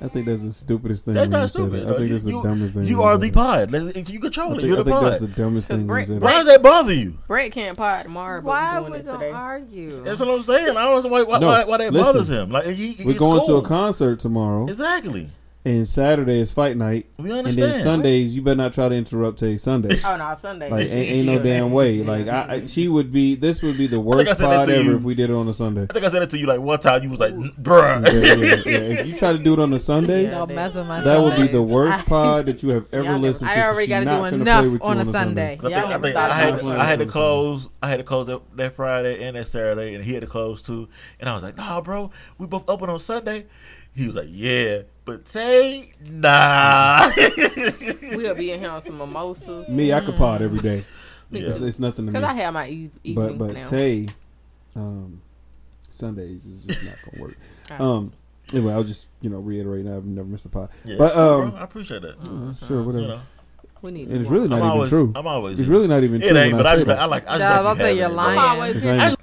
[0.00, 1.14] I think that's the stupidest thing.
[1.14, 1.86] That's not stupid.
[1.86, 1.94] That.
[1.94, 2.84] I think you, that's the dumbest thing.
[2.84, 3.72] You are the pod.
[3.72, 4.64] You control it.
[4.64, 5.04] You're the pod.
[5.04, 5.86] that's the dumbest thing.
[5.86, 7.18] Why does that bother you?
[7.26, 8.40] Brett can't pod tomorrow.
[8.40, 10.02] Why are we gonna argue?
[10.02, 10.76] That's what I'm saying.
[10.76, 12.50] I don't know why, why, no, why, why that listen, bothers him.
[12.50, 14.66] Like he, we're going to a concert tomorrow.
[14.66, 15.30] Exactly
[15.66, 17.08] and Saturday is fight night.
[17.18, 17.64] We understand.
[17.64, 19.96] And then Sundays, you better not try to interrupt a Sunday.
[20.06, 20.70] oh no, Sunday.
[20.70, 22.04] Like ain't, ain't no damn way.
[22.04, 23.34] Like I, I, she would be.
[23.34, 25.82] This would be the worst pod ever if we did it on a Sunday.
[25.90, 27.02] I think I said it to you like one time.
[27.02, 28.06] You was like, bruh.
[28.06, 28.76] Yeah, yeah, yeah.
[28.96, 31.00] If you try to do it on a Sunday, mess with my.
[31.00, 31.24] That Sunday.
[31.24, 33.58] would be the worst pod that you have ever listened to.
[33.58, 35.58] I already got to do enough on, on a Sunday.
[35.60, 35.76] Sunday.
[35.76, 37.68] I, think, I, had, I had to close.
[37.82, 40.62] I had to close that, that Friday and that Saturday, and he had to close
[40.62, 40.88] too.
[41.18, 43.46] And I was like, nah, bro, we both open on Sunday.
[43.96, 44.82] He was like, yeah.
[45.06, 47.10] But say nah.
[47.16, 49.68] we'll be in here on some mimosas.
[49.68, 50.84] Me, I could pot every day.
[51.28, 51.48] Yeah.
[51.48, 52.18] It's, it's, nothing to me.
[52.20, 53.68] Because I have my e- evenings but, but now.
[53.68, 54.06] Tay,
[54.76, 55.20] um,
[55.90, 57.36] Sundays is just not gonna work.
[57.80, 58.12] um,
[58.52, 60.70] anyway, I was just you know reiterating I've never missed a pot.
[60.84, 62.16] Yeah, but um, I appreciate that.
[62.20, 63.02] Uh, sure, whatever.
[63.02, 63.20] You know.
[63.82, 65.12] We need and it's really not I'm even always, true.
[65.16, 65.58] I'm always.
[65.58, 66.36] It's really not even it true.
[66.36, 67.28] It ain't, but I, I, I, like.
[67.28, 68.38] I Dog, I'll say you're lying.
[68.38, 69.18] Always, you can't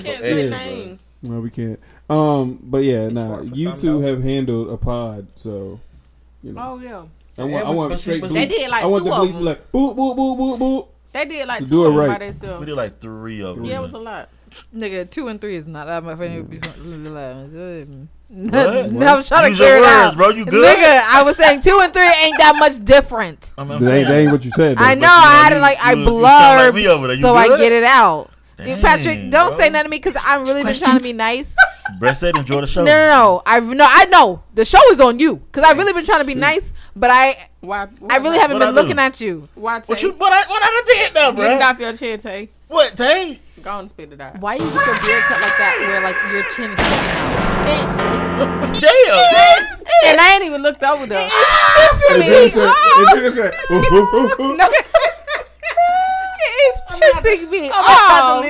[0.00, 0.98] say name.
[1.22, 1.78] No, we can't.
[2.10, 5.80] Um, but yeah, now nah, you two have handled a pod, so
[6.42, 6.60] you know.
[6.60, 7.04] Oh yeah,
[7.38, 8.20] I want, I want But straight.
[8.20, 8.28] blue.
[8.30, 10.88] They did like I want two the of police like boop boop boop boop boop.
[11.12, 12.18] They did like To do two it of right.
[12.18, 13.64] by We did like three of them.
[13.64, 14.28] Yeah, it was a lot.
[14.74, 16.18] Nigga, two and three is not that much.
[16.18, 18.08] Mm.
[18.32, 20.16] I'm trying to Use your clear it words, out.
[20.16, 20.28] bro.
[20.30, 20.76] You good?
[20.76, 23.52] Nigga, I was saying two and three ain't that much different.
[23.58, 24.78] I mean, I'm That ain't, that ain't what you said.
[24.78, 24.84] though.
[24.84, 25.06] I know.
[25.08, 27.16] I had to, like, I you, like blurred, over there.
[27.16, 28.30] You so I get it out.
[28.56, 29.58] Dang, Patrick, don't bro.
[29.58, 31.54] say nothing to me because I'm really been trying to be nice.
[31.98, 32.84] Brett said enjoy the show.
[32.84, 33.42] No, no, no.
[33.46, 36.26] I no, I know the show is on you because I really been trying to
[36.26, 39.02] be nice, but I why, why I really haven't been I looking do?
[39.02, 39.48] at you.
[39.54, 39.80] Why?
[39.80, 40.12] What you?
[40.12, 40.48] What I?
[40.48, 41.44] What I did though, bro?
[41.44, 42.50] Get off your chair, Tay.
[42.68, 43.38] What, Tay?
[43.62, 44.40] Go on, spit it out.
[44.40, 45.76] Why you get your beard cut like that?
[45.86, 48.72] Where like your chin is sticking out?
[48.82, 50.10] Damn.
[50.10, 51.20] and I ain't even looked over though.
[51.20, 52.66] It's, it's, it's, it's, it's,
[53.16, 54.68] it's, it's, it's, it's, no
[56.42, 56.80] is
[57.22, 58.44] pissing me off.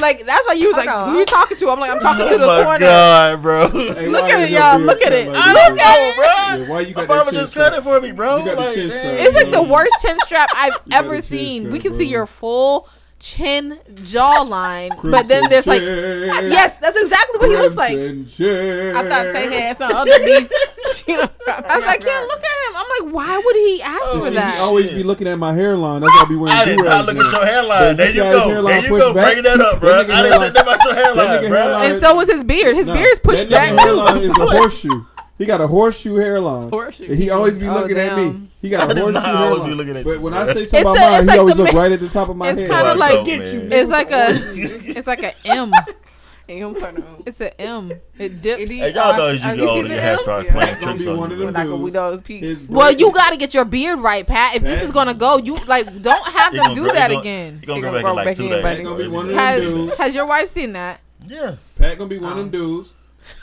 [0.00, 1.70] Like that's why you was like, who you talking to?
[1.70, 2.78] I'm like, I'm talking oh to the oh my corner.
[2.80, 3.66] god, bro.
[3.72, 4.78] Look at it, y'all.
[4.78, 5.28] Look at it.
[5.28, 6.68] Look at it.
[6.68, 7.84] Why you got that chin just cut it strap?
[7.84, 8.38] for me, bro.
[8.38, 9.04] You got the chin strap.
[9.18, 11.70] It's like the worst chin strap I've ever seen.
[11.70, 12.88] We can see your full
[13.24, 18.36] chin jawline, Crimson but then there's like, yes, that's exactly what Crimson he looks like.
[18.36, 18.96] Chin.
[18.96, 20.50] I thought Tay had some other beef.
[21.46, 22.76] I was like, can't look at him.
[22.76, 24.54] I'm like, why would he ask oh, for see, that?
[24.54, 26.02] He always be looking at my hairline.
[26.02, 26.76] That's why I be wearing.
[26.76, 27.08] do-rags.
[27.08, 27.78] I look at your hairline.
[27.80, 28.62] But there you, you go.
[28.62, 29.14] There you go.
[29.14, 29.32] Back.
[29.32, 30.04] Bring that up, bro.
[30.04, 31.58] That I didn't think about your hairline, bro.
[31.58, 32.76] Hairline, and so was his beard.
[32.76, 33.78] His nah, is pushed that back.
[33.78, 35.04] Hairline is a horseshoe.
[35.36, 36.70] He got a horseshoe hairline.
[36.70, 37.06] Horseshoe.
[37.06, 38.18] And he always be oh, looking damn.
[38.18, 38.48] at me.
[38.62, 39.68] He got a horseshoe hairline.
[39.68, 40.32] Be looking at but when.
[40.32, 41.76] I say something about mine, he like always look man.
[41.76, 42.68] right at the top of my it's head.
[42.68, 43.68] It's kind of like, like get you.
[43.70, 44.28] It's like a,
[44.96, 45.72] it's like a M.
[46.46, 46.76] M
[47.24, 47.90] it's an M.
[48.18, 48.70] It dips.
[48.70, 52.66] Hey, y'all know as you go you have to start playing tricks on you.
[52.68, 54.54] Well, you got to get your beard right, Pat.
[54.54, 57.62] If this is gonna go, you like don't have to do that again.
[57.66, 59.96] You're gonna grow back in like two days.
[59.96, 61.00] Has your wife seen that?
[61.24, 62.92] Yeah, Pat gonna be one of them dudes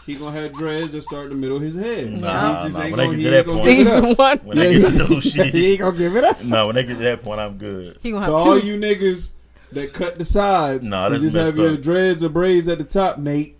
[0.05, 2.11] he gonna have dreads that start in the middle of his head.
[2.11, 4.79] Nah, he just nah, ain't when gonna, they get to that point, when yeah, they
[4.79, 6.43] get to shit, he ain't gonna give it up.
[6.43, 7.99] No, nah, when they get to that point, I'm good.
[8.01, 8.65] He gonna to have all two.
[8.65, 9.29] you niggas
[9.71, 11.55] that cut the sides, nah, that's you just have up.
[11.55, 13.57] your dreads or braids at the top, Nate.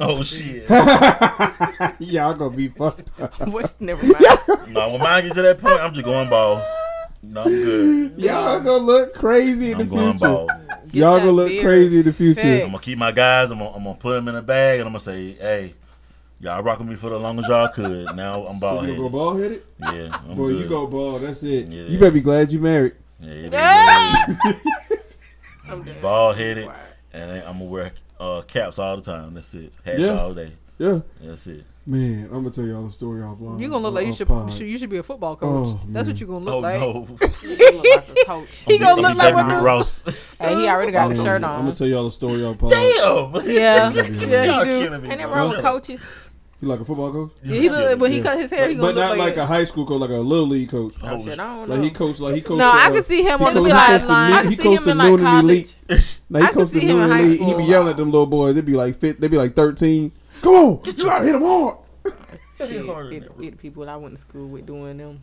[0.00, 0.68] Oh shit!
[2.00, 3.40] Y'all gonna be fucked up.
[3.48, 4.24] What's never mind.
[4.48, 6.62] no, nah, when mine get to that point, I'm just going bald.
[7.22, 8.18] No, I'm good.
[8.18, 10.18] Y'all gonna look crazy I'm in the future.
[10.18, 10.50] Bald.
[10.94, 12.40] Y'all gonna look crazy in the future.
[12.40, 12.64] Fixed.
[12.64, 13.50] I'm gonna keep my guys.
[13.50, 15.74] I'm gonna, I'm gonna put them in a bag, and I'm gonna say, hey.
[16.40, 18.14] Y'all rocking me for as long as y'all could.
[18.16, 18.96] Now I'm bald so headed.
[18.96, 19.62] You go bald headed?
[19.80, 20.18] Yeah.
[20.28, 20.62] I'm Boy, good.
[20.62, 21.22] you go bald.
[21.22, 21.70] That's it.
[21.70, 21.84] Yeah.
[21.84, 22.96] You better be glad you married.
[23.18, 23.48] Yeah.
[23.50, 24.52] yeah.
[25.68, 26.68] I'm bald headed,
[27.14, 29.32] and I'm gonna wear uh, caps all the time.
[29.34, 29.72] That's it.
[29.84, 30.18] Hats yeah.
[30.18, 30.52] all day.
[30.78, 31.00] Yeah.
[31.22, 31.64] That's it.
[31.86, 33.60] Man, I'm gonna tell y'all a story offline.
[33.60, 35.68] You're gonna look like you uh, should, you should be a football oh, coach.
[35.68, 36.14] Oh, That's man.
[36.14, 36.80] what you're gonna look oh, like.
[36.80, 38.34] No.
[38.34, 40.38] like he gonna look like a Ross.
[40.40, 41.50] hey, he already got the shirt on.
[41.50, 42.58] I'm gonna tell y'all a story off.
[42.58, 43.34] Damn.
[43.50, 43.92] Yeah.
[43.92, 44.94] yeah, you do.
[44.94, 46.00] Ain't that wrong with coaches?
[46.58, 47.32] He like a football coach?
[47.42, 49.44] Yeah, he look, when he cut his hair, he but, but not like, like, a
[49.44, 50.94] high school coach, like a little league coach.
[51.02, 51.74] Oh, shit, I don't know.
[51.74, 52.60] Like he coached, like he coached.
[52.60, 54.32] No, the, I uh, could see him on the sideline.
[54.32, 55.74] I could see him in like college.
[56.30, 57.40] Now he coached the noon elite.
[57.40, 58.54] He be yelling at them little boys.
[58.54, 59.20] They'd be like fit.
[59.20, 60.12] They'd be like 13.
[60.40, 61.78] Come on, you gotta hit them hard.
[62.58, 65.22] Shit, it, that people I went to school with doing them.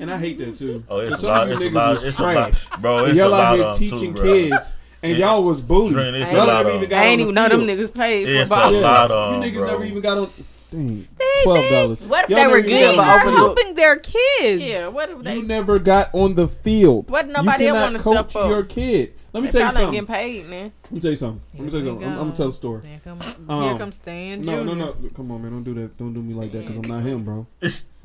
[0.00, 0.84] And I hate that too.
[0.88, 1.50] Oh, it's a lot.
[1.50, 2.04] It's a lot.
[2.04, 2.68] It's trash.
[2.68, 3.04] a lot, bro.
[3.06, 4.72] It's y'all out here um, teaching too, kids,
[5.02, 5.26] and yeah.
[5.26, 5.96] y'all was booted.
[6.32, 9.54] Y'all never um, even got I ain't even know them niggas paid for you niggas
[9.54, 9.66] bro.
[9.66, 10.30] never even got on.
[10.70, 11.08] Dang,
[11.42, 12.00] Twelve dollars.
[12.00, 12.98] What if y'all they were good?
[12.98, 14.62] They're helping their kids.
[14.62, 14.88] Yeah.
[14.88, 15.36] What if they?
[15.36, 17.10] You never got on the field.
[17.10, 18.48] What nobody ever want to step up.
[18.48, 19.14] Your kid.
[19.34, 19.92] Let me They tell you probably ain't something.
[19.92, 20.72] getting paid, man.
[20.84, 21.40] Let me tell you something.
[21.54, 22.06] Let me tell you something.
[22.06, 22.82] I'm, I'm gonna tell a story.
[22.86, 23.18] Here come,
[23.48, 24.66] Um, here comes Stan No, Jr.
[24.66, 24.92] no, no.
[25.16, 25.50] Come on, man.
[25.52, 25.96] Don't do that.
[25.96, 27.46] Don't do me like that because I'm not him, bro.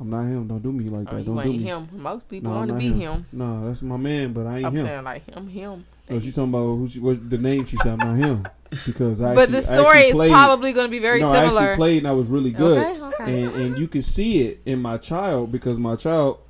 [0.00, 0.48] I'm not him.
[0.48, 1.18] Don't do me like Oh, that.
[1.20, 1.64] you Don't do ain't me.
[1.64, 1.88] him.
[1.92, 2.98] Most people No, want to be him.
[3.00, 3.26] him.
[3.32, 4.66] No, that's my man, but I ain't him.
[4.68, 4.86] I'm him.
[4.86, 5.86] saying like him, him.
[6.08, 7.88] No, she talking about who she, what the name she said.
[7.88, 8.46] I'm not him
[8.86, 9.34] because I.
[9.34, 11.44] but the actually- I story actually is played- probably going to be very no, I
[11.44, 12.78] actually played and I was really good.
[12.78, 13.42] Okay, okay.
[13.42, 16.40] And and you can see it in my child because my child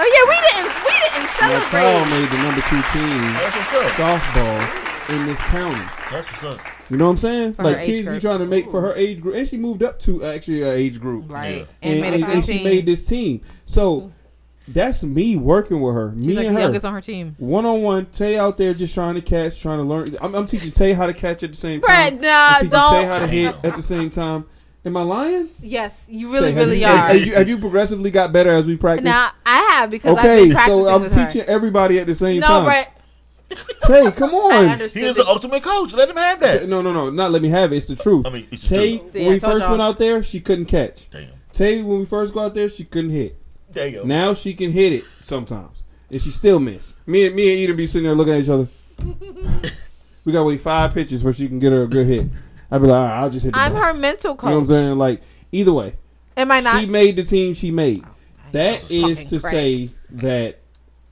[0.00, 0.67] yeah, we didn't
[1.40, 5.80] we didn't my child made the number two team that's softball in this county.
[6.10, 6.66] That's what's up.
[6.90, 7.54] You know what I'm saying?
[7.54, 9.56] For her like age kids be trying to make for her age group, and she
[9.56, 11.64] moved up to actually her age group, Right, Yeah.
[11.82, 13.40] and, made a and she made this team.
[13.66, 14.10] So
[14.66, 16.64] that's me working with her, She's me like and the her.
[16.66, 17.36] youngest on her team.
[17.38, 20.06] One on one, Tay out there just trying to catch, trying to learn.
[20.20, 22.18] I'm, I'm teaching Tay how to catch at the same time.
[22.18, 23.06] Brett, nah, I'm teaching don't.
[23.06, 24.44] how to hit at the same time.
[24.84, 25.48] Am I lying?
[25.60, 26.96] Yes, you really, Tay, have really you, are.
[26.96, 29.04] Have you, have you progressively got better as we practice?
[29.04, 31.26] Now I have because I've okay, been practicing so I'm with her.
[31.26, 32.64] teaching everybody at the same No, time.
[32.64, 33.00] Brett,
[33.82, 34.64] Tay, come I on.
[34.66, 35.02] He understood.
[35.02, 35.92] is the- the ultimate coach.
[35.92, 36.68] Let him have that.
[36.68, 37.76] No, no, no, not let me have it.
[37.76, 38.26] It's the truth.
[38.26, 39.12] I mean, it's the Tay, truth.
[39.12, 39.70] See, when we first y'all.
[39.70, 41.10] went out there, she couldn't catch.
[41.10, 41.30] Damn.
[41.52, 43.36] Tay, when we first go out there, she couldn't hit.
[43.70, 44.04] There you go.
[44.04, 46.94] Now she can hit it sometimes, and she still miss.
[47.06, 48.68] Me and me and Eden be sitting there looking at each other.
[50.24, 52.26] we gotta wait five pitches before she can get her a good hit.
[52.70, 53.54] I'd be like, right, I'll just hit.
[53.54, 53.82] The I'm ball.
[53.82, 54.48] her mental coach.
[54.48, 54.98] You know what I'm saying?
[54.98, 55.22] Like
[55.52, 55.96] either way,
[56.36, 56.80] Am I not?
[56.80, 58.04] she made the team she made.
[58.06, 58.14] Oh,
[58.52, 59.56] that fucking is to credit.
[59.56, 60.58] say that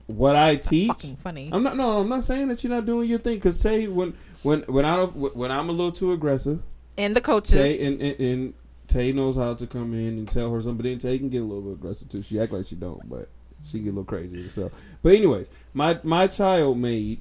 [0.07, 1.15] what I teach.
[1.23, 1.51] Funny.
[1.53, 1.77] I'm not.
[1.77, 3.41] No, I'm not saying that you're not doing your thing.
[3.41, 6.63] Cause say when when when I when I'm a little too aggressive,
[6.99, 7.53] and the coaches.
[7.53, 8.55] Tay and, and, and
[8.87, 10.77] Tay knows how to come in and tell her something.
[10.77, 12.23] But then Tay can get a little bit aggressive too.
[12.23, 13.29] She act like she don't, but
[13.65, 14.49] she get a little crazy.
[14.49, 14.71] So,
[15.03, 17.21] but anyways, my my child made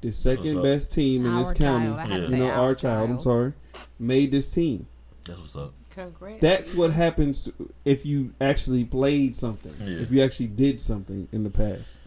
[0.00, 1.86] the second best team in this Our county.
[1.88, 1.98] child.
[1.98, 2.28] I Yeah.
[2.28, 3.10] You know, our child.
[3.10, 3.52] I'm sorry,
[3.98, 4.86] made this team.
[5.26, 5.74] That's what's up.
[5.90, 6.40] Congrats.
[6.40, 7.48] That's what happens
[7.84, 9.72] if you actually played something.
[9.80, 10.00] Yeah.
[10.00, 11.98] If you actually did something in the past.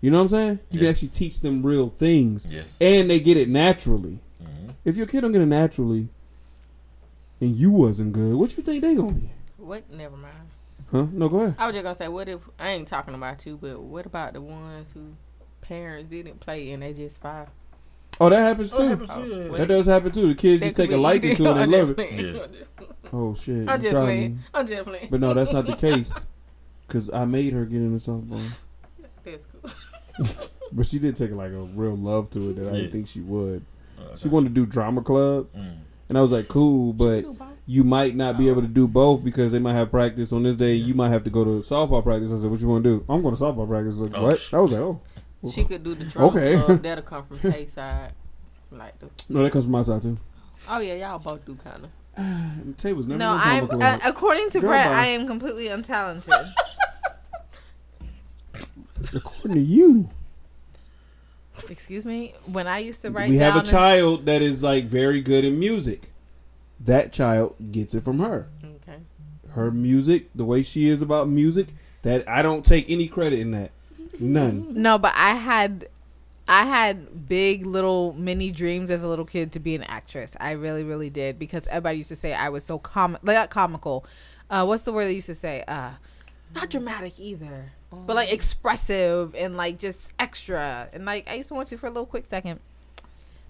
[0.00, 0.58] You know what I'm saying?
[0.70, 2.74] You can actually teach them real things, Yes.
[2.80, 4.18] and they get it naturally.
[4.40, 6.08] hmm If your kid don't get it naturally,
[7.40, 9.30] and you wasn't good, what you think they gonna be?
[9.58, 9.88] What?
[9.90, 10.34] Never mind.
[10.90, 11.06] Huh?
[11.12, 11.54] No, go ahead.
[11.58, 14.32] I was just gonna say, what if I ain't talking about you, but what about
[14.34, 15.14] the ones who
[15.62, 17.48] parents didn't play and they just five?
[18.20, 18.82] Oh, that happens Oh, too.
[18.84, 19.58] that happens too, yeah.
[19.58, 20.28] That does happen too.
[20.28, 22.58] The kids just take a liking to it and I'm they just love it.
[22.80, 22.86] Yeah.
[23.14, 23.68] Oh shit!
[23.68, 24.12] I'm you just trying me.
[24.14, 24.38] playing.
[24.54, 25.08] I'm just playing.
[25.10, 26.26] But no, that's not the case.
[26.88, 28.42] Cause I made her get into softball,
[29.24, 30.26] That's cool.
[30.72, 32.76] but she did take like a real love to it that I Yeah.
[32.82, 33.64] didn't think she would.
[33.98, 35.76] Uh, She wanted to do drama club, mm.
[36.08, 37.24] and I was like, cool, but
[37.66, 40.56] you might not be able to do both because they might have practice on this
[40.56, 40.74] day.
[40.74, 42.32] You might have to go to softball practice.
[42.32, 43.04] I said, what you want to do?
[43.10, 43.98] I'm going to softball practice.
[43.98, 44.38] Like, Oh, what?
[44.40, 45.00] sh- I was like, oh,
[45.50, 46.56] She could do the drama Okay.
[46.62, 46.82] club.
[46.82, 48.12] That'll come from Tay side.
[48.70, 49.10] Like the.
[49.28, 50.18] no, that comes from my side too.
[50.68, 51.90] Oh yeah, y'all both do kind of.
[52.76, 54.94] Tay was never no, I'm uh, according to Girl, Brett, bye.
[54.94, 56.30] I am completely untalented.
[59.14, 60.08] According to you,
[61.68, 62.34] Excuse me.
[62.50, 65.44] When I used to write we have down a child that is like very good
[65.44, 66.10] in music.
[66.80, 68.48] That child gets it from her.
[68.64, 68.98] Okay.
[69.50, 71.68] Her music, the way she is about music,
[72.02, 73.70] that I don't take any credit in that.
[74.18, 74.74] None.
[74.74, 75.88] No, but I had
[76.48, 80.36] I had big little mini dreams as a little kid to be an actress.
[80.40, 83.50] I really, really did because everybody used to say I was so com like not
[83.50, 84.04] comical.
[84.50, 85.64] Uh, what's the word they used to say?
[85.66, 85.92] Uh,
[86.54, 90.88] not dramatic either, but like expressive and like just extra.
[90.92, 92.60] And like I used to want you for a little quick second.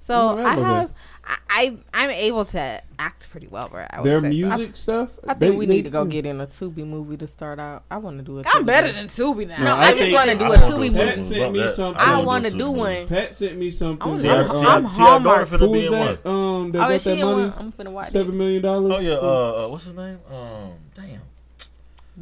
[0.04, 0.90] So I'm I have
[1.24, 3.68] I, I I'm able to act pretty well.
[3.68, 4.48] Bro, I would Their say so.
[4.56, 5.18] music stuff.
[5.22, 7.60] I think they- we they- need to go get in a Tubi movie to start
[7.60, 7.84] out.
[7.88, 8.46] I want to do it.
[8.52, 9.62] I'm better than Subi now.
[9.62, 11.22] No, I, I just want to do I a Tubi do Pat movie.
[11.22, 12.02] sent me something.
[12.02, 13.06] I wanna want to a do one.
[13.06, 14.08] Pat sent me something.
[14.08, 15.48] I'm- See, that, our- uh, I'm see, our daughter Hallmark.
[15.48, 16.26] finna who be was in that?
[16.28, 17.42] Um, that Oh, got is she that in money.
[17.42, 17.54] one?
[17.58, 18.38] I'm finna watch Seven it.
[18.38, 18.96] million dollars.
[18.96, 19.16] Oh yeah, uh,
[19.64, 20.18] uh, what's his name?
[20.28, 21.20] Um, damn.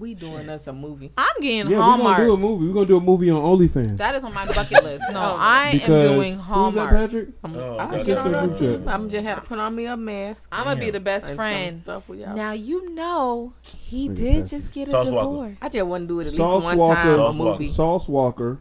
[0.01, 1.13] We doing us a movie.
[1.19, 2.67] I'm getting yeah, we're gonna do a movie.
[2.69, 3.99] We're gonna do a movie on OnlyFans.
[3.99, 5.05] That is on my bucket list.
[5.13, 5.37] No, Oh.
[5.39, 6.91] I because am doing who's that, Hallmark.
[6.91, 7.29] Patrick?
[7.45, 8.89] I'm, Oh, I'll that's get a on group chat.
[8.95, 10.49] I'm just have to put on me a mask.
[10.51, 11.83] I'm gonna be the best friend.
[11.83, 12.35] Stuff with y'all.
[12.35, 14.51] Now you know he Nigga did Patrick.
[14.51, 15.27] just get a Sauce Walker.
[15.29, 15.57] divorce.
[15.61, 17.03] I just want to do it at least Sauce one Walker.
[17.03, 17.67] time a Sauce movie.
[17.67, 18.59] Sauce Walker,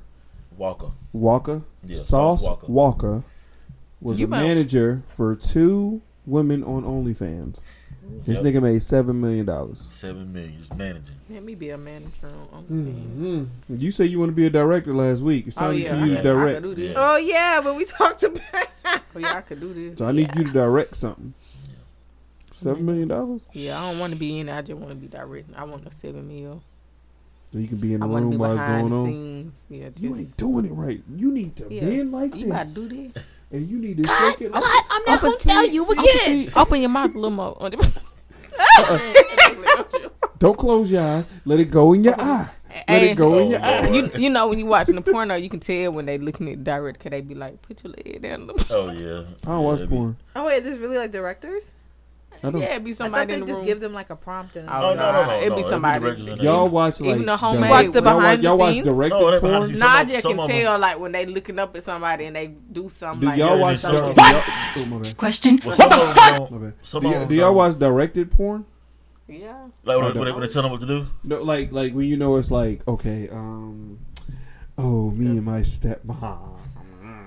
[0.57, 0.91] Walker.
[1.13, 2.67] Walker, Yeah, Sauce Sauce Walker.
[2.67, 3.23] Walker.
[4.01, 7.59] was You a might- manager for two women on OnlyFans.
[8.23, 8.45] This Yep.
[8.45, 9.85] nigga made seven million dollars.
[9.89, 10.53] Seven million.
[10.53, 11.15] He's managing.
[11.29, 12.47] Let me be a manager on.
[12.53, 12.63] on
[13.67, 13.75] Mm-hmm.
[13.75, 15.47] You said you want to be a director last week.
[15.47, 16.55] It's Oh time yeah, for you could, to direct.
[16.61, 16.93] could do this.
[16.95, 17.01] Yeah.
[17.11, 18.41] Oh yeah, but we talked about.
[18.85, 19.97] Oh yeah, I could do this.
[19.99, 21.33] So I need you to direct something.
[22.51, 23.41] Seven million dollars.
[23.53, 24.49] Yeah, I don't want to be in.
[24.49, 24.57] it.
[24.57, 25.55] I just want to be directing.
[25.55, 26.61] I want a seven mil.
[27.51, 29.05] So you can be in the want to room while it's behind going the on.
[29.07, 29.65] scenes.
[29.69, 31.01] Yeah, just, You ain't doing it right.
[31.15, 31.81] You need to Yeah.
[31.81, 33.23] bend like you gotta do this.
[33.51, 34.51] and you need to shake it.
[34.51, 35.97] Like, I'm not gonna tell you again.
[36.47, 36.57] Opposite.
[36.57, 37.57] Open your mouth a little more.
[40.39, 41.25] Don't close your eye.
[41.45, 42.49] Let it go in your eye.
[42.69, 43.89] Let Hey, it go in your eye.
[43.89, 46.59] You you know when you watching the porno, you can tell when they looking at
[46.59, 47.09] the director.
[47.09, 49.23] 'cause they be like, "Put your leg down." a little." Oh yeah.
[49.43, 50.17] I don't watch Yeah, they be- porn.
[50.35, 51.71] Oh wait, there's really like directors?
[52.41, 52.61] I don't.
[52.61, 53.65] Yeah, it be I thought somebody they in the just room.
[53.65, 55.31] give them like a prompt and Oh, No, no, no, no.
[55.37, 55.99] It'd be no, it'd somebody.
[55.99, 56.45] directors in there.
[56.45, 57.93] Y'all watch like Even the the- homemade Watch the one.
[57.93, 58.85] y'all watch, behind the y'all watch scenes?
[58.85, 59.67] directed No, they behind the porn.
[59.67, 59.79] scenes.
[59.79, 61.75] Nah, I Some of- just some can of them- tell like when they looking up
[61.75, 63.19] at somebody and they do something.
[63.21, 63.61] Do like y'all that.
[63.61, 63.77] watch?
[63.79, 64.31] some dir- of do them-
[64.91, 65.13] y'all- oh.
[65.17, 65.59] Question.
[65.65, 66.71] Well, some of them My don't-
[67.01, 68.65] Do, y'all- do y'all watch directed porn?
[69.27, 69.53] Yeah.
[69.83, 71.07] Like when, when, they, when they tell them what to do.
[71.23, 73.99] No, like like when you know it's like okay, um,
[74.77, 76.55] oh me and my stepmom.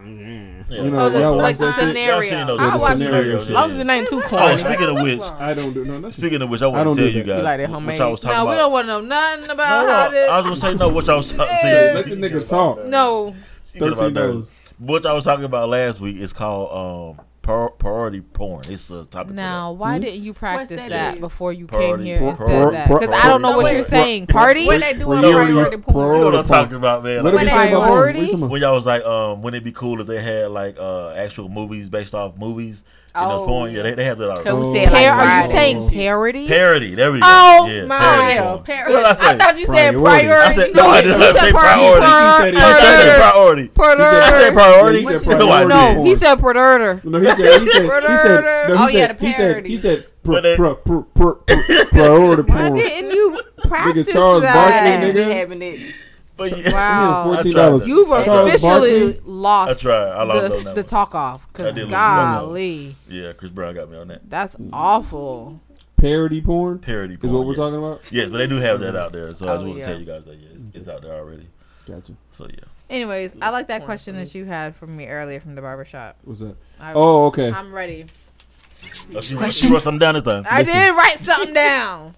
[0.05, 0.83] Yeah.
[0.83, 2.15] You know, Oh, the- y'all like the scenario.
[2.15, 3.53] Y'all seen those- Yeah, I the watch scenario scenarios, shit.
[3.53, 3.61] yeah.
[3.61, 6.01] Long as it ain't too Oh, speaking of which, I don't do no.
[6.01, 7.69] That's speaking of which, I I want don't to do tell you guys like that
[7.69, 7.99] what homemade?
[7.99, 8.51] y'all was talking No, about.
[8.51, 10.31] we don't want to know nothing about No, how this.
[10.31, 10.89] I was gonna say no.
[10.89, 11.47] What y'all was talking.
[11.63, 12.85] Let the niggas talk.
[12.87, 13.35] no.
[13.79, 14.47] Thirteen dollars.
[14.79, 18.63] What I was talking about last week is called um par- priority porn.
[18.69, 19.35] It's a topic.
[19.35, 21.21] Now, why didn't you practice that that is?
[21.21, 21.87] before you Party.
[21.87, 22.89] came here and Par- said that?
[22.89, 24.27] Because I don't know what par- you're saying.
[24.29, 24.67] Party?
[24.67, 26.07] When they do a Priority- priority porn.
[26.15, 27.25] You know what I'm talking about, man.
[27.25, 27.77] What Like, did we When say they?
[27.77, 28.19] What priority?
[28.21, 28.51] you talking about?
[28.51, 31.49] when y'all was like, um, wouldn't it be cool if they had like uh actual
[31.49, 33.71] movies based off movies in the Oh, porn?
[33.71, 33.83] Yeah, yeah.
[33.83, 34.69] they, they have that Cause already.
[34.69, 36.49] we said like Par- are you saying parody?
[36.49, 36.95] Parody.
[36.95, 37.27] There we go.
[37.29, 38.95] Oh, yeah, my- parody Yeah, parody.
[38.95, 39.11] What I?
[39.11, 40.01] I thought you said Priority.
[40.01, 40.33] priority.
[40.33, 40.87] I said You no.
[40.89, 42.07] I did not say par- priority.
[42.07, 43.71] You said- I said you said- priority.
[43.75, 44.99] I said said- priority.
[44.99, 45.69] He said priority didn't.
[45.97, 47.01] No, he said predator.
[47.05, 49.67] No, he said he said he said no, he Oh, said yeah, the he said
[49.67, 54.43] he said pr- But they- pr- pr- pr- pr- priority Why didn't you practice Charles
[54.43, 54.55] that?
[54.55, 55.93] Barkley, nigga.
[56.51, 56.65] Having it.
[56.65, 56.75] But yeah.
[57.03, 57.25] Wow.
[57.35, 57.87] Fourteen dollars.
[57.87, 59.21] You've Charles officially Barkley?
[59.25, 60.09] lost I tried.
[60.11, 61.47] I lost the, the talk off.
[61.53, 64.29] Because golly, Yeah, Chris Brown got me on that.
[64.29, 65.61] that's awful.
[65.97, 67.35] Parody porn Parody porn is porn.
[67.35, 67.59] what we're yes.
[67.59, 68.03] talking about.
[68.13, 69.35] Yes, but they do have that out there.
[69.37, 69.87] So I Oh, just want to yeah.
[69.87, 71.47] tell you guys that yeah, it's, it's out there already.
[71.87, 72.15] Gotcha.
[72.33, 72.65] So yeah.
[72.91, 76.17] Anyways, I like that question that you had from me earlier from the barbershop.
[76.25, 76.57] What's that?
[76.81, 77.51] I, Oh, okay.
[77.51, 78.07] I'm ready.
[79.15, 79.69] Oh, she, Question?
[79.69, 80.43] she wrote something down this time.
[80.51, 80.75] I Listen.
[80.75, 82.17] did write something down.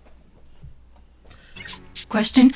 [2.08, 2.52] Question.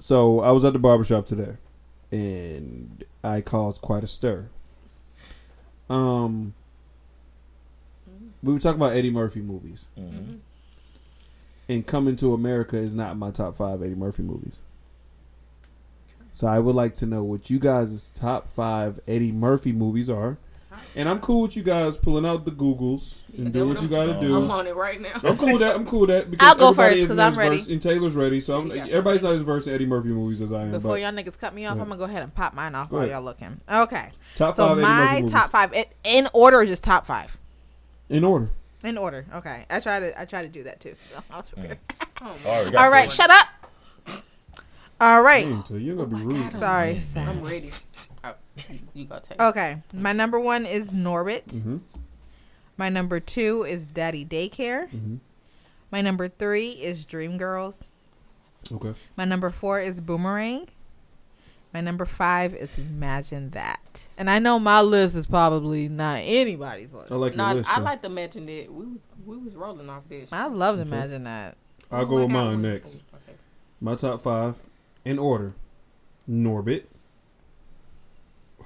[0.00, 1.56] So I was at the barbershop today,
[2.10, 4.48] and I caused quite a stir.
[5.90, 6.54] Um,
[8.42, 10.38] we were talking about Eddie Murphy movies, Mhm.
[11.68, 14.62] and Coming to America is not my top five Eddie Murphy movies.
[16.32, 20.38] So I would like to know what you guys' top five Eddie Murphy movies are,
[20.96, 24.06] and I'm cool with you guys pulling out the Googles and do what you got
[24.06, 24.36] to do.
[24.36, 25.12] I'm on it right now.
[25.22, 25.74] I'm cool with that.
[25.74, 26.30] I'm cool with that.
[26.30, 27.56] Because I'll go everybody first, isn't 'cause I'm ready.
[27.56, 30.52] versed- And Taylor's ready, so I'm, everybody's not as versed in Eddie Murphy movies as
[30.52, 30.70] I am.
[30.72, 32.74] Before but y'all niggas cut me off, Go I'm gonna go ahead and pop mine
[32.74, 33.14] off Go while ahead.
[33.16, 33.60] y'all looking.
[33.70, 34.10] Okay.
[34.34, 37.36] top So five Eddie Murphy my top five it, in order is just top five.
[38.08, 38.50] in order.
[38.82, 39.26] In order.
[39.34, 39.66] Okay.
[39.68, 40.94] I try to I try to do that too.
[41.12, 41.78] So I was prepared.
[42.22, 43.14] All right, got All right, that.
[43.14, 43.46] shut up.
[45.00, 45.46] All right.
[45.46, 46.52] Mm, so you're gonna be rude.
[46.54, 47.00] Sorry.
[47.16, 47.72] I'm ready.
[48.70, 49.40] Oh, you gotta take.
[49.40, 49.82] Okay.
[49.92, 51.44] My number one is Norbit.
[51.46, 51.76] Mm-hmm.
[52.76, 54.88] My number two is Daddy Daycare.
[54.90, 55.16] Mm-hmm.
[55.90, 57.76] My number three is Dreamgirls.
[58.72, 58.94] Okay.
[59.16, 60.68] My number four is Boomerang.
[61.72, 64.06] My number five is Imagine That.
[64.18, 67.12] And I know my list is probably not anybody's list.
[67.12, 67.70] I like your No, list.
[67.70, 67.84] I though.
[67.84, 70.32] like to mention that we was, we was rolling off this.
[70.32, 70.88] I love Okay.
[70.88, 71.56] Imagine That.
[71.92, 73.04] I'll go with mine next.
[73.14, 73.36] Okay.
[73.80, 74.60] My top five
[75.04, 75.54] in order:
[76.28, 76.84] Norbit,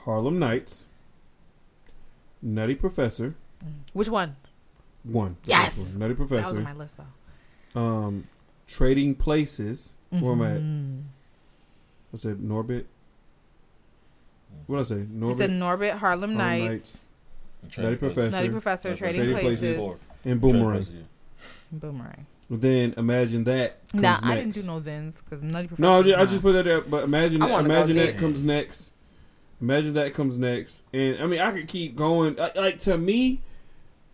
[0.04, 0.86] Harlem Nights,
[2.42, 3.34] Nutty Professor.
[3.92, 4.36] Which one?
[5.04, 5.36] One.
[5.44, 5.76] Yes!
[5.78, 5.98] One.
[5.98, 6.42] Nutty Professor.
[6.42, 6.96] That was on my list
[7.74, 7.80] though.
[7.80, 8.28] um,
[8.66, 9.94] Trading Places.
[10.10, 10.60] Where am I at?
[10.60, 11.02] Mhm.
[12.12, 12.84] I said Norbit.
[14.66, 15.06] What did I say?
[15.06, 15.28] Norbit.
[15.28, 16.98] You said Norbit, Harlem Harlem Nights,
[17.76, 18.30] Nutty Professor.
[18.30, 20.00] Nutty Professor, Trading, Trading Places, Places.
[20.24, 20.84] And Boomerang.
[20.84, 21.04] Places,
[21.72, 22.26] Boomerang.
[22.50, 23.88] Then imagine that.
[23.90, 24.24] Comes Nah, next.
[24.24, 25.82] I didn't do no thens because Nutty Professor.
[25.82, 26.80] No, I just, I just put that there.
[26.82, 28.20] But imagine, that, imagine that next.
[28.20, 28.92] comes next.
[29.60, 32.36] Imagine that comes next, and I mean, I could keep going.
[32.36, 33.40] Like, like to me,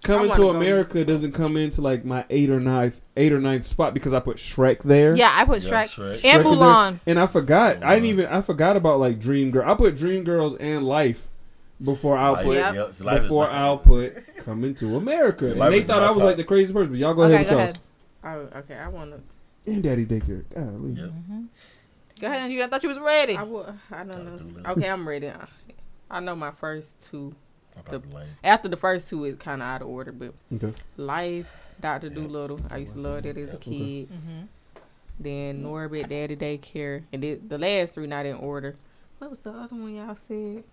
[0.05, 3.41] coming wanna to go- America doesn't come into like my eight or ninth, eight or
[3.41, 5.17] ninth spot because I put Shrek there.
[5.17, 6.25] Yeah, I put Yeah, Shrek, Shrek.
[6.25, 6.57] and Shrek.
[6.57, 7.01] Mulan.
[7.07, 7.83] and I forgot.
[7.83, 8.27] I didn't even.
[8.27, 9.69] I forgot about like Dream Girl.
[9.69, 11.29] I put Dream Girls and Life
[11.83, 12.55] before Life, Output.
[12.57, 12.75] Yep.
[12.75, 13.55] yeah, so life is Before life.
[13.55, 16.27] Output coming to America, and Life they thought I was top.
[16.27, 16.91] like the crazy person.
[16.93, 18.45] But y'all go Okay, ahead go and tell ahead.
[18.47, 18.51] us.
[18.55, 18.75] Oh, okay.
[18.75, 19.21] I wanna.
[19.67, 20.45] And Daddy Daycare.
[20.55, 20.93] Golly.
[20.93, 21.07] Yep.
[21.07, 21.43] Mm-hmm.
[22.21, 22.51] Go ahead.
[22.53, 23.37] You I thought you was ready.
[23.37, 23.75] I will.
[23.91, 24.71] I don't know.
[24.73, 25.29] Okay, I'm ready.
[25.29, 25.47] I-
[26.13, 27.35] I know my first two.
[27.77, 28.27] I'm probably lame.
[28.43, 30.75] After the first two, is kind of out of order, but Okay.
[30.97, 32.61] Life, Doctor Doolittle.
[32.69, 34.09] I used to love that as a kid.
[34.09, 34.41] hmm
[35.21, 38.75] Then Norbit, Daddy Daycare, and it, the last three not in order.
[39.19, 40.65] What was the other one y'all said?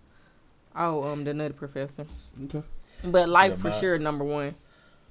[0.76, 2.06] Oh, um, the Nutty Professor.
[2.46, 2.64] Okay.
[3.04, 4.56] But Life Yeah, for sure number one.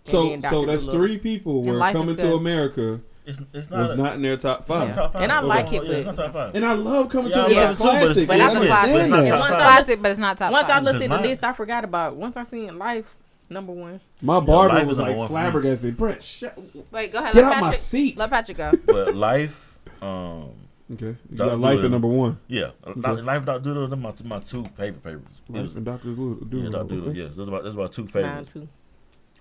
[0.05, 0.93] So, so that's Dolittle.
[0.93, 2.37] three people were coming to good.
[2.37, 4.89] America It's, it's not, was a- not in their top it's five.
[4.89, 5.23] not top five.
[5.23, 5.47] And I Okay.
[5.47, 6.55] like it, Yeah, it's but- not top five.
[6.55, 8.29] And I love coming Yeah, I to it's love a it but it's- classic.
[8.29, 8.57] but man.
[8.57, 8.93] it's classic.
[8.93, 9.59] But it's not top I- five.
[9.61, 10.83] Classic, but it's not top Once I five.
[10.85, 12.13] looked at Because the list, I forgot about.
[12.13, 12.19] it.
[12.19, 13.17] Once I seen Life,
[13.51, 14.01] number one.
[14.23, 15.41] My barber was like one for me.
[15.41, 15.97] flabbergasted.
[15.97, 16.59] Brent, shut,
[16.93, 17.35] Wait, go ahead.
[17.35, 18.19] get let out my seat.
[18.19, 18.73] Let Patrick go.
[18.87, 20.51] but life, um,
[20.93, 21.51] Okay, you Dr.
[21.51, 21.85] got life Dolittle.
[21.87, 22.39] at number one.
[22.47, 23.01] Yeah, Okay.
[23.23, 23.59] Life of Dr.
[23.61, 23.89] Doodle.
[23.89, 25.41] Them my my two favorite favorites.
[25.49, 26.49] Life was- and Doctor Doolittle.
[26.63, 26.89] yeah, Dr.
[26.89, 27.09] Doodle.
[27.11, 27.19] okay.
[27.19, 28.69] Yes, those are my, those are my two Mine too.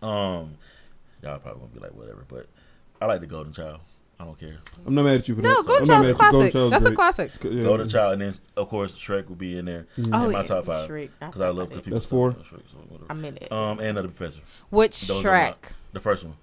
[0.01, 0.55] Um,
[1.21, 2.47] y'all probably gonna be like whatever, but
[3.05, 3.81] I like the Golden Child.
[4.19, 4.57] I don't care.
[4.87, 5.67] I'm not mad at you for No, that.
[5.67, 6.31] Golden I'm not Child's mad a at you.
[6.31, 6.53] Golden classic.
[6.53, 6.95] Child's That's a great.
[6.95, 7.25] classic.
[7.25, 7.63] It's yeah.
[7.63, 10.05] Golden Child, and then of course Shrek will be in there Mm.
[10.07, 11.09] in Oh, my yeah, top five Shrek.
[11.21, 11.69] I because I love.
[11.69, 11.75] that.
[11.75, 12.31] People That's four?
[12.31, 13.05] Shrek, so.
[13.09, 13.51] I'm in it.
[13.51, 14.41] Um, and the Professor,
[14.71, 15.55] Which Those Shrek?
[15.93, 16.33] the first one.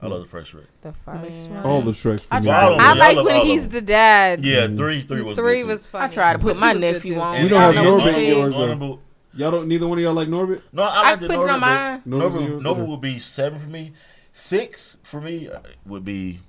[0.00, 0.66] I love the first Shrek.
[0.82, 1.62] The first Man.
[1.62, 1.66] one.
[1.66, 2.46] All the Shreks for I me.
[2.48, 4.44] Well, I Yeah, like love when he's the dad.
[4.44, 5.88] Yeah, three, three was Three good, was too.
[5.88, 6.04] funny.
[6.04, 7.42] I tried to put my two was good, nephew on.
[7.42, 8.98] You don't have know Norbit in yours, though.
[9.34, 9.66] Y'all don't.
[9.68, 10.60] Neither one of y'all like Norbit.
[10.72, 12.02] No, I I like the put it on Norbit, mine.
[12.04, 12.60] but Norbit.
[12.60, 12.82] Norbit Okay.
[12.90, 13.92] would be seven for me.
[14.32, 16.40] Six for me uh, would be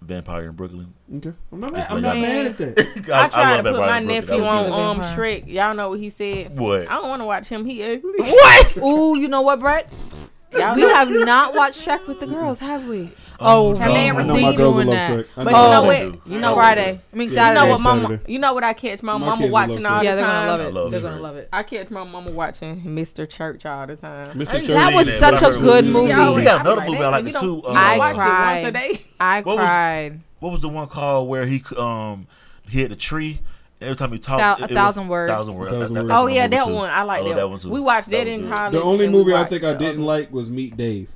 [0.00, 0.94] Vampire in Brooklyn.
[1.16, 1.86] Okay, I'm not mad.
[1.90, 2.78] I'm not mad at that.
[3.12, 4.72] I tried to put Vampire my nephew on good.
[4.72, 5.46] um Shrek.
[5.46, 6.56] Y'all know what he said.
[6.58, 6.88] What?
[6.88, 7.64] I don't want to watch him.
[7.64, 8.12] He ugly.
[8.18, 8.76] What?
[8.78, 9.92] Ooh, you know what, Brett?
[10.52, 13.10] Y'all We have not watched Shrek with the girls, have we?
[13.40, 15.10] Oh, Oh, have they ever I know seen my you girls will doing love that?
[15.10, 15.26] Shrek.
[15.36, 16.10] I But know you all know that.
[16.12, 16.26] what?
[16.28, 17.00] You know Friday.
[17.12, 18.02] I mean Yeah, You know what, mama?
[18.08, 18.32] Saturday.
[18.32, 20.00] You know what I catch my, My mama kids will watching love all Shrek.
[20.00, 20.46] the Yeah, they're time.
[20.46, 20.72] gonna love it.
[20.74, 21.48] love They're gonna love it.
[21.52, 23.28] I catch my mama watching Mr.
[23.28, 24.26] Church all the time.
[24.38, 24.52] Mr.
[24.52, 24.66] Church.
[24.68, 26.34] That was such but a I heard good it movie.
[26.34, 27.62] We got another like, movie "Damn, I like you it don't- too.
[27.68, 28.62] you I don't watch it cried.
[28.62, 29.00] once a day.
[29.20, 30.20] I What was- cried.
[30.40, 32.26] What was the one called where he um
[32.68, 33.40] he had the tree?
[33.80, 35.32] Every time he talked, Thou- A it was Thousand Words.
[35.32, 35.72] Thousand words.
[35.72, 36.08] A Thousand Words.
[36.12, 36.88] Oh yeah, that one.
[36.88, 37.50] I like love that, that one.
[37.52, 37.70] one too.
[37.70, 38.52] We watched that, was in good.
[38.54, 38.72] college.
[38.72, 41.10] The only and we movie I think I the didn't like was Meet Dave.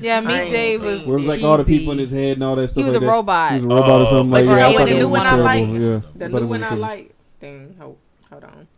[0.00, 1.02] Yeah, I Meet Dave was.
[1.02, 1.06] it.
[1.06, 2.80] Where it was like all the people in his head and all that stuff.
[2.82, 3.10] He was like a that.
[3.12, 3.50] robot.
[3.52, 4.50] He was a robot or Oh, something like that.
[4.50, 5.66] know I what thought the new one I like?
[5.68, 7.76] Yeah, The new one I like thing.
[7.80, 7.98] Hold,
[8.30, 8.68] hold on.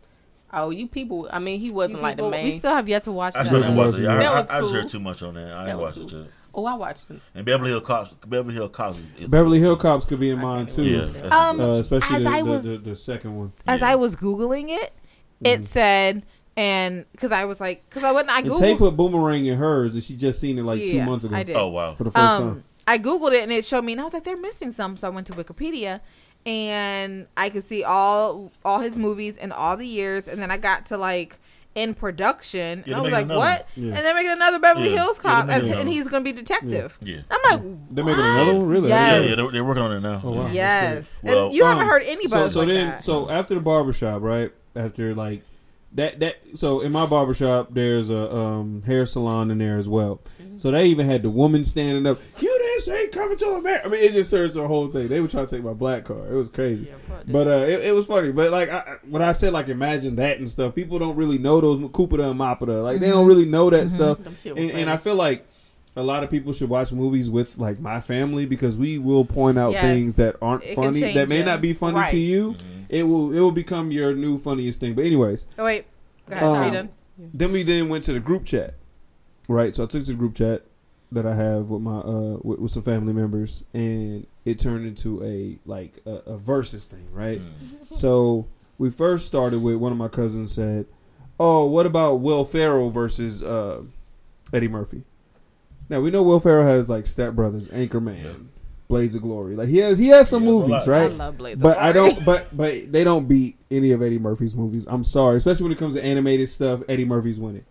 [0.53, 1.29] Oh, you people.
[1.31, 2.43] I mean, he wasn't like the main.
[2.45, 3.47] We still have yet to watch I that.
[3.47, 4.07] still didn't watch it.
[4.07, 5.51] I, That I, was I just heard too much on that.
[5.53, 6.27] I That ain't was watched it.
[6.53, 7.21] oh, I watched it.
[7.33, 8.11] And Beverly Hill Cops.
[8.27, 8.97] Beverly Hill Cops.
[9.27, 10.83] Beverly Hill Cops could be in mine too.
[10.83, 11.27] Yeah.
[11.29, 13.53] Um, Uh, especially the, I the, the, the second one.
[13.65, 13.91] As Yeah.
[13.91, 14.91] I was googling it,
[15.41, 16.25] it said,
[16.57, 18.77] and because I was like, because I wouldn't, I And Tay googled.
[18.77, 21.55] put Boomerang in hers, and she just seen it like two months ago I did.
[21.55, 21.95] Oh wow.
[21.95, 22.41] for the first time.
[22.47, 24.97] um, I googled it and it showed me, and I was like, they're missing some.
[24.97, 26.01] So I went to Wikipedia,
[26.45, 30.57] and I could see all all his movies and all the years, and then I
[30.57, 31.39] got to like
[31.73, 33.67] in production, Yeah, and I was they're like, making what?
[33.77, 33.97] another one.
[33.97, 34.95] And they're making another Beverly Yeah.
[35.05, 36.97] Hills Yeah, Cop, they're as, making and another he's gonna be detective.
[37.01, 37.19] Yeah.
[37.31, 38.89] I'm like, They're making another one, really?
[38.89, 39.23] Yes.
[39.23, 40.21] Yeah, yeah, they're, they're working on it now.
[40.21, 40.47] Oh, wow.
[40.47, 40.51] Yeah.
[40.95, 43.03] yes, Well, and you haven't um, heard anybody So, so like then, that.
[43.05, 44.51] so after the barbershop, right?
[44.75, 45.43] After like
[45.93, 46.35] that, that.
[46.55, 50.21] So in my barbershop, there's a um, hair salon in there as well.
[50.41, 50.57] Mm-hmm.
[50.57, 52.17] So they even had the woman standing up.
[52.39, 53.85] You didn't say coming to America.
[53.87, 55.07] I mean, it just serves the whole thing.
[55.07, 56.25] They were trying to take my black car.
[56.31, 56.87] It was crazy.
[57.27, 58.31] But uh, it, it was funny.
[58.31, 61.37] But like I, I- when I said like imagine that and stuff, people don't really
[61.37, 62.81] know those Cooper and Mappada.
[62.83, 63.15] Like they Mm-hmm.
[63.15, 64.19] don't really know that stuff.
[64.19, 64.89] Them shit was And, and.
[64.89, 65.45] I feel like
[65.97, 69.57] a lot of people should watch movies with like my family because we will point
[69.59, 69.83] out Yes.
[69.83, 71.43] things that aren't It funny that may you.
[71.45, 72.13] not be funny to Right.
[72.13, 72.55] you.
[72.91, 74.93] It will it will become your new funniest thing.
[74.93, 75.85] But anyways, oh wait,
[76.29, 76.89] go ahead, Um, are you done?
[77.17, 78.73] then we then went to the group chat,
[79.47, 79.73] right?
[79.73, 80.63] So I took to the group chat
[81.11, 85.23] that I have with my uh with, with some family members, and it turned into
[85.23, 87.39] a like a, a versus thing, right?
[87.39, 87.87] Mm.
[87.91, 88.47] So
[88.77, 90.85] we first started with one of my cousins said,
[91.39, 93.83] "Oh, what about Will Ferrell versus uh,
[94.51, 95.03] Eddie Murphy?"
[95.87, 98.33] Now we know Will Ferrell has like Step Brothers, Anchorman, Yeah.
[98.91, 99.55] Blades of Glory.
[99.55, 101.11] Like he has he has some Yeah, movies, right?
[101.11, 101.61] I love Blades.
[101.63, 102.23] But of I don't.
[102.23, 104.85] But but they don't beat any of Eddie Murphy's movies.
[104.87, 106.81] I'm sorry, especially when it comes to animated stuff.
[106.87, 107.65] Eddie Murphy's winning.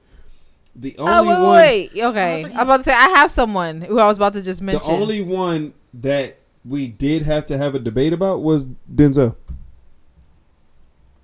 [0.75, 2.05] The only Oh wait, one, wait, wait.
[2.05, 4.87] Okay, I'm about to say I have someone who I was about to just mention.
[4.87, 9.35] the only one that we did have to have a debate about was Denzel.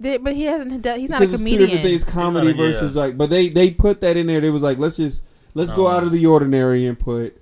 [0.03, 0.83] Th- but he hasn't.
[0.83, 2.67] done- He's not a Because it's two different things, comedy not a- yeah.
[2.73, 3.17] versus like.
[3.17, 4.41] But they they put that in there.
[4.41, 5.23] They was like, let's just
[5.55, 7.41] let's go Um, out of the ordinary and put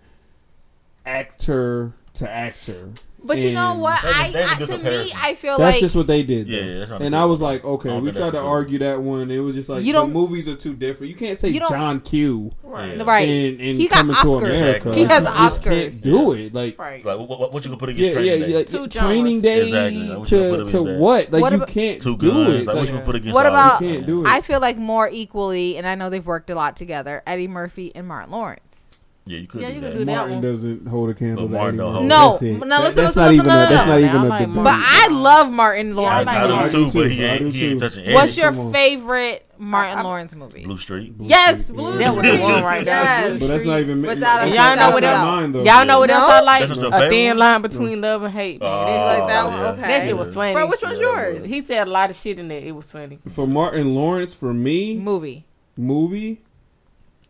[1.06, 2.90] actor to actor.
[3.26, 4.04] But you know what?
[4.04, 5.12] I, a- I, that's a I good to me.
[5.16, 6.46] I feel like That's like just what they did.
[6.46, 6.66] Yeah, though.
[6.66, 9.30] yeah, that's and I was like, okay, we tried to good argue that one.
[9.30, 11.08] It was just like You the don't- movies are too different.
[11.10, 12.52] You can't say You John Q.
[12.62, 12.98] Right.
[13.02, 13.26] Right.
[13.26, 14.44] and, and He got coming to Oscars.
[14.44, 14.94] America.
[14.94, 15.62] He has you Oscars.
[15.92, 16.52] Can't do it.
[16.52, 17.02] Like Right.
[17.02, 18.52] Like, what, what, what you gonna put against yeah, training yeah, day?
[18.58, 18.64] yeah.
[18.64, 20.08] Two Training day Exactly.
[20.08, 20.98] Like, what gonna to put to against that?
[21.00, 21.32] what?
[21.32, 22.48] Like What you about- can't Two do guns.
[22.48, 22.58] it.
[22.58, 23.34] Like, what Like, you gonna put against?
[23.34, 24.26] What about- can't do it.
[24.28, 27.22] I feel like more equally, and I know they've worked a lot together.
[27.26, 28.60] Eddie Murphy and Martin Lawrence.
[29.26, 29.92] Yeah, you could Yeah, do you that.
[29.92, 30.42] could do that Martin one.
[30.42, 31.48] doesn't hold a candle.
[31.48, 32.52] But to Martin Eddie don't hold- No, That's it.
[32.52, 33.46] no, That- listen, that's listen, not listen, even.
[33.46, 33.92] no, a, that's no.
[33.92, 34.64] not even a debate.
[34.64, 36.26] But I love Martin Lawrence.
[36.26, 36.70] like I do Martin.
[36.72, 36.98] too, too.
[37.02, 38.14] but he I ain't do he ain't touching Eddie.
[38.14, 40.64] What's your favorite Martin I- I- Lawrence movie?
[40.66, 41.14] Blue Streak?
[41.20, 41.98] Yes, Blue Streak.
[42.05, 43.38] That was the one right there.
[43.38, 44.02] But that's not even.
[44.02, 45.24] Without Y'all know what not else?
[45.24, 45.62] mine, though.
[45.62, 46.68] Y'all know what else I like?
[46.68, 48.60] That's not A thin line between love and hate.
[48.60, 48.70] Man.
[48.70, 49.60] Oh, This- You like that one?
[49.78, 49.80] Okay.
[49.88, 50.52] That shit was funny.
[50.52, 51.44] Bro, which one's yours?
[51.46, 52.60] He said a lot of shit in there.
[52.60, 53.20] It was funny.
[53.26, 55.46] For Martin Lawrence, for me, Movie.
[55.78, 56.42] movie,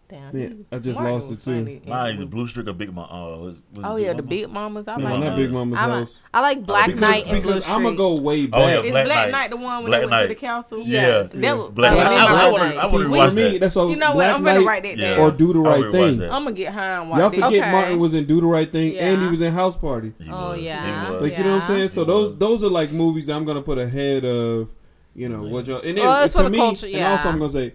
[0.06, 1.80] Damn, yeah, I just Martin lost it too.
[1.86, 3.08] My Blue Streak of Big Mama.
[3.10, 4.14] Uh, oh Big yeah, Mama?
[4.14, 4.86] the Big Mamas.
[4.88, 6.20] I no, like not Big Mama's I'm house.
[6.32, 7.70] A, I like Black because, Knight and Blue Streak.
[7.70, 8.60] I'm gonna go way back.
[8.60, 9.30] Oh, yeah, Black is Black Knight.
[9.30, 10.22] Knight the one when Black they went Knight.
[10.22, 10.78] to the council?
[10.80, 11.28] Yeah, yeah.
[11.32, 11.40] yeah.
[11.40, 12.06] That was, Black Knight.
[12.06, 13.60] I, I, I, I, I would watch me, that.
[13.60, 13.90] That's all.
[13.90, 14.14] you know.
[14.14, 16.22] What I'm gonna write that down or do the right thing.
[16.22, 17.18] I'm gonna get high and watch.
[17.18, 20.12] Y'all forget Martin was in Do the Right Thing and he was in House Party.
[20.30, 21.88] Oh yeah, like you know what I'm saying.
[21.88, 24.74] So those those are like movies I'm gonna put ahead of
[25.14, 27.74] you know what y'all and oh, to me and also I'm gonna say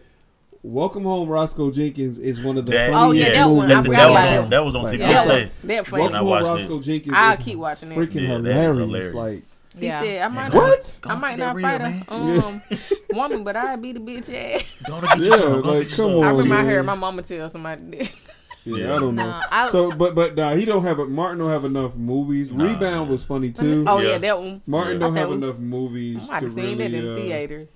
[0.61, 3.57] Welcome Home Roscoe Jenkins is one of the that, funniest oh, yeah, that movies.
[3.57, 5.25] One, that, that, was, that was on like, CPSA.
[5.25, 6.01] That, that funny.
[6.01, 6.81] Welcome Home Roscoe it.
[6.81, 7.97] Jenkins I'll keep watching it.
[7.97, 8.75] Freaking yeah, hilarious.
[8.75, 9.13] hilarious.
[9.13, 9.43] Like
[9.77, 10.01] he yeah.
[10.01, 10.99] said, I might what?
[11.05, 12.61] Not, I might not real, fight a um,
[13.11, 14.81] woman, but I'd beat a bitch ass.
[15.17, 16.23] yeah, like come on.
[16.25, 16.65] I remember man.
[16.65, 18.09] I heard my mama tell somebody.
[18.65, 19.25] Yeah, I don't know.
[19.25, 22.53] Nah, I, so, but but nah, he don't have a, Martin don't have enough movies.
[22.53, 22.65] Nah.
[22.65, 23.85] Rebound was funny too.
[23.87, 24.61] Oh yeah, that one.
[24.67, 24.99] Martin yeah.
[24.99, 26.29] don't have enough movies.
[26.29, 27.69] I've really, it in uh, theaters.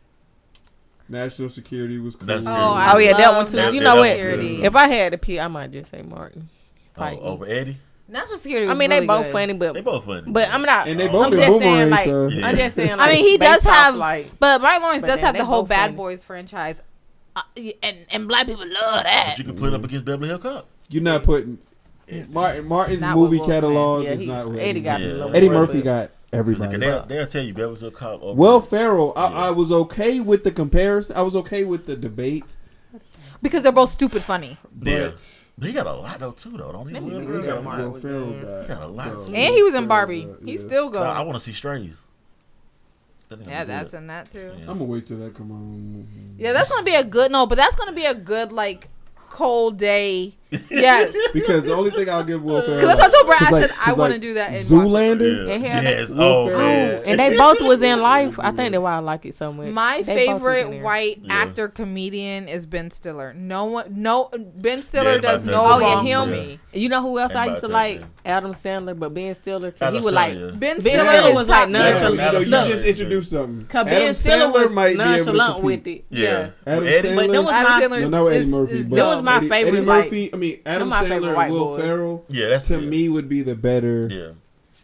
[1.14, 2.26] National security was cool.
[2.26, 3.74] That's oh, I oh yeah, that one too.
[3.74, 4.10] You know what?
[4.10, 4.64] Security.
[4.64, 6.50] If I had a P, I might just say Martin.
[6.98, 7.78] Oh, over Eddie.
[8.08, 8.68] National security.
[8.68, 9.32] I mean, really they both good.
[9.32, 10.32] funny, but they both funny.
[10.32, 10.88] But I'm not.
[10.88, 12.28] And they both I'm just saying, like, so.
[12.28, 12.48] yeah.
[12.48, 12.98] I'm just saying.
[12.98, 15.64] Like, I mean, he does have, like, but Martin Lawrence but does have the whole
[15.64, 15.98] Bad funny.
[15.98, 16.82] Boys franchise,
[17.36, 17.42] uh,
[17.82, 19.34] and and black people love that.
[19.34, 20.68] But you can put it up against Beverly Hill Cop.
[20.90, 21.60] You're not putting
[22.30, 22.68] Martin.
[22.68, 24.52] Martin's not movie catalog yeah, is he, not.
[24.58, 25.00] Eddie, got.
[25.00, 26.78] Eddie Murphy got Everybody.
[26.78, 28.22] They'll, they'll, tell you Beverly Hills Cop.
[28.22, 29.24] Well, Ferrell, yeah.
[29.24, 31.16] I, was okay with the comparison.
[31.16, 32.58] I was okay with the debate.
[33.42, 34.58] Because they're both stupid funny.
[34.82, 35.10] Yeah.
[35.10, 36.72] But, he got a lot though too though.
[36.72, 36.96] Don't he?
[36.96, 39.26] Really he, got, Will Ferrell got, he got a lot though.
[39.28, 39.34] too.
[39.34, 40.24] And he was in Barbie.
[40.24, 40.52] Got, yeah.
[40.52, 41.08] He's still going.
[41.08, 41.96] I, I want to see Strays.
[43.48, 44.52] Yeah, that's in that too.
[44.58, 44.62] Yeah.
[44.62, 46.08] I'm gonna wait till that come on.
[46.38, 48.90] Yeah, that's gonna be a good no, but that's gonna be a good like
[49.30, 50.36] cold day
[50.70, 51.16] Yes.
[51.34, 52.80] because the only thing I'll give Will Ferrell.
[52.80, 53.42] Because I told Brad.
[53.44, 54.54] I like, said I want to like, do that.
[54.54, 55.48] In Zoolander.
[55.48, 55.82] Yeah.
[55.82, 56.12] Yes.
[56.14, 57.04] Oh, yes.
[57.06, 58.40] And they both was in life.
[58.40, 59.70] I think that's why I like it so much.
[59.70, 61.34] My they favorite white yeah.
[61.34, 63.34] actor comedian is Ben Stiller.
[63.34, 66.32] No one, no Ben Stiller yeah, does no oh, wrong yeah, him.
[66.32, 66.60] Me.
[66.74, 68.04] You know who else I used to like?
[68.26, 69.74] Adam Sandler, but Ben Stiller.
[69.82, 72.46] Adam he was like Ben Stiller, was like nonchalant.
[72.46, 73.60] You, just introduced something.
[73.60, 76.06] Because ben Stiller might be able with it.
[76.10, 76.52] Yeah.
[76.66, 77.28] Adam Sandler.
[78.90, 79.76] But that was my favorite.
[79.76, 81.78] Eddie Murphy me, Adam Sandler and Will.
[81.78, 82.26] Ferrell.
[82.30, 82.82] Yeah, that's to it.
[82.82, 84.08] me would be the better.
[84.10, 84.32] Yeah.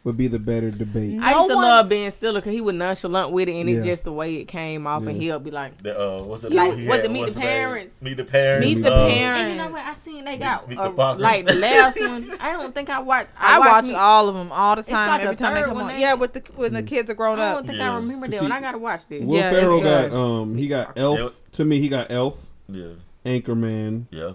[0.05, 1.11] Would be the better debate.
[1.11, 1.65] No I used to one...
[1.65, 3.77] love Ben Stiller because he was nonchalant with it, and yeah.
[3.77, 5.09] it's just the way it came off, yeah.
[5.09, 8.01] and he'll be like, the, uh, "What's the like, what the meet the, the parents,
[8.01, 9.83] meet the parents, meet uh, the parents." And you know what?
[9.83, 12.31] I seen they got meet, meet the like the last one.
[12.39, 13.33] I don't think I watched.
[13.37, 15.09] I, I watch all of them all the time.
[15.09, 15.99] Like every time they come on, they...
[15.99, 17.49] yeah, with the when the kids are grown up.
[17.49, 18.39] I don't think I remember that.
[18.39, 18.51] and one.
[18.53, 19.21] I gotta watch this.
[19.21, 21.41] Will yeah, Ferrell got um he got Elf.
[21.51, 22.47] To me, he got Elf.
[22.69, 22.93] Yeah.
[23.25, 24.05] Anchorman.
[24.11, 24.33] Yeah.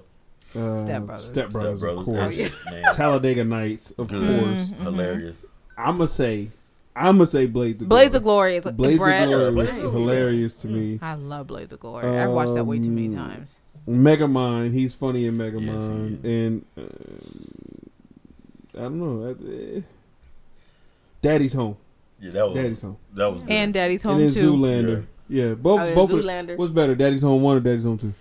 [0.54, 1.24] Step uh, Brothers.
[1.24, 2.40] Step Brothers, of course.
[2.40, 4.40] Oh, Talladega Nights, of Good.
[4.40, 4.70] course.
[4.70, 4.82] Mm-hmm.
[4.84, 5.36] Hilarious.
[5.76, 6.50] I'm gonna say,
[6.94, 8.56] I'm gonna say Blades of Blades Glory.
[8.58, 9.24] of Glory is Blades Brad.
[9.24, 11.00] of Glory was hilarious to me.
[11.02, 12.06] I love Blades of Glory.
[12.06, 13.36] I've watched that way too many um, times.
[13.36, 13.58] times.
[13.88, 16.82] Megamind, he's funny in Megamind, Yes, and uh,
[18.78, 19.30] I don't know.
[19.30, 19.80] Uh,
[21.20, 21.76] Daddy's Home.
[22.20, 22.96] Yeah, that was Daddy's Home.
[23.14, 23.50] that was good.
[23.50, 24.52] And Daddy's Home and then too.
[24.54, 25.06] Zoolander.
[25.28, 26.12] Yeah, both oh, both.
[26.12, 28.14] of- what's better, Daddy's Home One or Daddy's Home Two?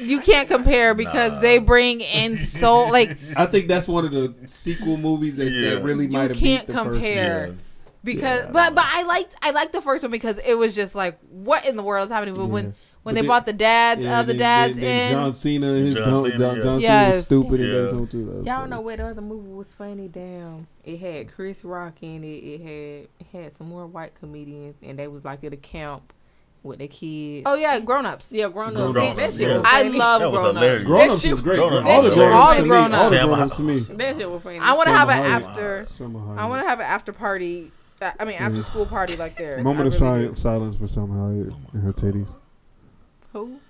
[0.00, 1.40] you can't compare because nah.
[1.40, 3.16] they bring in so like.
[3.36, 5.74] I think that's one of the sequel movies that, yeah.
[5.74, 6.38] that really might have.
[6.38, 7.46] Can't compare.
[7.46, 7.64] First, yeah.
[8.02, 8.50] Because, yeah.
[8.50, 11.66] but but I liked I liked the first one because it was just like what
[11.66, 12.34] in the world is happening?
[12.34, 15.06] But when when but they, brought bought the dads yeah, of the dads then, then
[15.06, 16.80] in John Cena and his John, Cena, John, John.
[16.80, 17.66] Cena was stupid yeah.
[17.66, 18.42] and that's too.
[18.44, 18.70] Y'all funny.
[18.70, 20.08] know where the other movie was funny.
[20.08, 22.26] Damn, it had Chris Rock in it.
[22.26, 26.12] It had it had some more white comedians and they was like at a camp
[26.62, 27.44] with the kids.
[27.46, 28.30] Oh yeah, grown ups.
[28.30, 28.92] Yeah, grown ups.
[28.92, 29.38] Grown ups.
[29.38, 29.62] Yeah.
[29.64, 30.84] I love grown ups.
[30.84, 31.56] Grown ups is great.
[31.56, 31.86] Grown-ups.
[31.86, 32.36] All the grown ups.
[32.36, 33.02] All the grown ups.
[33.02, 33.88] All the grown ups.
[33.88, 34.58] That shit was funny.
[34.58, 35.86] I want to have an after.
[36.36, 37.72] I want to have an after party.
[38.02, 38.44] I mean, mm-hmm.
[38.44, 39.62] after school party like there.
[39.62, 42.28] Moment of really silence for Salma Hayek and her titties.
[43.32, 43.60] Who?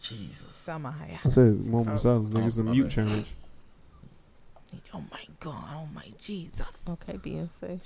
[0.00, 0.46] Jesus.
[0.66, 1.26] Salma Hayek.
[1.26, 1.96] I said moment of oh.
[1.96, 2.30] silence.
[2.30, 3.34] Nigga, it's a oh, mute challenge.
[4.94, 5.64] Oh my God.
[5.74, 6.88] Oh my Jesus.
[6.88, 7.80] Okay, Beyonce.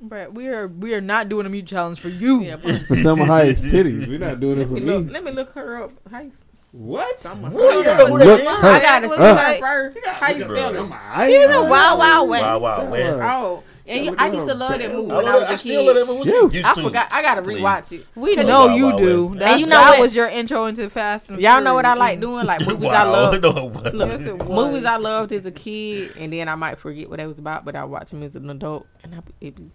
[0.00, 2.42] Brett, we are we are not doing a mute challenge for you.
[2.42, 2.56] Yeah,
[2.86, 4.06] for Summer Heist titties.
[4.06, 4.80] We're not doing it for me.
[4.80, 6.04] Look, let me look her up.
[6.08, 6.44] Heist.
[6.70, 7.20] What?
[7.40, 7.86] What?
[7.86, 10.06] I gotta look uh, her first.
[10.06, 11.30] How you spell it?
[11.30, 12.44] She was in Wild Wild West.
[12.44, 13.22] Wild Wild West.
[13.22, 13.64] Oh.
[13.86, 15.10] And you, I used to love that movie.
[15.10, 16.28] I, when I, was I still love that movie.
[16.28, 16.50] You.
[16.50, 17.10] You I forgot.
[17.10, 18.06] I gotta rewatch it.
[18.14, 19.32] We know wow, you do.
[19.40, 20.00] And you know that what?
[20.00, 21.30] was your intro into the fast.
[21.30, 22.44] And Y'all know what I like doing?
[22.44, 23.42] Like movies I love.
[23.42, 27.26] No, Look, movies I loved as a kid, and then I might forget what it
[27.26, 29.70] was about, but I watch them as an adult, and I, it be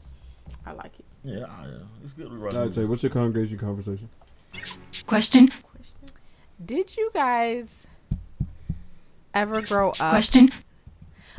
[0.66, 1.06] I like it.
[1.24, 1.70] Yeah, I, uh,
[2.04, 2.30] it's good.
[2.30, 2.88] to All rewatch right, Tay, movies.
[2.88, 4.10] what's your congregation conversation?
[5.06, 5.48] Question.
[5.48, 5.50] Question.
[6.66, 7.88] Did you guys
[9.34, 9.98] ever grow up?
[9.98, 10.50] Question.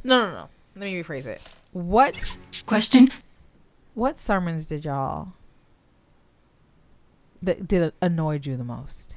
[0.03, 0.49] No, no, no.
[0.77, 1.41] Let me rephrase it.
[1.73, 3.11] What Question.
[3.95, 5.29] what sermons did y'all
[7.43, 9.17] that did annoyed you the most?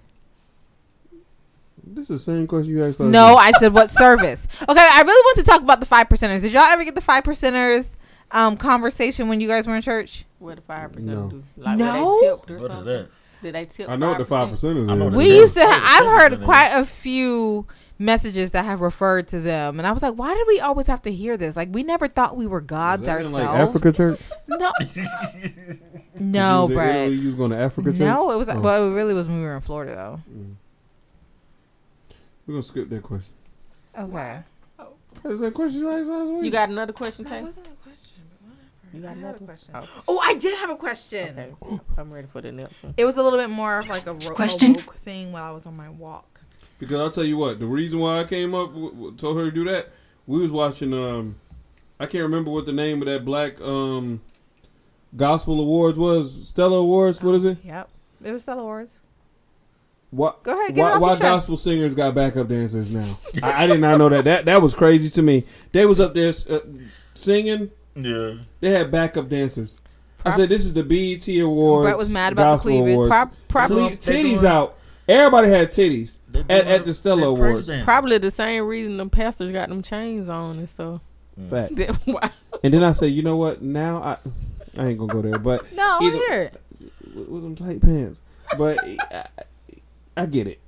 [1.84, 3.00] This is the same question you asked.
[3.00, 3.38] No, week.
[3.40, 4.48] I said what service.
[4.62, 6.42] Okay, I really want to talk about the five percenters.
[6.42, 7.96] Did y'all ever get the five percenters
[8.32, 10.26] um, conversation when you guys were in church?
[10.40, 11.30] What the five percent No.
[11.30, 11.44] do?
[11.58, 12.06] Like No?
[12.06, 12.86] were they tipped or What is something?
[12.86, 13.10] that?
[13.44, 13.90] Did they tip?
[13.90, 14.82] I know what the five 5%?
[14.82, 14.90] is.
[14.90, 15.12] I know is.
[15.12, 15.62] the We used to.
[15.64, 17.68] Ha- I've heard quite a few
[18.00, 21.02] messages that have referred to them, and I was like, why did we always have
[21.04, 21.56] to hear this?
[21.56, 23.36] Like, we never thought we were Is gods that in, ourselves.
[23.36, 24.22] like Africa church.
[24.48, 24.58] No,
[26.20, 27.12] no, was Italy, Brad.
[27.12, 28.00] You was going to Africa church.
[28.00, 28.50] No, it was.
[28.50, 28.60] Oh.
[28.60, 30.22] Well, it really was when we were in Florida, though.
[30.32, 30.56] Mm.
[32.48, 33.34] We're gonna skip that question.
[33.98, 34.40] Okay.
[35.26, 36.46] Is that question you asked last week?
[36.46, 37.46] You got another question, Tay?
[38.94, 39.00] Wasn't a question.
[39.00, 39.72] You got I had another question.
[39.76, 41.40] Oh, Oh, I did have a question.
[41.40, 41.80] okay.
[41.98, 42.94] I'm ready for the next one.
[42.98, 44.72] It was a little bit more of like a ro- Question?
[44.72, 46.42] a woke thing while I was on my walk.
[46.80, 49.46] Because I'll tell you what, the reason why I came up, w- w- told her
[49.46, 49.90] to do that,
[50.28, 50.94] we was watching.
[50.94, 51.36] Um,
[52.00, 54.22] I can't remember what the name of that black um,
[55.16, 56.50] gospel awards was.
[56.50, 57.24] Stellar Awards.
[57.24, 57.58] What is it?
[57.64, 57.90] Yep.
[58.24, 59.00] It was Stellar Awards.
[60.12, 60.44] What?
[60.44, 61.22] Go ahead, get it Why, off why your chest.
[61.24, 63.18] gospel singers got backup dancers now?
[63.44, 64.24] I, I did not know that.
[64.26, 65.44] That that was crazy to me.
[65.74, 66.60] They was up there uh,
[67.14, 67.72] singing.
[67.98, 68.36] Yeah.
[68.60, 69.80] They had backup dancers.
[70.26, 72.94] I said, "This is the BET Awards." Brett was mad about the gospel cleavage.
[72.94, 73.10] Awards.
[73.12, 74.78] Pro- probably, Cle- titties out.
[75.08, 76.20] Everybody had titties
[76.50, 77.68] at, at the Stellar Awards.
[77.68, 77.86] dance.
[77.86, 81.02] Probably the same reason the pastors got them chains on and stuff.
[81.40, 81.50] Mm.
[81.50, 82.34] Facts.
[82.64, 83.62] And then I said, you know what?
[83.62, 84.18] Now I,
[84.82, 86.62] I ain't gonna go there, but no, I Either- hear it.
[87.16, 88.20] with, with them tight pants.
[88.58, 88.80] But
[89.12, 89.26] I,
[90.18, 90.60] I get it.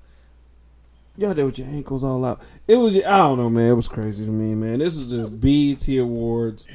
[1.18, 2.41] Y'all there with your ankles all out.
[2.68, 2.95] It was.
[2.95, 3.72] I don't know, man.
[3.72, 4.80] It was crazy to me, man.
[4.80, 6.65] This is the BET Awards,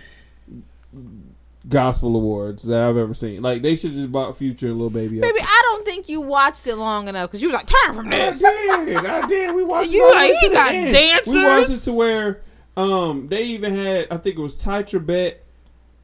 [1.66, 3.40] Gospel Awards that I've ever seen.
[3.42, 5.18] Like they should just bought Future and Lil Baby.
[5.18, 5.22] Up.
[5.22, 8.08] Baby, I don't think you watched it long enough because you was like, turn from
[8.12, 8.38] I this.
[8.40, 8.96] did.
[9.06, 9.54] I did.
[9.54, 9.90] We watched.
[9.92, 11.34] You it like, he to got dancers?
[11.34, 12.42] We watched it to where
[12.76, 14.08] um they even had.
[14.10, 15.36] I think it was Tye Tribbett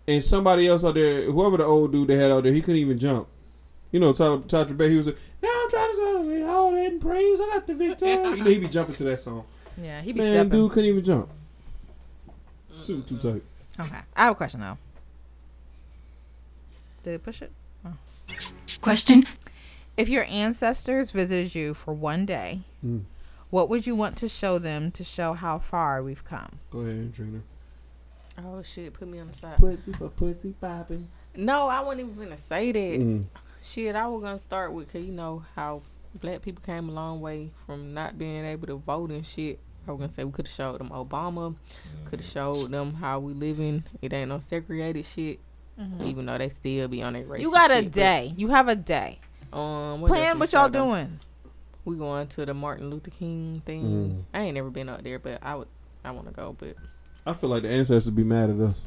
[0.08, 1.30] and somebody else out there.
[1.30, 3.28] Whoever the old dude they had out there, he couldn't even jump.
[3.92, 4.88] You know, Ty, Tye Tribbett.
[4.90, 7.38] He was like, "Now I'm trying to tell me all that in praise.
[7.40, 9.44] I got the victory." You know, he be jumping to that song.
[9.80, 10.50] Yeah, he be Man, stepping.
[10.50, 11.30] dude couldn't even jump.
[12.82, 13.42] Too too tight.
[13.80, 14.78] Okay, I have a question though.
[17.02, 17.52] Did it push it?
[18.80, 19.24] Question.
[19.96, 23.04] If your ancestors visited you for one day, Mm.
[23.50, 26.58] what would you want to show them to show how far we've come?
[26.70, 27.40] Go ahead, Trina.
[28.38, 28.94] oh shit!
[28.94, 29.56] Put me on the spot.
[29.56, 31.08] Pussy, but pussy popping.
[31.36, 33.00] No, I wasn't even gonna say that.
[33.00, 33.24] Mm.
[33.62, 35.82] Shit, I was gonna start with, cause you know how
[36.14, 39.58] black people came a long way from not being able to vote and shit.
[39.86, 41.54] I was gonna say we could have showed them Obama,
[42.04, 43.84] could have showed them how we living.
[44.02, 45.40] It ain't no segregated shit,
[46.04, 47.40] even though they still be on that racist.
[47.40, 48.34] You got a shit, but, day.
[48.36, 49.18] You have a day.
[49.52, 50.88] Um, what Plan what y'all showed them?
[50.88, 51.20] doing.
[51.84, 53.82] We going to the Martin Luther King thing.
[53.82, 54.22] Mm.
[54.34, 55.68] I ain't never been out there, but I would.
[56.04, 56.76] I want to go, but
[57.26, 58.84] I feel like the ancestors be mad at us.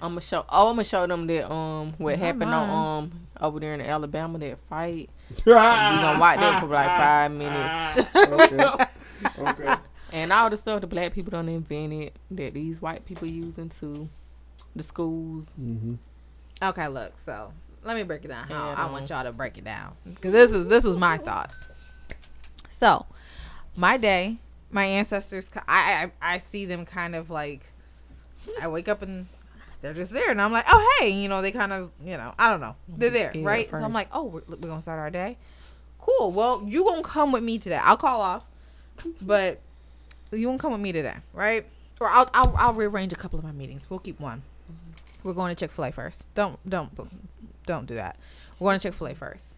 [0.00, 0.44] I'm gonna show.
[0.50, 2.70] Oh, I'm gonna show them that um what Not happened mine.
[2.70, 5.10] on um over there in Alabama that fight.
[5.46, 8.08] We gonna watch that for like five minutes.
[8.16, 8.86] okay.
[9.38, 9.74] Okay.
[10.12, 14.08] And all the stuff the black people done invented that these white people using to
[14.76, 15.52] the schools.
[15.60, 15.94] Mm-hmm.
[16.62, 17.18] Okay, look.
[17.18, 17.52] So
[17.82, 18.46] let me break it down.
[18.46, 21.16] How And, I want y'all to break it down because this is this was my
[21.16, 21.66] thoughts.
[22.68, 23.06] So,
[23.74, 24.38] my day,
[24.70, 25.50] my ancestors.
[25.66, 27.62] I I, I see them kind of like.
[28.62, 29.26] I wake up and
[29.80, 32.34] they're just there, and I'm like, oh hey, you know, they kind of, you know,
[32.38, 33.70] I don't know, they're there, Yeah, right?
[33.70, 35.38] So I'm like, oh, we're, we're gonna start our day.
[35.98, 36.30] Cool.
[36.32, 37.80] Well, you gonna come with me today?
[37.82, 38.44] I'll call off,
[39.22, 39.60] but
[40.32, 41.66] you won't come with me today, right?
[42.00, 43.88] Or I'll I'll, I'll rearrange a couple of my meetings.
[43.88, 44.42] We'll keep one.
[45.22, 46.26] We're going to Chick Fil A first.
[46.34, 46.90] Don't don't
[47.66, 48.16] don't do that.
[48.58, 49.54] We're going to Chick Fil A first.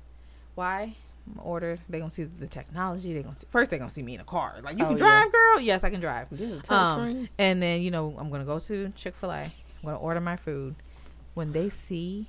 [0.55, 0.95] Why?
[1.43, 1.79] Order.
[1.89, 3.13] They gonna see the technology.
[3.13, 3.71] They gonna see, first.
[3.73, 4.57] They gonna see me in a car.
[4.63, 5.21] Like you Oh, can yeah.
[5.23, 5.61] drive, girl.
[5.61, 6.29] Yes, I can drive.
[6.31, 7.29] This is Um, touchscreen.
[7.39, 9.43] and then you know I'm gonna go to Chick Fil A.
[9.43, 9.51] I'm
[9.85, 10.77] gonna order my food.
[11.35, 12.27] When they see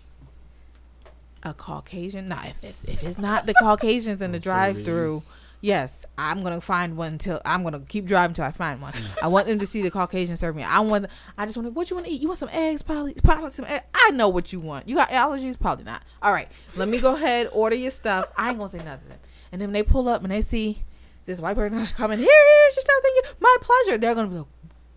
[1.43, 5.21] a Caucasian, nah, if, if, if it's not the Caucasians in the drive-through,
[5.61, 8.93] yes, I'm gonna find one till I'm gonna keep driving till I find one.
[9.21, 10.63] I want them to see the Caucasian serve me.
[10.63, 11.07] I want.
[11.37, 11.73] I just want.
[11.73, 12.21] What you want to eat?
[12.21, 12.81] You want some eggs?
[12.81, 13.13] Probably.
[13.13, 13.65] Probably some.
[13.93, 14.87] I know what you want.
[14.87, 15.59] You got allergies?
[15.59, 16.03] Probably not.
[16.21, 16.47] All right.
[16.75, 17.49] Let me go ahead.
[17.51, 18.27] Order your stuff.
[18.37, 19.17] I ain't gonna say nothing.
[19.51, 20.83] And then when they pull up and they see
[21.25, 22.95] this white person coming here, here's your stuff.
[23.03, 23.23] Thank you.
[23.39, 23.97] My pleasure.
[23.97, 24.47] They're gonna be like,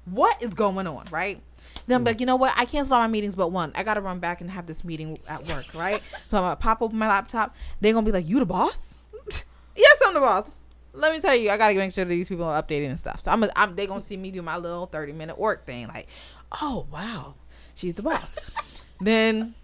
[0.07, 1.41] what is going on, right?
[1.87, 2.53] Then I'm like, you know what?
[2.57, 3.73] I canceled all my meetings but one.
[3.75, 6.03] I gotta run back and have this meeting at work, right?
[6.27, 7.55] so I'm gonna pop open my laptop.
[7.81, 8.90] They're gonna be like, you the boss?
[9.81, 10.61] Yes, I'm the boss.
[10.93, 13.21] Let me tell you, I gotta make sure that these people are updated and stuff.
[13.21, 15.87] So I'm, I'm they gonna see me do my little 30 minute work thing.
[15.89, 16.09] Like,
[16.61, 17.35] oh wow,
[17.75, 18.39] she's the boss.
[19.01, 19.55] then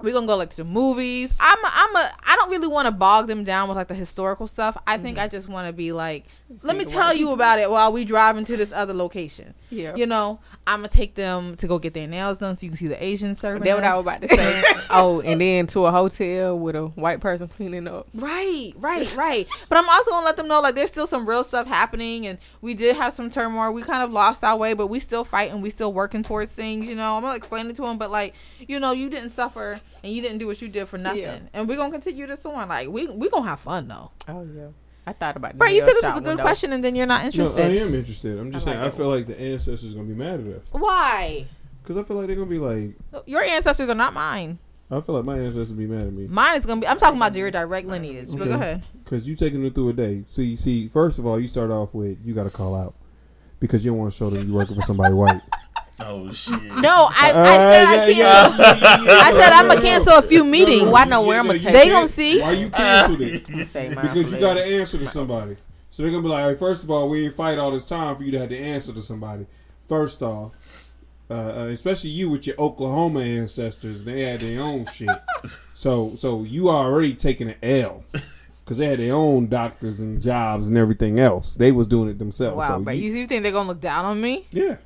[0.00, 1.34] We're gonna go like to the movies.
[1.38, 3.94] I'm a, I'm a I don't really want to bog them down with like the
[3.94, 4.76] historical stuff.
[4.86, 5.24] I think mm-hmm.
[5.24, 6.24] I just want to be like,
[6.62, 9.54] let me tell you about it while we driving to this other location.
[9.70, 9.94] Yeah.
[9.94, 12.76] You know, I'm gonna take them to go get their nails done so you can
[12.76, 13.62] see the Asian serving.
[13.62, 14.62] That's what I was about to say.
[14.90, 18.08] oh, and then to a hotel with a white person cleaning up.
[18.14, 19.48] Right, right, right.
[19.68, 22.38] but I'm also gonna let them know like there's still some real stuff happening, and
[22.60, 23.72] we did have some turmoil.
[23.72, 25.60] We kind of lost our way, but we still fighting.
[25.60, 26.88] We still working towards things.
[26.88, 29.80] You know, I'm gonna explain it to them, but like, you know, you didn't suffer
[30.02, 31.38] and you didn't do what you did for nothing, Yeah.
[31.52, 32.68] and we're gonna continue this on.
[32.68, 34.10] Like, we we gonna have fun though.
[34.26, 34.68] Oh yeah,
[35.10, 35.52] I thought about.
[35.52, 35.74] the Right?
[35.74, 36.42] You said this was a good window.
[36.42, 38.38] question, and then you're not No, I am interested.
[38.38, 38.78] I'm just I saying.
[38.78, 41.46] like I that feel like the ancestors are gonna be mad at us Why?
[41.82, 42.94] because I feel like they're gonna be like.
[43.26, 44.58] Your ancestors are not mine.
[44.92, 46.86] I feel like my ancestors be mad at me Mine is gonna be.
[46.86, 48.28] I'm talking about your direct lineage.
[48.36, 48.82] But go ahead.
[49.04, 50.24] because you taking them through a day.
[50.28, 50.88] See, see.
[50.88, 52.94] First of all, you start off with you got to call out
[53.60, 55.40] because you don't want to show them you working for somebody white.
[56.02, 56.62] Oh shit.
[56.62, 58.60] No, I, I said I can't.
[58.60, 60.84] I said I'm gonna cancel a few meetings.
[60.84, 61.92] Well, I know where I'ma take They it.
[61.92, 62.40] gonna see.
[62.40, 63.48] Why you canceled it?
[63.50, 65.56] You say mine Because you got to answer to somebody.
[65.90, 68.16] So they're gonna be like, "Hey, first of all, we didn't fight all this time
[68.16, 69.46] for you to have to answer to somebody.
[69.88, 70.52] First off,
[71.28, 75.08] uh, uh, especially you with your Oklahoma ancestors, they had their own shit.
[75.74, 78.04] So, so you already taking an L
[78.62, 81.54] because they had their own doctors and jobs and everything else.
[81.54, 82.58] They was doing it themselves.
[82.58, 84.46] Wow, so but you, you think they're gonna look down on me?
[84.50, 84.76] yeah.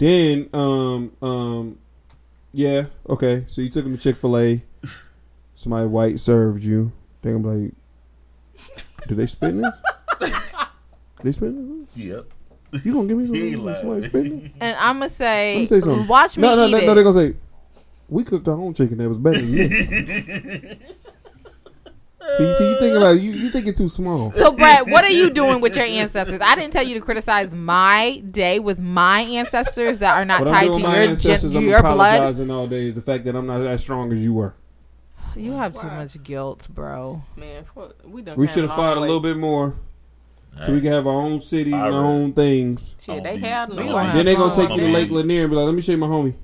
[0.00, 1.78] Then, um, um,
[2.52, 3.44] yeah, okay.
[3.48, 4.64] So you took him to Chick Fil A.
[5.54, 6.90] Somebody white served you.
[7.22, 7.74] They gonna be like,
[9.08, 9.74] "Do they spit in this?
[11.22, 12.24] they spit in Yep.
[12.82, 13.34] You gonna give me some?
[13.36, 14.02] He ain't somebody lying.
[14.04, 14.52] spit in?
[14.60, 16.06] And I'm gonna say let say, me say something.
[16.08, 16.86] watch me No, no, eat no, it.
[16.86, 16.94] no.
[16.94, 17.36] They gonna say,
[18.08, 20.76] "We cooked our own chicken that was better than this."
[22.36, 24.32] so you see, you think about it, you you it's too small.
[24.32, 26.40] So, Brad, what are you doing with your ancestors?
[26.40, 30.48] I didn't tell you to criticize my day with my ancestors that are not What
[30.48, 32.14] I'm tied doing to with my your, ancestors, gen- I'm your blood.
[32.14, 34.54] apologizing all day is the fact that I'm not as strong as you were.
[35.36, 37.22] You have too much guilt, bro.
[37.36, 39.06] Man, fuck, we done We came should have long fought a way.
[39.06, 39.76] little bit more,
[40.64, 42.04] so we can have our own cities and our Alright.
[42.04, 42.94] own things.
[43.00, 45.50] Shit, they I'm had gonna gonna Then they gonna take you to Lake Lanier and
[45.50, 46.34] be like, "Let me show you my homie.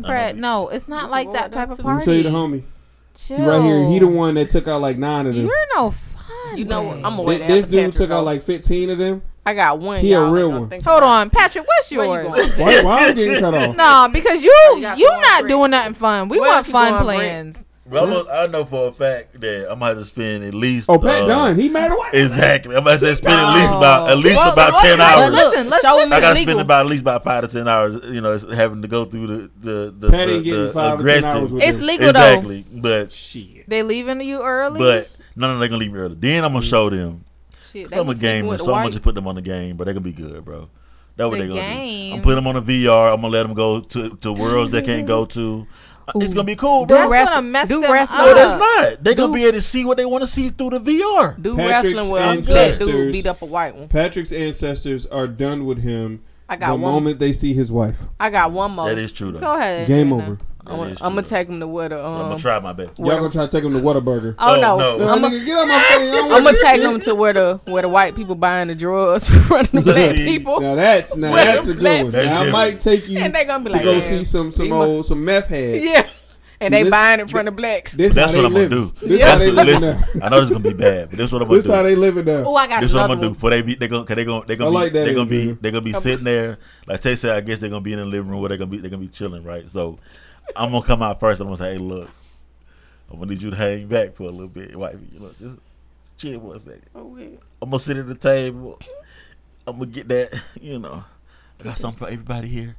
[0.00, 1.82] Brad, no, it's not like that type of party.
[1.82, 2.04] Let me party.
[2.04, 2.62] show you the homie.
[3.14, 3.38] Chill.
[3.38, 3.86] Right here.
[3.86, 5.46] He the one that took out like nine of them.
[5.46, 6.56] You're no fun.
[6.58, 6.96] You know what?
[6.98, 9.22] I'm gonna Th- This dude Patrick took out like fifteen of them.
[9.46, 10.00] I got one.
[10.00, 10.70] He a y'all real one.
[10.84, 11.66] Hold on, Patrick.
[11.66, 12.28] What's Where you yours?
[12.28, 12.50] going?
[12.58, 13.76] Why, why I'm getting cut off?
[13.76, 16.28] No, because you you got you some not on doing nothing fun.
[16.28, 17.18] We Where want fun going, Brent?
[17.54, 17.66] plans.
[17.86, 20.88] Well, I'm gonna- know for a fact that I'm gonna have to spend at least.
[20.88, 22.08] Oh, Pat uh, Dunn, he mad away.
[22.14, 22.74] Exactly.
[22.74, 25.20] I'm about to say spend at least about at least Well, about well, ten well,
[25.22, 25.32] hours.
[25.34, 27.48] look, Listen, let's- show him I it's gotta spend about at least about five to
[27.48, 28.00] ten hours.
[28.04, 30.98] You know, having to go through the the the, Pat the, ain't getting the five
[30.98, 31.24] aggressive.
[31.24, 31.86] hours with It's them.
[31.86, 33.68] legal exactly, but Shit.
[33.68, 34.78] They leaving you early.
[34.78, 36.16] but none of them are gonna leave me early.
[36.18, 37.24] Then I'm gonna show them.
[37.70, 39.42] Shit, So I'm a was sleeping gamer, so I'm gonna just put them on the
[39.42, 40.68] game, but they're gonna be good, bro.
[41.16, 42.10] That's what The they gonna game.
[42.10, 42.16] do.
[42.16, 43.12] I'm putting them on the VR.
[43.12, 45.66] I'm gonna let them go to to worlds they can't go to.
[46.16, 47.10] It's gonna be cool, that's bro.
[47.10, 48.58] wrestle- gonna mess do them wrestling No, that's
[48.92, 49.04] not.
[49.04, 51.36] They're gonna be able to see what they want to see through the VR.
[51.40, 52.20] Do Patrick's wrestling well.
[52.22, 53.88] That ancestors- dude beat up a white one.
[53.88, 56.80] Patrick's ancestors are done with him I the got one.
[56.80, 58.06] moment they see his wife.
[58.20, 58.88] I got one more.
[58.88, 59.40] That is true though.
[59.40, 59.86] Go ahead.
[59.86, 60.22] Game Anna.
[60.22, 60.38] over.
[60.66, 62.28] I'm, That is gonna take him to where the I'm um.
[62.30, 62.98] gonna try my best.
[62.98, 64.34] Y'all gonna try to take him to Whataburger.
[64.38, 64.98] Oh Oh, no, no.
[64.98, 65.90] No, I'm gonna get on my face.
[65.98, 66.90] I don't I'm gonna take shit.
[66.90, 70.60] him to where the where the white people buying the drugs from the black people,
[70.60, 72.12] Now that's now Where that's a good one.
[72.12, 74.50] Now, I might take you and they gonna be to like, go "Yeah." see some
[74.52, 75.84] some He mu- old some meth heads.
[75.84, 76.08] yeah,
[76.60, 77.92] and they this- buying it from the blacks.
[77.92, 78.92] This That's what I'm gonna do.
[79.02, 79.32] This Yeah.
[79.32, 79.98] how they living now.
[80.22, 81.70] I know this is gonna be bad, but this is what I'm gonna This do.
[81.72, 82.42] This how they living now.
[82.46, 83.26] Oh, I got This what I'm gonna do.
[83.28, 83.34] one.
[83.34, 85.14] Before they be, they gonna, cause they gonna, they gonna I be, like that they
[85.14, 86.58] gonna be, they gonna be sitting there.
[86.86, 88.70] Like Tay said, I guess they're gonna be in the living room where they gonna
[88.70, 89.68] be, they gonna be chilling, right?
[89.70, 89.98] So,
[90.56, 91.40] I'm gonna come out first.
[91.40, 92.08] I'm gonna say, hey, look,
[93.10, 94.96] I'm gonna need you to hang back for a little bit, wife.
[95.12, 95.56] You Look, just
[96.18, 96.82] chill one second.
[96.94, 97.26] Oh, yeah.
[97.62, 98.78] I'm gonna sit at the table.
[99.66, 101.04] I'm gonna get that, you know.
[101.60, 102.76] I got something for everybody here.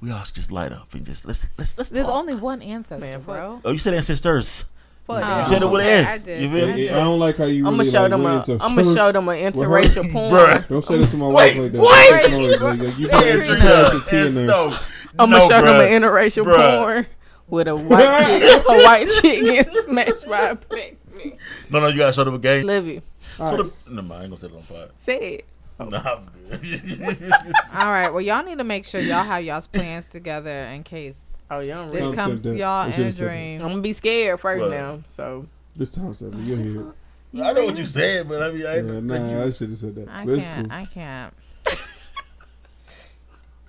[0.00, 2.16] We all just light up and just let's let's let's There's talk.
[2.16, 3.60] only one ancestor, Man, bro.
[3.64, 4.66] Oh, you said ancestors.
[5.06, 5.40] Fuck Oh.
[5.40, 6.22] You said it with okay, an I S.
[6.22, 6.42] did.
[6.42, 6.88] You feel I me?
[6.90, 8.24] I don't like how you I'm really gonna show like them a.
[8.24, 10.32] went into I'm gonna show them an interracial porn.
[10.32, 10.68] Bruh.
[10.68, 11.78] Don't say that to my wife like that.
[11.78, 12.22] what?
[12.22, 12.98] Don't say it to my wife like that.
[12.98, 14.70] You Wait, put wait, you put some tea in there.
[15.16, 15.96] No, I'm no, gonna show them bruh.
[15.96, 16.76] an interracial Bruh.
[16.78, 17.06] porn
[17.48, 21.32] with a white chick, a white chick getting smashed by a black man.
[21.70, 22.66] No, no, you gotta show them a game.
[22.66, 23.02] Love you.
[23.36, 23.72] Show them.
[23.88, 24.88] No, I ain't gonna set it on fire.
[24.98, 25.44] Say it.
[25.76, 27.56] Nah, I'm good.
[27.74, 28.08] All right.
[28.08, 31.16] Well, y'all need to make sure y'all have y'all's plans together in case
[31.50, 33.60] Oh, yeah, I'm this Tom comes to y'all We in a dream.
[33.60, 34.70] I'm gonna be scared first What?
[34.70, 35.00] now.
[35.08, 35.46] So
[35.76, 37.42] This time, something you'll hear it.
[37.42, 39.42] I know what you said, but I mean, I Yeah, ain't think nah, you.
[39.42, 40.08] I should have said that.
[40.08, 40.68] I But it's can't.
[40.70, 40.78] cool.
[40.78, 41.34] I can't.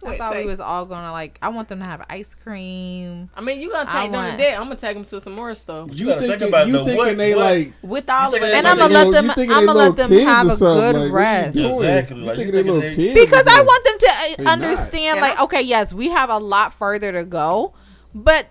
[0.06, 1.40] I Wait, thought we was all gonna like.
[1.42, 3.30] I want them to have ice cream.
[3.36, 4.60] I mean, you gonna I take them want- to that.
[4.60, 6.98] I'm gonna take them to some more stuff You gotta think about you the thinking
[6.98, 8.54] what- they what- like with all of it.
[8.54, 9.32] And I'm gonna let them.
[9.32, 11.54] I'm gonna let them have a good like, rest.
[11.58, 11.76] doing?
[11.80, 13.20] Exactly, You like, you they thinking little they- kids?
[13.26, 14.54] Because I want them to uh, They not.
[14.54, 17.74] understand, like, okay, yes, we have a lot further to go,
[18.14, 18.48] but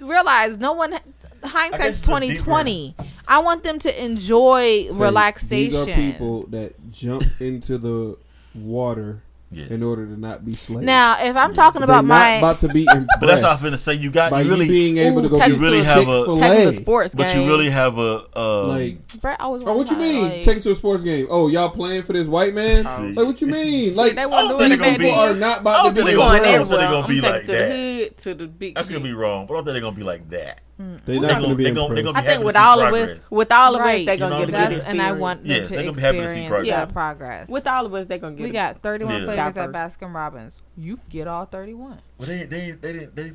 [0.00, 0.98] realize no one.
[1.42, 2.96] Hindsight's twenty twenty.
[3.28, 5.72] I want them to enjoy So relaxation.
[5.84, 8.16] These are people that jump into the
[8.54, 9.22] water
[9.54, 9.70] Yes.
[9.70, 10.82] in order to not be slaves.
[10.84, 13.52] Now, if I'm talking They're about my about to be impressed but that's what I
[13.52, 13.94] was finna say.
[13.94, 15.98] You got by you really, you being able to go take you really to have
[15.98, 16.40] a- Chick-fil-A.
[16.40, 19.20] taking the sports but game, you really have a uh, like.
[19.20, 20.22] Brett always Oh, what you mean?
[20.22, 21.26] like- Take it to a sports game.
[21.30, 22.84] Oh, y'all playing for this white man?
[23.14, 23.94] Like, what you mean?
[23.96, 25.36] Like, they wasn't don't doing think it they back gonna people be- then.
[25.36, 26.70] are not I about don't to be gonna- going I don't impressed.
[26.70, 27.70] think they gonna be taking like to the that.
[27.70, 30.02] hood to the big I could be wrong, but I don't think they're gonna be
[30.02, 30.60] like that.
[30.80, 31.04] Mm.
[31.04, 32.04] They're not going to be They gon- they impressed.
[32.04, 34.04] gon- I they gon' think with to see all of us, with all of us,
[34.06, 36.00] they're gonna know get a good That's, and I want them Yes, to they're be
[36.00, 36.66] happy to see experience progress.
[36.74, 37.48] that progress.
[37.48, 38.42] With all of us, they're gonna get.
[38.42, 38.48] Us.
[38.48, 39.24] We got 31 Yeah.
[39.24, 39.96] flavors at Diverse.
[39.96, 40.60] Baskin Robbins.
[40.76, 41.98] You get all 31.
[42.18, 43.32] But they they they didn't they.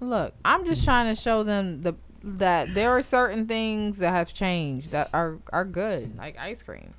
[0.00, 1.94] Look, I'm just trying to show them the
[2.24, 6.90] that there are certain things that have changed that are are good, like ice cream.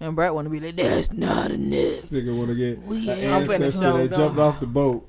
[0.00, 2.78] And Brett want to be like, "That's not a enough." This nigga want to get
[2.78, 4.12] an I'm ancestor that them.
[4.12, 5.08] jumped off the boat.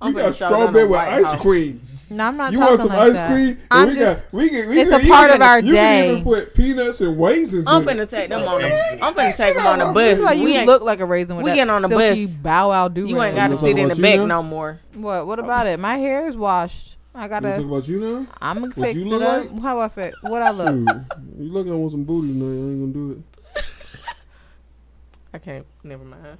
[0.00, 1.40] I'm we got strawberry with ice House.
[1.40, 1.80] cream.
[2.10, 3.32] No, I'm not You talking want some like ice that.
[3.32, 3.58] cream?
[3.70, 5.72] I'm we just, got we can we it's can, a part can- of our you
[5.72, 5.78] day.
[6.06, 7.64] can even put peanuts and raisins.
[7.66, 8.60] I'm gonna take them on.
[8.60, 9.94] The, I'm gonna take them on the bus.
[9.94, 11.88] That's why you We ain't, look like a raisin with we that getting on the
[11.88, 12.34] silky bus.
[12.36, 13.06] bow wow do.
[13.06, 14.80] you ain't got to sit in the back no more.
[14.94, 15.26] What?
[15.26, 15.80] What about it?
[15.80, 16.98] My hair is washed.
[17.14, 17.48] I gotta.
[17.48, 18.26] What about you now?
[18.42, 19.50] I'm gonna What fix you it look up.
[19.50, 19.62] like?
[19.62, 20.18] How I fix?
[20.22, 20.66] What I look?
[20.66, 21.06] Shoot,
[21.38, 22.44] you looking I want some booty tonight?
[22.44, 23.24] I ain't gonna do
[23.56, 23.62] it.
[25.32, 25.66] I can't.
[25.82, 26.36] Never mind.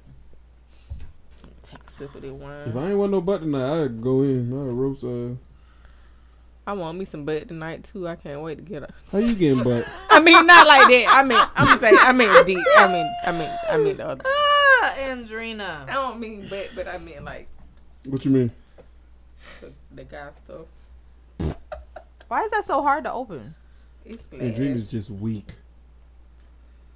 [1.97, 2.67] Take a sip of that wine.
[2.67, 4.51] If I ain't want no butt tonight, I'd go in.
[4.51, 5.03] I'd roast.
[5.03, 5.35] Uh,
[6.65, 8.07] I want me some butt tonight too.
[8.07, 8.89] I can't wait to get her.
[9.11, 9.87] how you getting butt?
[10.09, 11.05] I mean, not like that.
[11.09, 11.95] I mean, I'm just saying.
[11.99, 12.63] I mean, deep.
[12.77, 14.23] I mean, I mean, I mean the other.
[14.25, 15.89] Ah, Andrina.
[15.89, 17.47] I don't mean butt, but I mean like
[18.05, 18.51] What you mean?
[19.61, 20.65] the, the guy stuff.
[22.27, 23.55] Why is that so hard to open?
[24.05, 24.41] It's glass.
[24.41, 25.53] And Dream is just weak.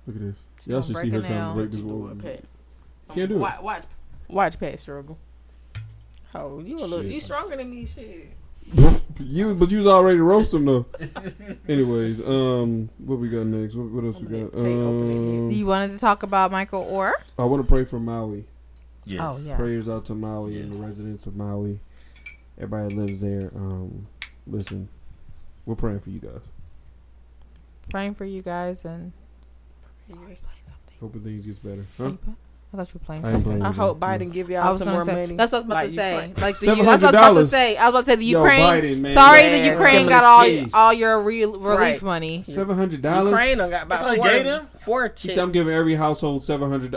[0.05, 0.45] Look at this.
[0.65, 2.09] Y'all should see her trying to break this wall.
[2.09, 2.43] it, Pat.
[3.15, 3.39] Can't do it.
[3.39, 3.83] Watch, watch,
[4.31, 5.17] watch Pat struggle.
[6.33, 7.11] Oh, you a little, Shit.
[7.11, 8.29] you stronger than me, shit.
[9.19, 10.85] You, but you was already roast him though.
[11.67, 13.75] Anyways, um, what we got next?
[13.75, 14.55] What, what else we I'm got?
[14.55, 17.11] gonna take opening Um, You wanted to talk about Michael Oher?
[17.37, 18.45] I want to pray for Maui.
[19.03, 19.19] Yes.
[19.21, 19.57] Oh yeah.
[19.57, 21.79] Prayers out to Maui and the residents of Maui.
[22.57, 23.51] Everybody that lives there.
[23.55, 24.07] Um,
[24.47, 24.87] listen,
[25.65, 26.41] we're praying for you guys.
[27.89, 29.11] Praying for you guys and.
[30.99, 31.85] Hoping things gets better.
[31.97, 32.11] Huh?
[32.73, 33.25] I thought you were playing.
[33.25, 33.51] I ain't something.
[33.59, 33.61] playing.
[33.63, 34.19] I hope that.
[34.21, 35.11] Biden give y'all some more say.
[35.13, 35.35] money.
[35.35, 36.11] That's what I was about like to say.
[36.13, 36.33] Ukraine.
[36.41, 37.47] Like the, that's what I was about to $700.
[37.47, 37.77] say.
[37.77, 38.61] I was about to say the Yo, Ukraine.
[38.61, 39.13] Biden, man.
[39.13, 40.71] sorry, Yeah, the Ukraine got all fees.
[40.73, 42.01] all your re- relief Right.
[42.01, 42.43] money.
[42.43, 43.29] Seven hundred dollars.
[43.31, 44.67] Ukraine done got That's about all four, they gave them?
[44.85, 46.95] four He I'm giving every household seven hundred.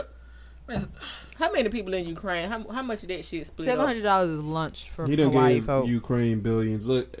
[1.37, 2.49] How many people in Ukraine?
[2.49, 5.27] How, how much of that shit split Seven hundred dollars is lunch for He done
[5.33, 5.87] Hawaii gave folk.
[5.87, 6.87] Ukraine billions.
[6.87, 7.13] Look,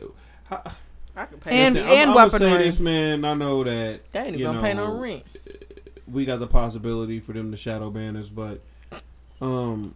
[0.45, 0.61] how,
[1.17, 1.51] I can pay.
[1.51, 3.25] And- And listen, I'm, I'm gonna say this, man.
[3.25, 5.23] I know that they ain't you even gonna pay no rent.
[6.07, 8.61] We got the possibility for them to shadow ban us, but
[9.41, 9.95] um,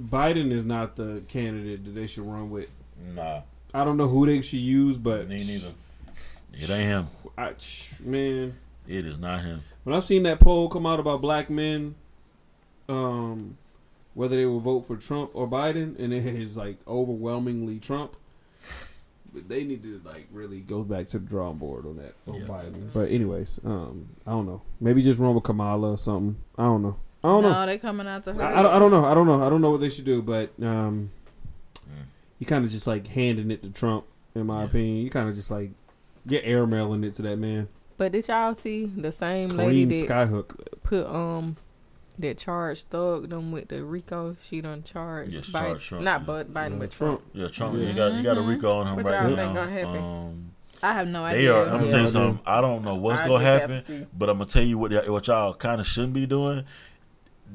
[0.00, 2.68] Biden is not the candidate that they should run with.
[3.14, 3.42] Nah,
[3.72, 5.72] I don't know who they should use, but me neither.
[6.52, 7.06] It ain't him.
[7.36, 7.54] I,
[8.00, 8.54] man,
[8.86, 9.62] It is not him.
[9.84, 11.94] when I seen that poll come out about black men,
[12.88, 13.56] um,
[14.14, 18.16] whether they will vote for Trump or Biden, and it is like overwhelmingly Trump.
[19.34, 22.40] But they need to like really go back to the drawing board on that on
[22.40, 22.46] Yeah.
[22.46, 22.92] Biden.
[22.92, 24.62] But anyways, um, I don't know.
[24.80, 26.36] Maybe just run with Kamala or something.
[26.56, 26.96] I don't know.
[27.24, 27.52] I don't know.
[27.52, 28.32] no, they coming out the.
[28.32, 29.04] I, I, don't, I don't know.
[29.04, 29.42] I don't know.
[29.42, 30.22] I don't know what they should do.
[30.22, 31.10] But um,
[31.86, 32.04] Mm.
[32.38, 34.04] you kind of just like handing it to Trump,
[34.34, 34.64] in my Yeah.
[34.66, 34.96] opinion.
[35.04, 35.72] You kind of just like
[36.26, 37.68] get airmailing it to that man.
[37.96, 40.82] But did y'all see the same lady Kareem that Skyhook.
[40.82, 41.56] put um
[42.18, 44.36] that charged Thug them with the RICO?
[44.42, 46.26] She done charged Yes, Biden, charged Trump, not yeah.
[46.26, 47.22] Bud Biden, Uh, but Trump.
[47.32, 47.76] Yeah, Trump.
[47.78, 47.88] Yeah.
[47.88, 48.42] You got you got a.
[48.42, 49.36] RICO on him What right y'all now.
[49.36, 49.96] think gonna happen?
[50.02, 50.50] Um,
[50.82, 51.38] I have no idea.
[51.42, 51.54] they idea.
[51.54, 51.64] are.
[51.74, 52.40] I'm gonna tell you something.
[52.46, 55.08] I don't know what's I gonna happen, to but I'm gonna tell you what y-
[55.08, 56.64] what y'all kind of shouldn't be doing.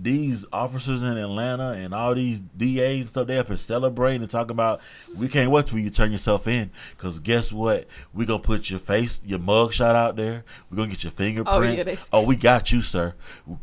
[0.02, 4.32] These officers in Atlanta and all these DAs and stuff, they up here celebrating and
[4.32, 4.80] talking about
[5.18, 6.72] we can't wait till you turn yourself in.
[6.98, 7.86] Cause guess what?
[8.14, 10.46] We gonna put your face, your mug shot out there.
[10.70, 11.84] We gonna get your fingerprints.
[11.84, 13.14] they- oh, we got you, sir.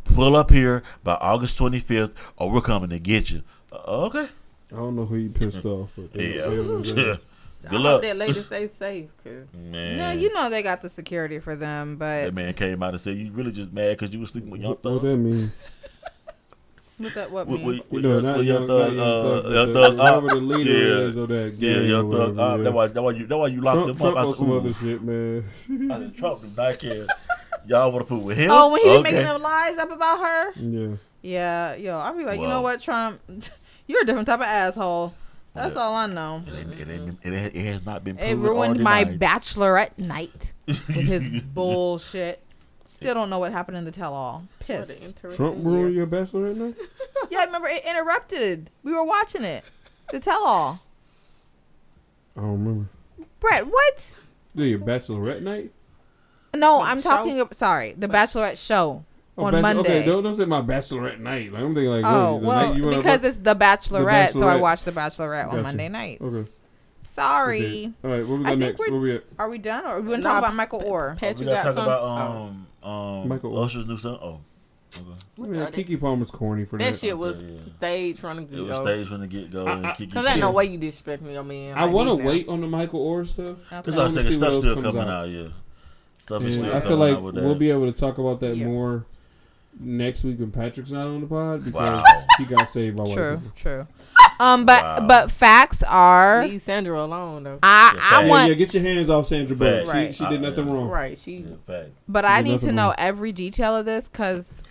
[0.04, 3.42] Pull up here by August 25th, or we're coming to get you.
[3.72, 3.76] Uh,
[4.06, 4.28] okay.
[4.72, 5.90] I don't know who you pissed off.
[5.96, 6.50] But Yeah.
[6.50, 7.14] yeah.
[7.64, 8.02] I Good hope luck.
[8.02, 9.08] that lady stay safe.
[9.24, 9.96] Cause Man.
[9.96, 13.00] Yeah, you know they got the security for them, but That man came out and
[13.00, 15.50] said, "You really just mad because you was sleeping with your What, what that mean?
[16.98, 17.66] what that what With, mean?
[17.66, 19.98] with, You with, know, not young, Young Thug, young uh, thug, but Young the- Thug,
[20.00, 21.06] uh, the leader yeah.
[21.06, 22.36] is of that Yeah, Young or Thug.
[22.36, 22.62] whatever, Uh, yeah.
[22.64, 24.22] That why that why you that why you locked Trump, him Trump up.
[24.24, 25.44] I on said, some other shit, man.
[25.92, 27.06] I said, Trump do not care.
[27.66, 28.50] Y'all want to put with him?
[28.50, 29.10] oh, when he was okay.
[29.12, 30.52] making them lies up about her.
[30.56, 30.96] yeah.
[31.22, 33.20] Yeah, yo, I'll be like, you know what, Trump,
[33.88, 35.12] you're a different type of asshole.
[35.54, 35.80] That's Yeah.
[35.80, 36.42] all I know.
[36.46, 39.18] It, ain't, it, ain't, it, ain't, it has not been It ruined my denied.
[39.20, 42.44] bachelorette night with his bullshit.
[42.96, 44.44] Still don't know what happened in the tell-all.
[44.60, 45.16] Pissed.
[45.36, 46.74] Trump ruined your bachelorette night?
[47.30, 48.70] Yeah, I remember it interrupted.
[48.84, 49.64] We were watching it.
[50.12, 50.80] The tell all.
[52.36, 52.86] I don't remember.
[53.40, 54.12] Brett, what?
[54.54, 55.72] Yeah, your bachelorette night.
[56.54, 57.10] No, What I'm show?
[57.10, 57.40] talking.
[57.40, 59.04] Ab- sorry, the Bachelorette show
[59.36, 59.78] on bachelor- Monday.
[59.78, 61.52] Oh, Okay, don't, don't say my bachelorette night.
[61.52, 64.46] Like I'm thinking like, oh the well, night you wanna because it's the Bachelorette, so
[64.46, 64.60] I Bachelorette.
[64.60, 66.18] watched the Bachelorette on Monday night.
[66.22, 66.48] okay.
[67.14, 67.60] Sorry.
[67.60, 67.92] okay.
[68.04, 68.78] All right, where we I go think next?
[68.80, 69.24] we're- Where we at?
[69.38, 71.14] Are we done, or are we gonna Nah, talk about Michael Oher?
[71.14, 71.84] we Patrick gotta talk some.
[71.84, 72.42] about Oh.
[72.44, 74.18] um um Michael- Usher's new song.
[74.22, 74.40] Oh,
[75.00, 75.10] okay.
[75.38, 76.92] I mean, Keke Palmer's corny for that.
[76.92, 77.48] That shit was yeah.
[77.76, 78.56] staged from the get go.
[78.56, 78.84] It get was go.
[78.84, 79.66] staged from the get go.
[79.66, 80.52] I- I- Keke Cause ain't no Yeah.
[80.54, 81.76] way you disrespect me, your man.
[81.76, 83.58] I like want to wait on the Michael Oher stuff.
[83.70, 83.96] That's Okay.
[83.96, 84.26] I wanna was saying.
[84.26, 85.24] see what Stuff's else still comes coming out.
[85.24, 85.28] out.
[85.30, 85.48] Yeah,
[86.18, 87.58] stuff is still I coming feel like out with we'll that.
[87.58, 88.66] be able to talk about that Yeah.
[88.66, 89.06] more
[89.78, 92.04] next week when Patrick's not on the pod because Wow.
[92.38, 93.52] he got saved by white True, people.
[93.56, 93.86] true.
[94.38, 95.06] Um, but wow.
[95.06, 97.58] but facts are leave Sandra alone though.
[97.62, 99.88] I I yeah, want yeah, get your hands off Sandra Bullock.
[99.88, 100.14] Right.
[100.14, 100.88] She, she did nothing wrong.
[100.88, 101.16] Right.
[101.16, 101.44] She.
[101.66, 104.62] but she I need to know every detail of this because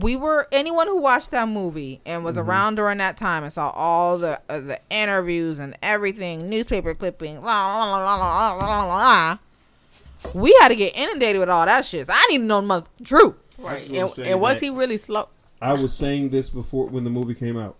[0.00, 2.48] we were anyone who watched that movie and was mm-hmm.
[2.48, 7.42] around during that time and saw all the uh, the interviews and everything, newspaper clipping,
[7.42, 9.38] la la la la la la.
[10.34, 12.06] We had to get inundated with all that shit.
[12.08, 13.34] So I need to know the.
[13.58, 13.88] Right.
[13.88, 15.28] And, and was he really slow?
[15.60, 17.76] I was saying this before when the movie came out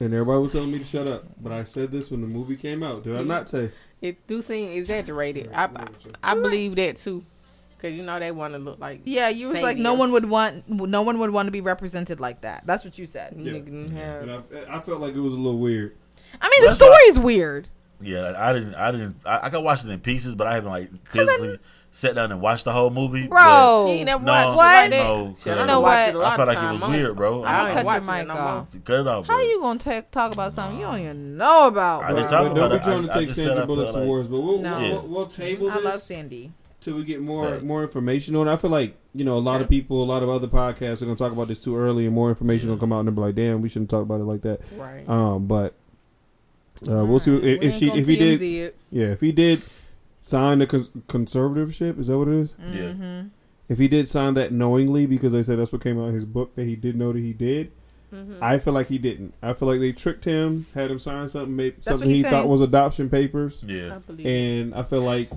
[0.00, 1.24] and everybody was telling me to shut up.
[1.40, 3.04] But I said this when the movie came out.
[3.04, 3.70] Did I not say?
[4.02, 5.50] It do seem exaggerated.
[5.54, 5.86] I I,
[6.22, 7.24] I believe that too,
[7.78, 10.26] cause you know they want to look like Yeah, you was like no one would
[10.26, 12.66] want no one would want to be represented like that.
[12.66, 13.34] That's what you said.
[13.36, 13.52] Yeah.
[13.52, 15.96] Nigga didn't And I, I felt like it was a little weird.
[16.40, 17.68] I mean, the That's story is weird.
[18.00, 18.74] Yeah, I didn't.
[18.74, 19.16] I didn't.
[19.24, 21.58] I, I can watch it in pieces, but I haven't like physically
[21.96, 23.26] sat down and watched the whole movie.
[23.26, 24.56] Bro, You ain't never No, watched it what?
[24.56, 24.96] like that?
[24.96, 26.08] no, Shit, I cause- done You know watched what?
[26.08, 27.42] it a I felt like it was weird, bro.
[27.42, 28.74] I I ain't cut your it mic no off.
[28.74, 28.82] more.
[28.84, 29.26] Cut it off.
[29.26, 29.42] How bro.
[29.42, 32.04] you gonna ta- talk about something you don't even know about?
[32.04, 32.16] I Bro?
[32.16, 32.82] didn't talk about don't be it.
[32.82, 34.78] trying I- to take just said Sandra I Bullock's like- awards, but we'll, No.
[34.78, 36.52] we'll, we'll table I love this Sandy.
[36.80, 37.62] till we get more Fact.
[37.64, 38.46] more information on.
[38.46, 38.52] it.
[38.52, 41.06] I feel like you know a lot of people, a lot of other podcasts are
[41.06, 43.22] gonna talk about this too early, and more information gonna come out, and they'll be
[43.22, 45.08] like, "Damn, we shouldn't talk about it like that." Right.
[45.08, 45.72] Um, but
[46.90, 48.74] uh, we'll see if, if she if he did.
[48.90, 49.62] Yeah, if he did
[50.26, 52.54] sign the cons- conservatorship, is that what it is?
[52.58, 52.66] Yeah.
[52.92, 53.28] Mm-hmm.
[53.68, 56.24] If he did sign that knowingly, because they said that's what came out of his
[56.24, 57.70] book that he did know that he did,
[58.12, 58.38] Mhm.
[58.40, 59.34] I feel like he didn't.
[59.42, 62.26] I feel like they tricked him, had him sign something, made, what something he he's
[62.26, 63.98] thought was adoption papers, Yeah.
[64.06, 64.26] believe.
[64.26, 65.28] and I feel like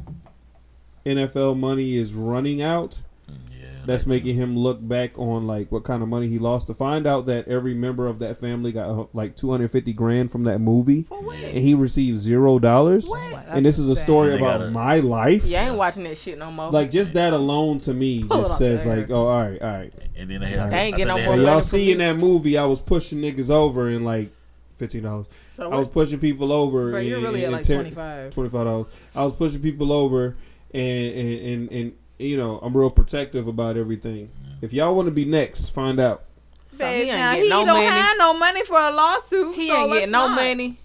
[1.05, 3.01] NFL money is running out.
[3.51, 3.65] Yeah.
[3.85, 6.73] That's that making him look back on like what kind of money he lost to
[6.73, 10.59] find out that every member of that family got uh, like 250 grand from that
[10.59, 13.09] movie and he received zero dollars
[13.47, 16.37] and this is a story about gotta- my life yeah, I ain't watching that shit
[16.37, 16.69] no more.
[16.71, 18.97] like just that alone to me Pull just says there.
[18.97, 20.71] like oh all right all right And then they had.
[20.71, 22.81] They ain't I getting no they more had- y'all see in that movie I was
[22.81, 24.31] pushing niggas over and like
[24.77, 27.91] $15 so I was pushing people over Bro, you're and- really at like ter- twenty
[27.91, 28.33] five.
[28.33, 28.87] twenty five dollars.
[29.15, 30.37] I was pushing people over,
[30.73, 34.29] and and, and and you know I'm real protective about everything.
[34.61, 36.23] If y'all want to be next, find out.
[36.71, 37.85] So he ain't now, getting he no don't money.
[37.87, 39.55] have no money for a lawsuit.
[39.55, 40.35] he so ain't let's getting no not.
[40.35, 40.77] money.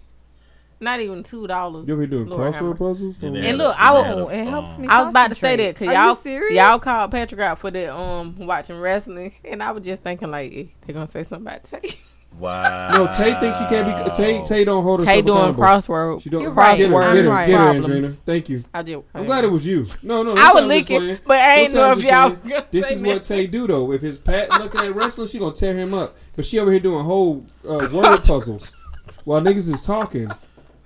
[0.81, 1.87] Not even two dollars.
[1.87, 3.17] You ever doing Lord crossword puzzles?
[3.23, 4.89] And And look, a- I was- a, Oh, it helps um, me.
[4.89, 6.53] I was about to say that because you y'all serious?
[6.55, 10.53] y'all called Patrick out for the um watching wrestling, and I was just thinking like
[10.53, 11.81] eh, they're gonna say something about Tay.
[12.39, 12.91] Wow.
[12.93, 14.15] no, Tay thinks she can't be.
[14.17, 15.63] Tay Tay don't hold herself Tay doing accountable.
[15.63, 16.23] crossword.
[16.23, 16.43] She don't.
[16.43, 16.77] You're right.
[16.77, 17.47] Get her, Crossword get her, right.
[17.47, 17.93] get her, problem.
[17.93, 18.17] Andrina.
[18.27, 18.63] Thank you.
[18.75, 19.05] I just.
[19.15, 19.87] I'm glad it was you.
[20.03, 20.33] No, no.
[20.33, 21.19] I don't was sound just licking, playing.
[21.27, 22.63] but I ain't know if y'all.
[22.71, 23.23] This is what.
[23.23, 23.93] Tay do though.
[23.93, 26.17] If his Pat looking at wrestling, she gonna tear him up.
[26.35, 28.73] But she over here doing whole uh, word puzzles
[29.25, 30.31] while niggas is talking.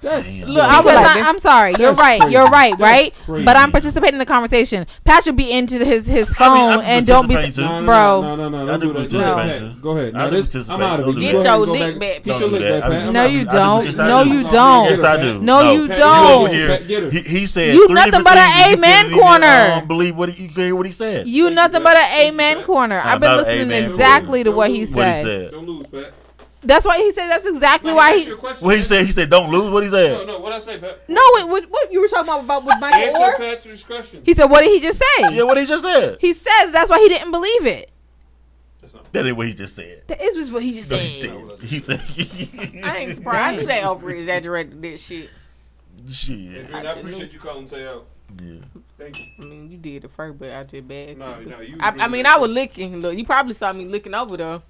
[0.00, 0.50] That's Damn.
[0.50, 0.94] Look, I was.
[0.94, 1.74] Like, I, am sorry.
[1.76, 2.20] You're right.
[2.20, 2.32] crazy.
[2.32, 2.70] You're right.
[2.70, 3.14] That's right.
[3.24, 3.44] crazy.
[3.44, 4.86] But I'm participating in the conversation.
[5.04, 7.34] Pat should be into his his phone I mean, and don't be.
[7.50, 7.62] too.
[7.62, 8.20] No, no, Bro.
[8.22, 8.78] No, no, no, I no.
[8.78, 9.34] do Don't do that.
[9.34, 10.14] Go ahead, Go ahead.
[10.14, 10.74] I No, this, participate.
[10.76, 11.20] I'm out of it.
[11.20, 11.48] You do go that.
[11.48, 13.12] ahead and Get go your back- lick back, Get your Don't lick back, Pat.
[13.12, 13.96] No, you do- don't.
[13.96, 14.84] No, you don't.
[14.84, 15.42] Yes, I do.
[15.42, 16.50] No, you don't.
[16.50, 17.10] Get her, Pat, get her.
[17.10, 18.66] He, he said You nothing but a things.
[18.68, 19.46] You amen couldn't corner.
[19.82, 21.26] Um, believe what he, you can't hear what he said.
[21.26, 23.00] You nothing but an amen corner.
[23.04, 25.24] I've been listening exactly to what he What he what he said.
[25.24, 25.50] said.
[25.50, 26.12] Don't lose, Pat.
[26.68, 27.28] That's why he said.
[27.28, 28.24] That's exactly Now, why he.
[28.26, 29.06] your question, What he said?
[29.06, 30.12] He said, "Don't lose." What he said?
[30.12, 30.24] no.
[30.24, 30.38] no.
[30.38, 31.08] What I say, Pat?
[31.08, 33.36] No, wait, what, what you were talking about, about with Michael Answer Oher?
[33.38, 34.22] Pat's discretion.
[34.24, 36.18] He said, "What did he just say?" Yeah, what he just said.
[36.20, 37.90] He said that's why he didn't believe it.
[38.82, 39.10] That's not.
[39.14, 40.02] That ain't what he just said.
[40.08, 41.58] That is just what he just No, said.
[41.62, 42.00] he said.
[42.02, 42.84] He said.
[42.84, 43.38] I ain't surprised.
[43.38, 45.30] I knew they over exaggerated that shit.
[46.10, 46.34] Shit.
[46.38, 48.06] Adrian, I appreciate you calling Tay out.
[48.42, 48.56] Yeah.
[48.98, 49.26] Thank you.
[49.38, 51.16] I mean, you did it first, but I just bad.
[51.18, 51.76] No, no, you.
[51.80, 52.96] I, I mean, I was licking.
[52.96, 54.62] Look, you probably saw me licking over though.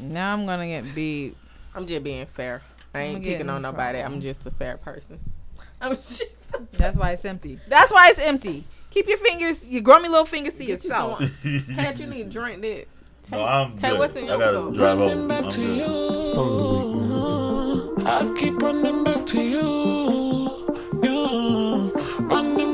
[0.00, 1.36] Now I'm gonna get beat.
[1.74, 2.62] I'm just being fair.
[2.94, 3.98] I I'ma ain't get picking on nobody.
[4.00, 4.14] trouble.
[4.16, 5.18] I'm just a fair person.
[5.80, 6.22] I'm just.
[6.72, 7.58] That's why it's empty.
[7.68, 8.64] That's why it's empty.
[8.90, 11.18] Keep your fingers, your grummy little fingers to Get you yourself.
[11.24, 12.86] some- Pat, you need to drink that.
[13.32, 13.98] No, I'm Tay, good.
[13.98, 14.74] what's in I your gotta cup?
[14.74, 15.06] drive over.
[15.08, 15.76] Running back I'm to good.
[15.78, 16.32] you.
[16.34, 18.04] Song of the week, man.
[18.04, 18.04] Let's go.
[18.06, 20.68] I keep running back to you.
[21.02, 21.92] You.
[22.28, 22.73] Running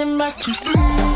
[0.00, 1.09] Running back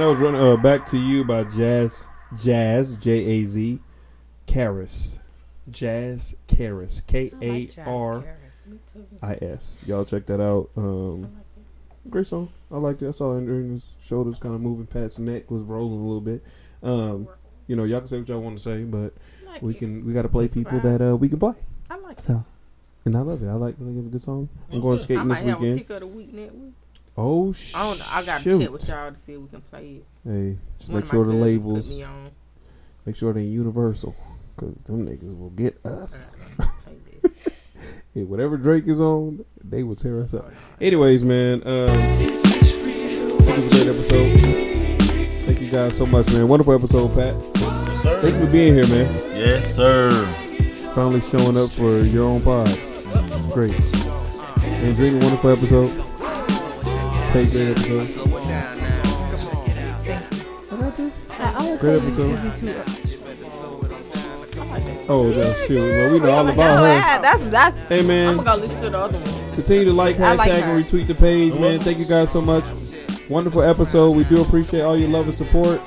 [0.00, 0.06] up?
[0.06, 3.80] Yeah, man, that was running uh, back to you by Jaz, Jaz, J A Z,
[4.46, 5.18] Karis,
[5.70, 8.24] Jaz Karis, K A R
[9.22, 9.84] I S.
[9.86, 10.70] Y'all check that out.
[10.76, 11.30] Um,
[12.10, 12.50] great song.
[12.70, 13.08] I liked it.
[13.08, 14.86] I saw Andrew's shoulders kind of moving.
[14.86, 16.42] Pat's neck was rolling a little bit.
[16.82, 17.28] Um,
[17.66, 19.12] you know, y'all can say what y'all want to say, but
[19.46, 19.78] Like we it.
[19.78, 20.98] can we got to play It's people fine.
[20.98, 21.54] that uh we can play.
[21.90, 22.24] I like it.
[22.24, 22.44] So,
[23.04, 23.48] and I love it.
[23.48, 23.74] I like.
[23.80, 24.48] I think it's a good song.
[24.72, 26.74] I'm going I skating might this have a weekend.
[27.18, 27.52] Pick of the week next week.
[27.52, 27.74] Oh sh!
[27.74, 28.14] I don't.
[28.16, 28.60] I gotta shoot.
[28.60, 30.06] check with y'all to see if we can play it.
[30.24, 32.00] Hey, just One make sure the labels.
[33.04, 34.14] Make sure they're universal,
[34.56, 36.30] cause them niggas will get us.
[36.84, 37.54] Play this.
[38.14, 40.50] Yeah, whatever Drake is on, they will tear us up.
[40.80, 42.30] Anyways, man, um, it
[43.56, 44.40] was a great episode.
[45.44, 46.48] Thank you guys so much, man.
[46.48, 47.36] Wonderful episode, Pat.
[47.60, 48.20] Yes, sir.
[48.20, 49.14] Thank you for being here, man.
[49.36, 50.10] Yes, sir.
[50.94, 52.68] Finally showing up for your own pod.
[52.70, 53.74] It's great.
[54.64, 56.07] And Drink, wonderful episode.
[57.32, 58.28] Take great episode.
[60.70, 61.24] I got this.
[61.30, 62.54] I always Great episode.
[62.54, 62.74] too-
[65.10, 65.80] Oh, yeah, shoot.
[65.80, 67.22] Well, we know all No, about her.
[67.22, 67.76] that's that's.
[67.88, 68.36] Hey, I'm man.
[68.36, 69.54] gonna listen to the other one.
[69.54, 71.80] Continue to like, hashtag, like and retweet the page, man.
[71.80, 72.64] Thank you guys so much.
[73.28, 74.10] Wonderful episode.
[74.12, 75.80] We do appreciate all your love and support.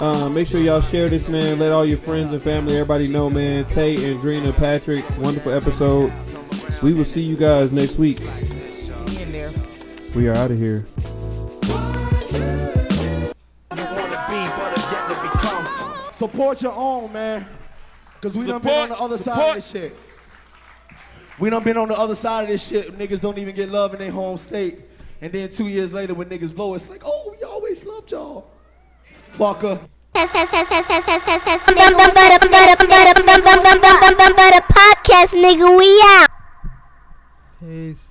[0.00, 1.58] Uh, make sure y'all share this, man.
[1.58, 3.64] Let all your friends and family, everybody know, man.
[3.64, 6.12] Tay, Andrina, Patrick, wonderful episode.
[6.82, 8.18] We will see you guys next week.
[10.14, 10.22] Me in there.
[10.22, 10.84] We are out of here.
[16.12, 17.46] Support your own, man.
[18.14, 19.96] Because we done been on the other side of this shit.
[21.38, 22.98] We done been on the other side of this shit.
[22.98, 24.80] Niggas don't even get love in their home state.
[25.22, 28.50] And then two years later, when niggas blow, it's like, oh, we always loved y'all.
[29.32, 29.80] Fucker.
[34.70, 36.28] Podcast, nigga, we out.
[37.60, 38.09] Peace.